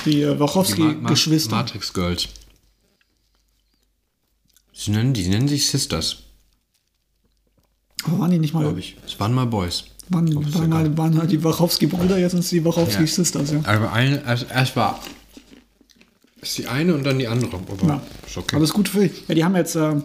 Die 0.06 0.22
äh, 0.22 0.26
Die 0.26 0.26
Ma- 0.26 0.34
Ma- 0.34 0.40
Wachowski-Geschwister. 0.40 1.56
Matrix 1.56 1.94
Girls. 1.94 2.28
Sie 4.74 4.92
nennen, 4.92 5.14
die 5.14 5.28
nennen 5.28 5.48
sich 5.48 5.68
Sisters, 5.68 6.18
Aber 8.04 8.20
waren 8.20 8.32
die 8.32 8.40
nicht 8.40 8.54
mal. 8.54 8.62
glaube 8.62 8.80
ich. 8.80 8.98
Es 9.06 9.20
waren 9.20 9.34
mal 9.34 9.46
Boys. 9.46 9.86
Waren, 10.10 10.28
es 10.28 10.54
waren, 10.54 10.70
mal, 10.70 10.98
waren 10.98 11.18
halt 11.18 11.32
die 11.32 11.44
Wachowski-Brüder, 11.44 12.18
jetzt 12.20 12.32
sind 12.32 12.42
es 12.42 12.50
die 12.50 12.58
Ja. 12.58 12.66
Wachowski-Sisters, 12.66 13.52
ja. 13.52 13.62
Aber 13.64 13.92
eine, 13.92 14.24
erst, 14.24 14.46
erst 14.52 14.76
war. 14.76 15.00
Ist 16.42 16.58
die 16.60 16.68
eine 16.68 16.94
und 16.94 17.04
dann 17.04 17.18
die 17.18 17.28
andere. 17.28 17.58
Aber 17.58 17.88
Ja. 17.88 18.02
ist 18.26 18.38
okay. 18.38 18.56
Aber 18.56 18.60
das 18.62 18.70
ist 18.70 18.76
gut 18.76 18.88
für 18.90 19.06
Ja, 19.28 19.34
die 19.36 19.44
haben 19.44 19.56
jetzt 19.56 19.76
äh, 19.76 19.96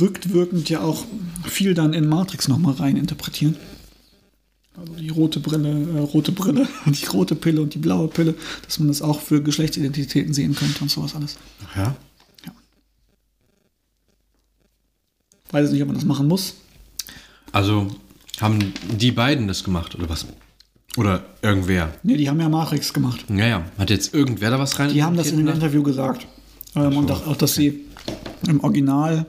rückwirkend 0.00 0.68
ja 0.70 0.80
auch 0.82 1.04
viel 1.44 1.74
dann 1.74 1.92
in 1.94 2.06
Matrix 2.08 2.48
nochmal 2.48 2.74
rein 2.74 2.96
interpretiert. 2.96 3.56
Also 4.76 4.92
die 4.94 5.08
rote 5.08 5.40
Brille, 5.40 5.68
äh, 5.68 5.98
rote 6.00 6.32
Brille, 6.32 6.68
die 6.86 7.06
rote 7.06 7.34
Pille 7.34 7.60
und 7.60 7.74
die 7.74 7.78
blaue 7.78 8.08
Pille, 8.08 8.34
dass 8.64 8.78
man 8.78 8.88
das 8.88 9.02
auch 9.02 9.20
für 9.20 9.42
Geschlechtsidentitäten 9.42 10.32
sehen 10.32 10.54
könnte 10.54 10.80
und 10.82 10.90
sowas 10.90 11.14
alles. 11.14 11.36
Ach 11.70 11.76
ja? 11.76 11.96
Weiß 15.50 15.70
nicht, 15.70 15.82
ob 15.82 15.88
man 15.88 15.96
das 15.96 16.04
machen 16.04 16.26
muss. 16.26 16.54
Also 17.54 17.86
haben 18.40 18.58
die 18.98 19.12
beiden 19.12 19.46
das 19.46 19.62
gemacht, 19.62 19.94
oder 19.94 20.08
was? 20.08 20.26
Oder 20.96 21.24
irgendwer? 21.40 21.92
Ne, 22.02 22.16
die 22.16 22.28
haben 22.28 22.40
ja 22.40 22.48
Matrix 22.48 22.92
gemacht. 22.92 23.24
Naja, 23.28 23.64
hat 23.78 23.90
jetzt 23.90 24.12
irgendwer 24.12 24.50
da 24.50 24.58
was 24.58 24.78
rein? 24.78 24.92
Die 24.92 25.02
haben 25.04 25.16
das 25.16 25.28
in 25.30 25.38
dem? 25.38 25.48
Interview 25.48 25.82
gesagt. 25.84 26.26
Ähm, 26.74 26.96
und 26.96 27.10
auch, 27.12 27.26
auch, 27.28 27.36
dass 27.36 27.54
sie 27.54 27.80
im 28.48 28.58
Original 28.60 29.26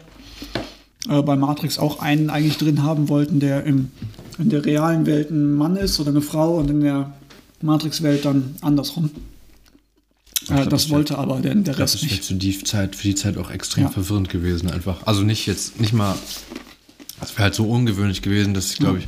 äh, 1.07 1.21
bei 1.21 1.35
Matrix 1.35 1.77
auch 1.77 1.99
einen 1.99 2.29
eigentlich 2.31 2.57
drin 2.57 2.81
haben 2.83 3.09
wollten, 3.09 3.39
der 3.39 3.63
im, 3.63 3.91
in 4.39 4.49
der 4.49 4.65
realen 4.65 5.05
Welt 5.05 5.29
ein 5.29 5.53
Mann 5.53 5.75
ist 5.75 5.99
oder 5.99 6.09
eine 6.09 6.21
Frau 6.21 6.55
und 6.57 6.69
in 6.71 6.81
der 6.81 7.13
Matrix-Welt 7.61 8.25
dann 8.25 8.55
andersrum. 8.61 9.11
Äh, 10.43 10.47
glaub, 10.47 10.57
das 10.69 10.69
das 10.83 10.89
wollte 10.89 11.17
aber 11.19 11.39
der, 11.41 11.53
der 11.55 11.73
Das 11.73 11.79
Rest 11.79 11.95
ist 11.95 11.99
vielleicht 12.01 12.15
nicht. 12.17 12.25
für 12.27 12.33
die 12.35 12.63
Zeit, 12.63 12.95
für 12.95 13.07
die 13.07 13.15
Zeit 13.15 13.37
auch 13.37 13.51
extrem 13.51 13.83
Ja. 13.85 13.89
verwirrend 13.91 14.29
gewesen, 14.29 14.69
einfach. 14.71 15.05
Also 15.05 15.21
nicht 15.21 15.45
jetzt, 15.45 15.79
nicht 15.79 15.93
mal. 15.93 16.15
Es 17.25 17.33
wäre 17.33 17.43
halt 17.43 17.55
so 17.55 17.69
ungewöhnlich 17.69 18.21
gewesen, 18.21 18.53
dass 18.53 18.71
ich, 18.71 18.79
glaube 18.79 18.99
ich. 18.99 19.07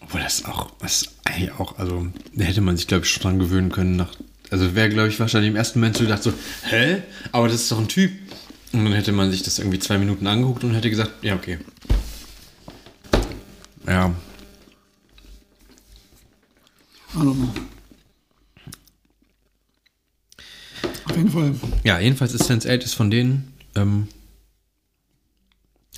Obwohl 0.00 0.20
das 0.20 0.44
auch, 0.44 0.70
das 0.80 1.02
ist 1.02 1.10
eigentlich 1.24 1.52
auch, 1.52 1.78
also, 1.78 2.06
da 2.34 2.44
hätte 2.44 2.60
man 2.60 2.76
sich, 2.76 2.86
glaube 2.86 3.04
ich, 3.04 3.10
schon 3.10 3.22
dran 3.22 3.38
gewöhnen 3.38 3.70
können. 3.70 3.96
Nach, 3.96 4.10
also 4.50 4.74
wäre, 4.74 4.88
glaube 4.88 5.08
ich, 5.08 5.20
wahrscheinlich 5.20 5.50
im 5.50 5.56
ersten 5.56 5.80
Moment 5.80 5.96
so 5.96 6.04
gedacht, 6.04 6.22
so, 6.22 6.32
hä? 6.64 7.02
Aber 7.32 7.48
das 7.48 7.62
ist 7.62 7.72
doch 7.72 7.78
ein 7.78 7.88
Typ. 7.88 8.12
Und 8.72 8.84
dann 8.84 8.92
hätte 8.92 9.12
man 9.12 9.30
sich 9.30 9.42
das 9.42 9.58
irgendwie 9.58 9.78
zwei 9.78 9.98
Minuten 9.98 10.26
angeguckt 10.26 10.64
und 10.64 10.74
hätte 10.74 10.90
gesagt, 10.90 11.12
ja, 11.22 11.34
okay. 11.34 11.58
Ja, 13.86 14.14
know. 17.14 17.48
Auf 21.04 21.16
jeden 21.16 21.30
Fall. 21.30 21.54
Ja, 21.84 21.98
jedenfalls 21.98 22.34
ist 22.34 22.46
Sense 22.46 22.70
8 22.70 22.84
ist 22.84 22.94
von 22.94 23.10
denen. 23.10 23.54
Ähm, 23.74 24.08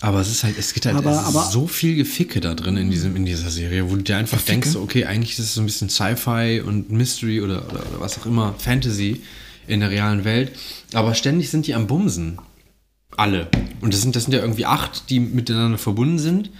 aber 0.01 0.20
es 0.20 0.31
ist 0.31 0.44
halt, 0.44 0.56
es 0.59 0.72
geht 0.74 0.86
halt 0.86 0.97
Aber- 0.97 1.24
aber- 1.24 1.44
so 1.51 1.66
viel 1.66 1.97
Geficke 1.97 2.40
da 2.40 2.55
drin 2.55 2.77
in, 2.77 2.90
diesem, 2.90 3.16
in 3.16 3.24
dieser 3.27 3.51
Serie, 3.51 3.90
wo 3.90 3.97
du 3.97 4.02
dir 4.02 4.16
einfach 4.16 4.39
Geficke? 4.39 4.60
denkst, 4.60 4.77
okay, 4.77 5.05
eigentlich 5.05 5.32
ist 5.32 5.40
es 5.40 5.55
so 5.55 5.60
ein 5.60 5.66
bisschen 5.66 5.89
Sci-Fi 5.90 6.62
und 6.64 6.90
Mystery 6.90 7.40
oder, 7.40 7.64
oder, 7.66 7.81
oder 7.90 8.01
was 8.01 8.18
auch 8.18 8.27
immer, 8.27 8.55
Fantasy 8.59 9.22
in 9.66 9.81
der 9.81 9.90
realen 9.90 10.24
Welt. 10.24 10.52
Aber 10.94 11.14
ständig 11.14 11.51
sind 11.51 11.66
die 11.66 11.74
am 11.74 11.86
Bumsen. 11.86 12.39
Alle. 13.16 13.48
Und 13.81 13.93
das 13.93 14.02
sind, 14.02 14.16
das 14.16 14.24
sind 14.24 14.32
ja 14.32 14.40
irgendwie 14.40 14.66
acht, 14.66 15.10
die 15.10 15.20
miteinander 15.20 15.78
verbunden 15.78 16.18
sind. 16.18 16.51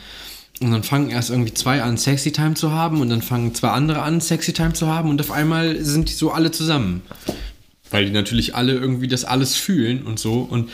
Und 0.61 0.73
dann 0.73 0.83
fangen 0.83 1.09
erst 1.09 1.31
irgendwie 1.31 1.55
zwei 1.55 1.83
an, 1.83 1.97
Sexy 1.97 2.33
Time 2.33 2.55
zu 2.55 2.71
haben 2.73 3.01
und 3.01 3.09
dann 3.09 3.23
fangen 3.23 3.55
zwei 3.55 3.69
andere 3.71 4.03
an, 4.03 4.21
Sexy 4.21 4.53
Time 4.53 4.75
zu 4.75 4.89
haben 4.89 5.09
und 5.09 5.19
auf 5.21 5.31
einmal 5.31 5.83
sind 5.83 6.11
die 6.11 6.13
so 6.13 6.33
alle 6.33 6.51
zusammen. 6.51 7.01
Weil 7.91 8.05
die 8.05 8.11
natürlich 8.13 8.55
alle 8.55 8.75
irgendwie 8.75 9.09
das 9.09 9.25
alles 9.25 9.57
fühlen 9.57 10.03
und 10.03 10.19
so. 10.21 10.41
Und 10.41 10.69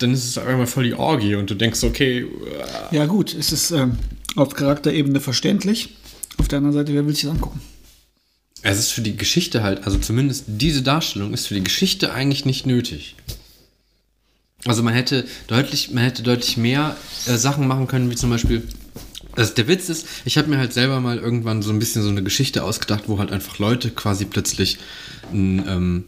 dann 0.00 0.12
ist 0.12 0.24
es 0.24 0.38
auf 0.38 0.46
einmal 0.46 0.66
voll 0.66 0.84
die 0.84 0.94
Orgie 0.94 1.34
und 1.34 1.50
du 1.50 1.54
denkst, 1.54 1.82
okay, 1.84 2.20
äh, 2.20 2.96
Ja, 2.96 3.06
gut, 3.06 3.34
es 3.34 3.52
ist 3.52 3.70
ähm, 3.70 3.98
auf 4.36 4.54
Charakterebene 4.54 5.20
verständlich. 5.20 5.96
Auf 6.38 6.48
der 6.48 6.58
anderen 6.58 6.74
Seite, 6.74 6.94
wer 6.94 7.06
will 7.06 7.14
sich 7.14 7.24
das 7.24 7.32
angucken? 7.32 7.60
es 8.62 8.78
ist 8.78 8.90
für 8.90 9.00
die 9.00 9.16
Geschichte 9.16 9.62
halt, 9.62 9.84
also 9.84 9.98
zumindest 9.98 10.44
diese 10.46 10.82
Darstellung 10.82 11.32
ist 11.32 11.46
für 11.46 11.54
die 11.54 11.64
Geschichte 11.64 12.12
eigentlich 12.12 12.44
nicht 12.44 12.66
nötig. 12.66 13.16
Also 14.66 14.82
man 14.82 14.92
hätte 14.92 15.26
deutlich, 15.46 15.90
man 15.92 16.04
hätte 16.04 16.22
deutlich 16.22 16.56
mehr 16.56 16.96
äh, 17.26 17.36
Sachen 17.36 17.66
machen 17.66 17.86
können, 17.86 18.10
wie 18.10 18.16
zum 18.16 18.28
Beispiel. 18.28 18.62
Also 19.32 19.54
der 19.54 19.68
Witz 19.68 19.88
ist, 19.88 20.06
ich 20.24 20.36
habe 20.36 20.48
mir 20.48 20.58
halt 20.58 20.74
selber 20.74 21.00
mal 21.00 21.16
irgendwann 21.18 21.62
so 21.62 21.70
ein 21.70 21.78
bisschen 21.78 22.02
so 22.02 22.10
eine 22.10 22.22
Geschichte 22.22 22.62
ausgedacht, 22.64 23.04
wo 23.06 23.18
halt 23.18 23.32
einfach 23.32 23.58
Leute 23.58 23.90
quasi 23.90 24.26
plötzlich 24.26 24.78
ein, 25.32 25.64
ähm, 25.66 26.04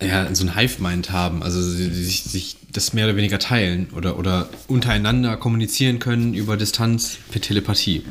ja, 0.00 0.32
so 0.34 0.44
ein 0.44 0.56
Hive-Mind 0.56 1.10
haben, 1.10 1.42
also 1.42 1.60
sich, 1.60 2.22
sich 2.22 2.56
das 2.72 2.92
mehr 2.92 3.06
oder 3.06 3.16
weniger 3.16 3.38
teilen 3.38 3.88
oder, 3.96 4.18
oder 4.18 4.48
untereinander 4.68 5.36
kommunizieren 5.36 5.98
können 5.98 6.34
über 6.34 6.56
Distanz 6.56 7.18
per 7.30 7.40
Telepathie. 7.40 8.04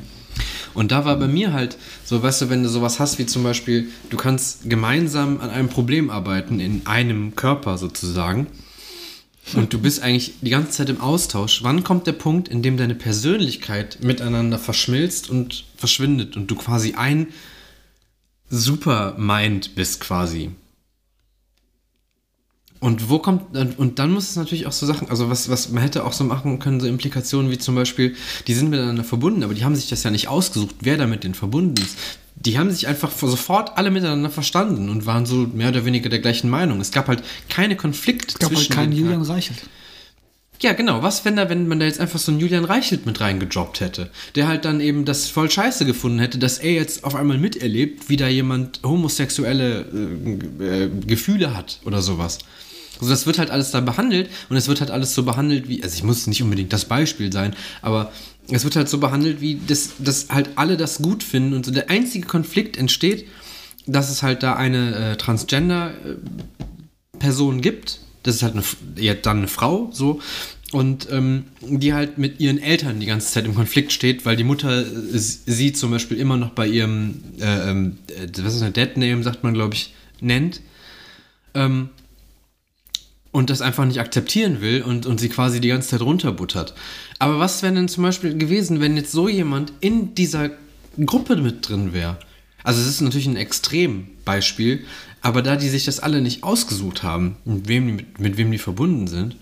Und 0.73 0.91
da 0.91 1.05
war 1.05 1.17
bei 1.17 1.27
mir 1.27 1.53
halt 1.53 1.77
so, 2.03 2.21
weißt 2.21 2.41
du, 2.41 2.49
wenn 2.49 2.63
du 2.63 2.69
sowas 2.69 2.99
hast 2.99 3.17
wie 3.19 3.25
zum 3.25 3.43
Beispiel, 3.43 3.87
du 4.09 4.17
kannst 4.17 4.69
gemeinsam 4.69 5.39
an 5.39 5.49
einem 5.49 5.69
Problem 5.69 6.09
arbeiten, 6.09 6.59
in 6.59 6.85
einem 6.85 7.35
Körper 7.35 7.77
sozusagen, 7.77 8.47
und 9.53 9.73
du 9.73 9.79
bist 9.79 10.01
eigentlich 10.01 10.33
die 10.41 10.49
ganze 10.49 10.71
Zeit 10.71 10.89
im 10.89 10.99
Austausch. 10.99 11.63
Wann 11.63 11.83
kommt 11.83 12.05
der 12.05 12.11
Punkt, 12.11 12.49
in 12.49 12.61
dem 12.61 12.75
deine 12.75 12.95
Persönlichkeit 12.95 13.99
miteinander 14.03 14.59
verschmilzt 14.59 15.29
und 15.29 15.63
verschwindet 15.77 16.35
und 16.35 16.51
du 16.51 16.55
quasi 16.55 16.95
ein 16.95 17.27
Supermind 18.49 19.75
bist 19.75 20.01
quasi? 20.01 20.51
Und 22.79 23.09
wo 23.09 23.17
kommt, 23.19 23.57
und 23.77 23.97
dann 23.97 24.11
muss 24.11 24.29
es 24.29 24.35
natürlich 24.35 24.67
auch 24.67 24.71
so 24.71 24.85
Sachen, 24.85 25.09
also 25.09 25.29
was, 25.29 25.49
was 25.49 25.69
man 25.69 25.81
hätte 25.81 26.05
auch 26.05 26.13
so 26.13 26.23
machen 26.23 26.59
können, 26.59 26.79
so 26.79 26.87
Implikationen 26.87 27.49
wie 27.49 27.57
zum 27.57 27.73
Beispiel, 27.73 28.15
die 28.45 28.53
sind 28.53 28.69
miteinander 28.69 29.03
verbunden, 29.03 29.43
aber 29.43 29.55
die 29.55 29.63
haben 29.65 29.75
sich 29.75 29.89
das 29.89 30.03
ja 30.03 30.11
nicht 30.11 30.27
ausgesucht, 30.27 30.75
wer 30.81 30.97
da 30.97 31.07
mit 31.07 31.23
denen 31.23 31.33
verbunden 31.33 31.81
ist. 31.81 31.97
Die 32.35 32.59
haben 32.59 32.69
sich 32.69 32.87
einfach 32.87 33.11
sofort 33.11 33.77
alle 33.77 33.89
miteinander 33.89 34.29
verstanden 34.29 34.89
und 34.89 35.07
waren 35.07 35.25
so 35.25 35.47
mehr 35.53 35.69
oder 35.69 35.85
weniger 35.85 36.09
der 36.09 36.19
gleichen 36.19 36.51
Meinung. 36.51 36.79
Es 36.79 36.91
gab 36.91 37.07
halt 37.07 37.23
keine 37.49 37.75
Konflikte 37.75 38.27
Es 38.27 38.39
gab 38.39 38.49
halt 38.49 38.59
zwischen 38.59 38.75
keinen 38.75 38.91
Julian. 38.91 39.23
Reichelt. 39.23 39.63
Ja, 40.61 40.73
genau. 40.73 41.03
Was, 41.03 41.23
wenn 41.23 41.35
da, 41.35 41.49
wenn 41.49 41.67
man 41.67 41.79
da 41.79 41.85
jetzt 41.85 41.99
einfach 41.99 42.19
so 42.19 42.31
einen 42.31 42.39
Julian 42.39 42.65
Reichelt 42.65 43.05
mit 43.05 43.21
reingedroppt 43.21 43.79
hätte, 43.79 44.09
der 44.35 44.47
halt 44.47 44.65
dann 44.65 44.81
eben 44.81 45.05
das 45.05 45.27
voll 45.27 45.49
scheiße 45.49 45.85
gefunden 45.85 46.19
hätte, 46.19 46.39
dass 46.39 46.57
er 46.57 46.73
jetzt 46.73 47.03
auf 47.03 47.15
einmal 47.15 47.37
miterlebt, 47.37 48.09
wie 48.09 48.17
da 48.17 48.27
jemand 48.27 48.81
homosexuelle 48.83 49.85
äh, 50.59 50.83
äh, 50.85 50.89
Gefühle 51.05 51.55
hat 51.55 51.79
oder 51.85 52.01
sowas. 52.01 52.39
Also 52.99 53.09
das 53.11 53.25
wird 53.25 53.37
halt 53.37 53.51
alles 53.51 53.71
da 53.71 53.79
behandelt 53.79 54.29
und 54.49 54.57
es 54.57 54.67
wird 54.67 54.79
halt 54.79 54.91
alles 54.91 55.13
so 55.13 55.23
behandelt 55.23 55.69
wie, 55.69 55.83
also 55.83 55.95
ich 55.95 56.03
muss 56.03 56.27
nicht 56.27 56.41
unbedingt 56.41 56.73
das 56.73 56.85
Beispiel 56.85 57.31
sein, 57.31 57.55
aber 57.81 58.11
es 58.49 58.63
wird 58.63 58.75
halt 58.75 58.89
so 58.89 58.97
behandelt 58.97 59.41
wie, 59.41 59.59
dass, 59.67 59.91
dass 59.99 60.29
halt 60.29 60.49
alle 60.55 60.77
das 60.77 61.01
gut 61.01 61.23
finden 61.23 61.53
und 61.53 61.65
so 61.65 61.71
der 61.71 61.89
einzige 61.89 62.25
Konflikt 62.25 62.77
entsteht, 62.77 63.27
dass 63.85 64.09
es 64.09 64.23
halt 64.23 64.43
da 64.43 64.55
eine 64.55 64.95
äh, 64.95 65.15
Transgender 65.17 65.93
äh, 67.19 67.61
gibt, 67.61 67.99
das 68.23 68.35
ist 68.35 68.43
halt 68.43 68.53
eine, 68.53 68.63
ja, 68.95 69.13
dann 69.13 69.39
eine 69.39 69.47
Frau, 69.47 69.89
so, 69.91 70.19
und 70.71 71.07
ähm, 71.11 71.45
die 71.61 71.93
halt 71.93 72.17
mit 72.17 72.39
ihren 72.39 72.59
Eltern 72.59 72.99
die 72.99 73.05
ganze 73.05 73.31
Zeit 73.31 73.45
im 73.45 73.55
Konflikt 73.55 73.93
steht, 73.93 74.25
weil 74.25 74.35
die 74.35 74.43
Mutter 74.43 74.81
äh, 74.81 74.85
sie 75.17 75.71
zum 75.71 75.91
Beispiel 75.91 76.17
immer 76.17 76.35
noch 76.35 76.49
bei 76.49 76.67
ihrem, 76.67 77.21
äh, 77.39 77.69
ähm, 77.69 77.97
äh, 78.07 78.27
was 78.43 78.55
ist 78.55 78.61
ein 78.63 78.73
Dead 78.73 78.97
Name, 78.97 79.23
sagt 79.23 79.43
man, 79.43 79.53
glaube 79.53 79.75
ich, 79.75 79.93
nennt. 80.19 80.61
Ähm, 81.53 81.89
und 83.37 83.51
das 83.51 83.61
einfach 83.61 83.85
nicht 83.85 83.99
akzeptieren 83.99 84.61
will 84.61 84.81
und, 84.81 85.05
und 85.05 85.19
sie 85.19 85.29
quasi 85.29 85.61
die 85.61 85.67
ganze 85.67 85.89
Zeit 85.89 86.01
runterbuttert. 86.01 86.73
Aber 87.19 87.37
was 87.37 87.61
wäre 87.61 87.71
denn 87.71 87.87
zum 87.87 88.01
Beispiel 88.01 88.35
gewesen, 88.35 88.79
wenn 88.79 88.97
jetzt 88.97 89.11
so 89.11 89.29
jemand 89.29 89.73
in 89.79 90.15
dieser 90.15 90.49
Gruppe 91.05 91.35
mit 91.35 91.69
drin 91.69 91.93
wäre? 91.93 92.17
Also 92.63 92.81
es 92.81 92.87
ist 92.87 93.01
natürlich 93.01 93.27
ein 93.27 93.35
Extrembeispiel, 93.35 94.85
aber 95.21 95.43
da 95.43 95.55
die 95.55 95.69
sich 95.69 95.85
das 95.85 95.99
alle 95.99 96.19
nicht 96.19 96.41
ausgesucht 96.41 97.03
haben, 97.03 97.37
mit 97.45 97.67
wem 97.67 97.95
mit, 97.95 98.19
mit 98.19 98.37
wem 98.37 98.51
die 98.51 98.57
verbunden 98.57 99.05
sind, 99.05 99.35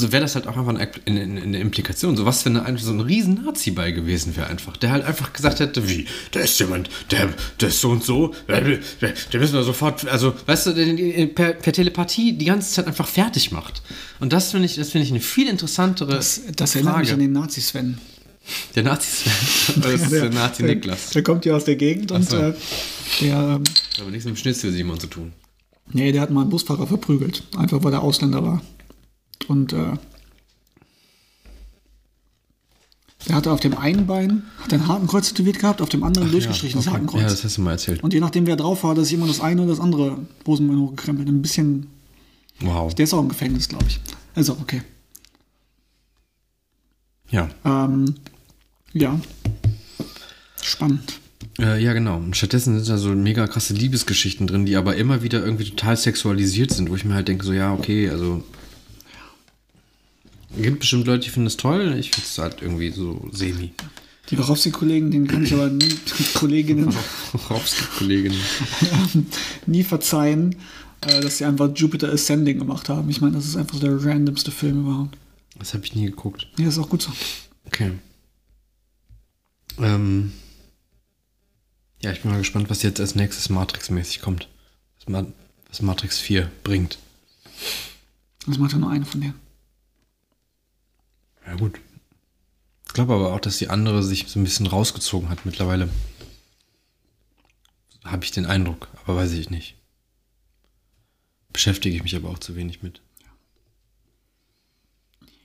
so 0.00 0.12
wäre 0.12 0.22
das 0.22 0.34
halt 0.34 0.46
auch 0.46 0.56
einfach 0.56 0.74
eine, 0.74 0.90
eine, 1.06 1.42
eine 1.42 1.60
Implikation. 1.60 2.16
So 2.16 2.24
was, 2.26 2.44
wenn 2.44 2.54
da 2.54 2.62
einfach 2.62 2.82
so 2.82 2.92
ein 2.92 3.00
riesen 3.00 3.44
Nazi 3.44 3.70
bei 3.70 3.90
gewesen 3.90 4.36
wäre 4.36 4.48
einfach. 4.48 4.76
Der 4.76 4.90
halt 4.90 5.04
einfach 5.04 5.32
gesagt 5.32 5.60
hätte, 5.60 5.88
wie, 5.88 6.06
da 6.32 6.40
ist 6.40 6.58
jemand, 6.58 6.90
der, 7.10 7.32
der 7.60 7.68
ist 7.68 7.80
so 7.80 7.90
und 7.90 8.02
so, 8.02 8.34
der, 8.48 8.60
der, 8.60 9.14
der 9.32 9.40
müssen 9.40 9.54
wir 9.54 9.62
sofort, 9.62 10.08
also, 10.08 10.34
weißt 10.46 10.66
du, 10.66 11.26
per, 11.34 11.52
per 11.52 11.72
Telepathie 11.72 12.32
die 12.32 12.46
ganze 12.46 12.72
Zeit 12.72 12.86
einfach 12.86 13.06
fertig 13.06 13.52
macht. 13.52 13.82
Und 14.18 14.32
das 14.32 14.50
finde 14.50 14.66
ich, 14.66 14.76
das 14.76 14.90
finde 14.90 15.04
ich 15.06 15.12
eine 15.12 15.20
viel 15.20 15.48
interessantere 15.48 16.12
Das, 16.12 16.40
das 16.56 16.74
erinnert 16.74 16.98
mich 16.98 17.12
an 17.12 17.20
den 17.20 17.32
Nazi-Sven. 17.32 17.98
Der 18.74 18.82
Nazi 18.82 19.28
das 19.80 20.02
ist 20.02 20.12
der 20.12 20.30
Nazi 20.30 20.62
der, 20.62 20.74
Niklas. 20.74 21.10
Der 21.10 21.22
kommt 21.22 21.44
ja 21.44 21.54
aus 21.54 21.64
der 21.64 21.76
Gegend 21.76 22.10
und 22.10 22.28
so. 22.28 22.36
äh, 22.36 22.54
der, 23.20 23.36
ähm, 23.36 23.64
Aber 24.00 24.10
nichts 24.10 24.24
mit 24.24 24.34
dem 24.34 24.36
Schnitzel 24.36 24.72
Simon 24.72 24.98
zu 24.98 25.06
tun. 25.06 25.32
nee, 25.92 26.10
der 26.10 26.22
hat 26.22 26.30
mal 26.30 26.40
einen 26.42 26.50
Busfahrer 26.50 26.86
verprügelt. 26.86 27.42
Einfach 27.56 27.84
weil 27.84 27.92
er 27.92 28.02
Ausländer 28.02 28.42
war. 28.42 28.62
Und 29.50 29.72
äh, 29.72 29.96
der 33.26 33.34
hatte 33.34 33.50
auf 33.50 33.58
dem 33.58 33.76
einen 33.76 34.06
Bein 34.06 34.44
hat 34.60 34.72
ein 34.72 34.86
Hakenkreuz 34.86 35.30
tätowiert 35.30 35.58
gehabt, 35.58 35.82
auf 35.82 35.88
dem 35.88 36.04
anderen 36.04 36.30
durchgestrichenes 36.30 36.86
okay. 36.86 36.94
Hakenkreuz. 36.94 37.22
Ja, 37.22 37.28
das 37.28 37.42
hast 37.42 37.56
du 37.56 37.62
mal 37.62 37.72
erzählt. 37.72 38.00
und 38.04 38.14
je 38.14 38.20
nachdem, 38.20 38.46
wer 38.46 38.54
drauf 38.54 38.84
war, 38.84 38.94
sich 39.02 39.12
immer 39.12 39.26
das 39.26 39.40
eine 39.40 39.62
oder 39.62 39.72
das 39.72 39.80
andere 39.80 40.18
Hosenbein 40.46 40.78
hochgekrempelt. 40.78 41.28
Ein 41.28 41.42
bisschen. 41.42 41.88
Wow. 42.60 42.94
Der 42.94 43.02
ist 43.02 43.12
auch 43.12 43.22
im 43.22 43.28
Gefängnis, 43.28 43.68
glaube 43.68 43.86
ich. 43.88 43.98
Also, 44.36 44.56
okay. 44.60 44.82
Ja. 47.30 47.48
Ähm, 47.64 48.14
ja. 48.92 49.20
Spannend. 50.62 51.18
Äh, 51.58 51.82
ja, 51.82 51.92
genau. 51.92 52.18
Und 52.18 52.36
stattdessen 52.36 52.76
sind 52.76 52.88
da 52.88 52.98
so 52.98 53.08
mega 53.08 53.48
krasse 53.48 53.74
Liebesgeschichten 53.74 54.46
drin, 54.46 54.64
die 54.64 54.76
aber 54.76 54.94
immer 54.94 55.24
wieder 55.24 55.44
irgendwie 55.44 55.70
total 55.70 55.96
sexualisiert 55.96 56.70
sind, 56.70 56.88
wo 56.88 56.94
ich 56.94 57.04
mir 57.04 57.14
halt 57.14 57.26
denke, 57.26 57.44
so, 57.44 57.52
ja, 57.52 57.72
okay, 57.74 58.08
also. 58.08 58.44
Gibt 60.56 60.80
bestimmt 60.80 61.06
Leute, 61.06 61.24
die 61.24 61.30
finden 61.30 61.46
das 61.46 61.56
toll. 61.56 61.96
Ich 61.98 62.10
finde 62.10 62.26
es 62.26 62.38
halt 62.38 62.62
irgendwie 62.62 62.90
so 62.90 63.28
semi. 63.32 63.72
Die 64.30 64.38
Warowski-Kollegen, 64.38 65.10
den 65.10 65.26
kann 65.26 65.44
ich 65.44 65.52
aber 65.52 65.68
nie, 65.68 65.88
Kolleginnen 66.34 66.94
Rowski-Kollegin. 67.50 68.34
nie 69.66 69.82
verzeihen, 69.82 70.56
äh, 71.00 71.20
dass 71.20 71.38
sie 71.38 71.44
einfach 71.44 71.70
Jupiter 71.74 72.12
Ascending 72.12 72.58
gemacht 72.58 72.88
haben. 72.88 73.10
Ich 73.10 73.20
meine, 73.20 73.34
das 73.34 73.46
ist 73.46 73.56
einfach 73.56 73.74
so 73.74 73.80
der 73.80 74.04
randomste 74.04 74.50
Film 74.50 74.82
überhaupt. 74.82 75.16
Das 75.58 75.74
habe 75.74 75.84
ich 75.84 75.94
nie 75.94 76.06
geguckt. 76.06 76.46
Ja, 76.58 76.68
ist 76.68 76.78
auch 76.78 76.88
gut 76.88 77.02
so. 77.02 77.12
Okay. 77.66 77.92
Ähm. 79.78 80.32
Ja, 82.02 82.12
ich 82.12 82.22
bin 82.22 82.30
mal 82.30 82.38
gespannt, 82.38 82.70
was 82.70 82.82
jetzt 82.82 83.00
als 83.00 83.14
nächstes 83.14 83.50
Matrix-mäßig 83.50 84.20
kommt. 84.20 84.48
Was, 84.98 85.08
Ma 85.08 85.26
was 85.68 85.82
Matrix 85.82 86.18
4 86.18 86.50
bringt. 86.64 86.98
Das 88.46 88.58
macht 88.58 88.72
ja 88.72 88.78
nur 88.78 88.90
eine 88.90 89.04
von 89.04 89.20
denen. 89.20 89.49
Ja, 91.50 91.56
gut. 91.56 91.80
Ich 92.86 92.92
glaube 92.92 93.12
aber 93.14 93.34
auch, 93.34 93.40
dass 93.40 93.58
die 93.58 93.70
andere 93.70 94.04
sich 94.04 94.28
so 94.28 94.38
ein 94.38 94.44
bisschen 94.44 94.68
rausgezogen 94.68 95.28
hat 95.30 95.44
mittlerweile. 95.44 95.88
Habe 98.04 98.24
ich 98.24 98.30
den 98.30 98.46
Eindruck, 98.46 98.86
aber 99.02 99.16
weiß 99.16 99.32
ich 99.32 99.50
nicht. 99.50 99.74
Beschäftige 101.52 101.96
ich 101.96 102.04
mich 102.04 102.14
aber 102.14 102.30
auch 102.30 102.38
zu 102.38 102.54
wenig 102.54 102.84
mit. 102.84 103.00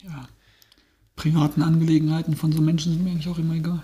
Ja. 0.03 0.30
Privaten 1.15 1.64
Angelegenheiten 1.64 2.36
von 2.36 2.52
so 2.52 2.61
Menschen 2.61 2.94
sind 2.94 3.03
mir 3.03 3.10
eigentlich 3.10 3.27
auch 3.27 3.40
immer 3.40 3.56
egal. 3.56 3.84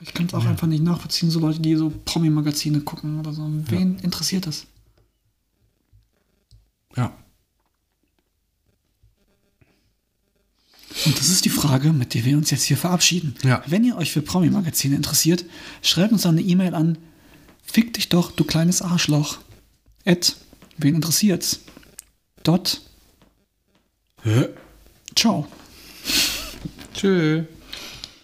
Ich 0.00 0.14
kann 0.14 0.26
es 0.26 0.34
auch 0.34 0.44
einfach 0.44 0.68
nicht 0.68 0.84
nachvollziehen, 0.84 1.28
so 1.28 1.40
Leute, 1.40 1.58
die 1.58 1.74
so 1.74 1.90
Promi-Magazine 2.04 2.82
gucken 2.82 3.18
oder 3.18 3.32
so. 3.32 3.42
Wen 3.68 3.98
interessiert 3.98 4.46
das? 4.46 4.68
Ja. 6.94 7.12
Und 11.06 11.18
das 11.18 11.28
ist 11.28 11.44
die 11.44 11.50
Frage, 11.50 11.92
mit 11.92 12.14
der 12.14 12.24
wir 12.24 12.36
uns 12.36 12.50
jetzt 12.50 12.64
hier 12.64 12.76
verabschieden. 12.76 13.34
Ja. 13.42 13.62
Wenn 13.66 13.84
ihr 13.84 13.96
euch 13.96 14.12
für 14.12 14.22
Promi-Magazine 14.22 14.94
interessiert, 14.94 15.44
schreibt 15.82 16.12
uns 16.12 16.26
eine 16.26 16.42
E-Mail 16.42 16.74
an 16.74 16.98
Fick 17.64 17.94
dich 17.94 18.08
doch, 18.08 18.32
du 18.32 18.44
kleines 18.44 18.82
Arschloch. 18.82 19.38
At, 20.04 20.36
wen 20.76 20.94
interessiert's? 20.94 21.60
Dot. 22.42 22.82
Ciao. 25.14 25.46
Tschö. 26.94 27.44